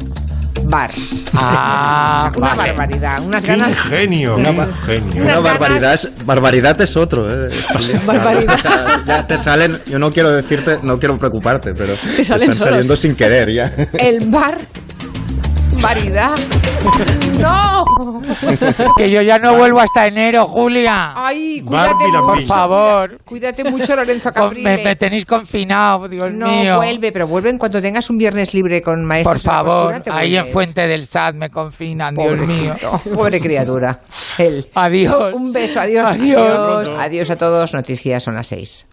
Bar. 0.65 0.91
Ah, 1.33 2.31
Una 2.35 2.55
vale. 2.55 2.69
barbaridad, 2.71 3.21
unas 3.21 3.43
¡Qué 3.43 3.49
ganas. 3.51 3.69
ingenio! 3.69 4.35
Una 4.35 4.51
¡Qué 4.51 4.57
ba- 4.57 4.67
ingenio! 4.67 5.23
Una 5.23 5.39
barbaridad 5.39 5.93
es, 5.93 6.09
barbaridad 6.25 6.81
es 6.81 6.95
otro. 6.97 7.27
Eh. 7.29 7.49
Barbaridad. 8.05 8.53
O 8.53 8.57
sea, 8.57 9.03
ya 9.05 9.27
te 9.27 9.37
salen, 9.37 9.79
yo 9.85 9.99
no 9.99 10.11
quiero 10.11 10.31
decirte, 10.31 10.79
no 10.83 10.99
quiero 10.99 11.17
preocuparte, 11.17 11.73
pero 11.73 11.93
te 11.95 12.23
salen 12.23 12.51
están 12.51 12.57
solos. 12.57 12.69
saliendo 12.71 12.95
sin 12.95 13.15
querer 13.15 13.51
ya. 13.51 13.71
El 13.93 14.25
bar. 14.29 14.57
Variedad. 15.81 16.31
¡No! 17.39 17.72
Que 18.97 19.09
yo 19.09 19.21
ya 19.21 19.39
no 19.39 19.55
vuelvo 19.55 19.79
hasta 19.79 20.05
enero, 20.07 20.45
Julia. 20.47 21.13
Ay, 21.15 21.61
cuídate 21.61 22.07
mucho. 22.07 22.25
Por 22.25 22.43
favor. 22.45 23.19
Cuídate 23.25 23.63
mucho, 23.69 23.95
Lorenzo 23.95 24.31
Caprile. 24.31 24.77
me, 24.77 24.83
me 24.83 24.95
tenéis 24.95 25.25
confinado, 25.25 26.07
Dios 26.07 26.31
no 26.31 26.47
mío. 26.47 26.75
vuelve, 26.77 27.11
pero 27.11 27.27
vuelve 27.27 27.49
en 27.49 27.57
cuanto 27.57 27.81
tengas 27.81 28.09
un 28.09 28.17
viernes 28.17 28.53
libre 28.53 28.81
con 28.81 29.03
maestros. 29.05 29.41
Por 29.41 29.41
favor, 29.41 30.01
ahí 30.11 30.35
en. 30.35 30.45
Fuente 30.45 30.87
del 30.87 31.05
Sad 31.05 31.33
me 31.35 31.49
confinan, 31.49 32.13
Dios 32.15 32.39
mío. 32.39 32.75
Pobre 33.15 33.39
criatura. 33.39 33.99
Él. 34.37 34.67
Adiós. 34.75 35.33
Un 35.33 35.51
beso, 35.51 35.79
adiós. 35.79 36.11
Adiós. 36.11 36.89
Adiós 36.99 37.29
a 37.29 37.37
todos. 37.37 37.73
Noticias 37.73 38.21
son 38.23 38.35
las 38.35 38.47
seis. 38.47 38.85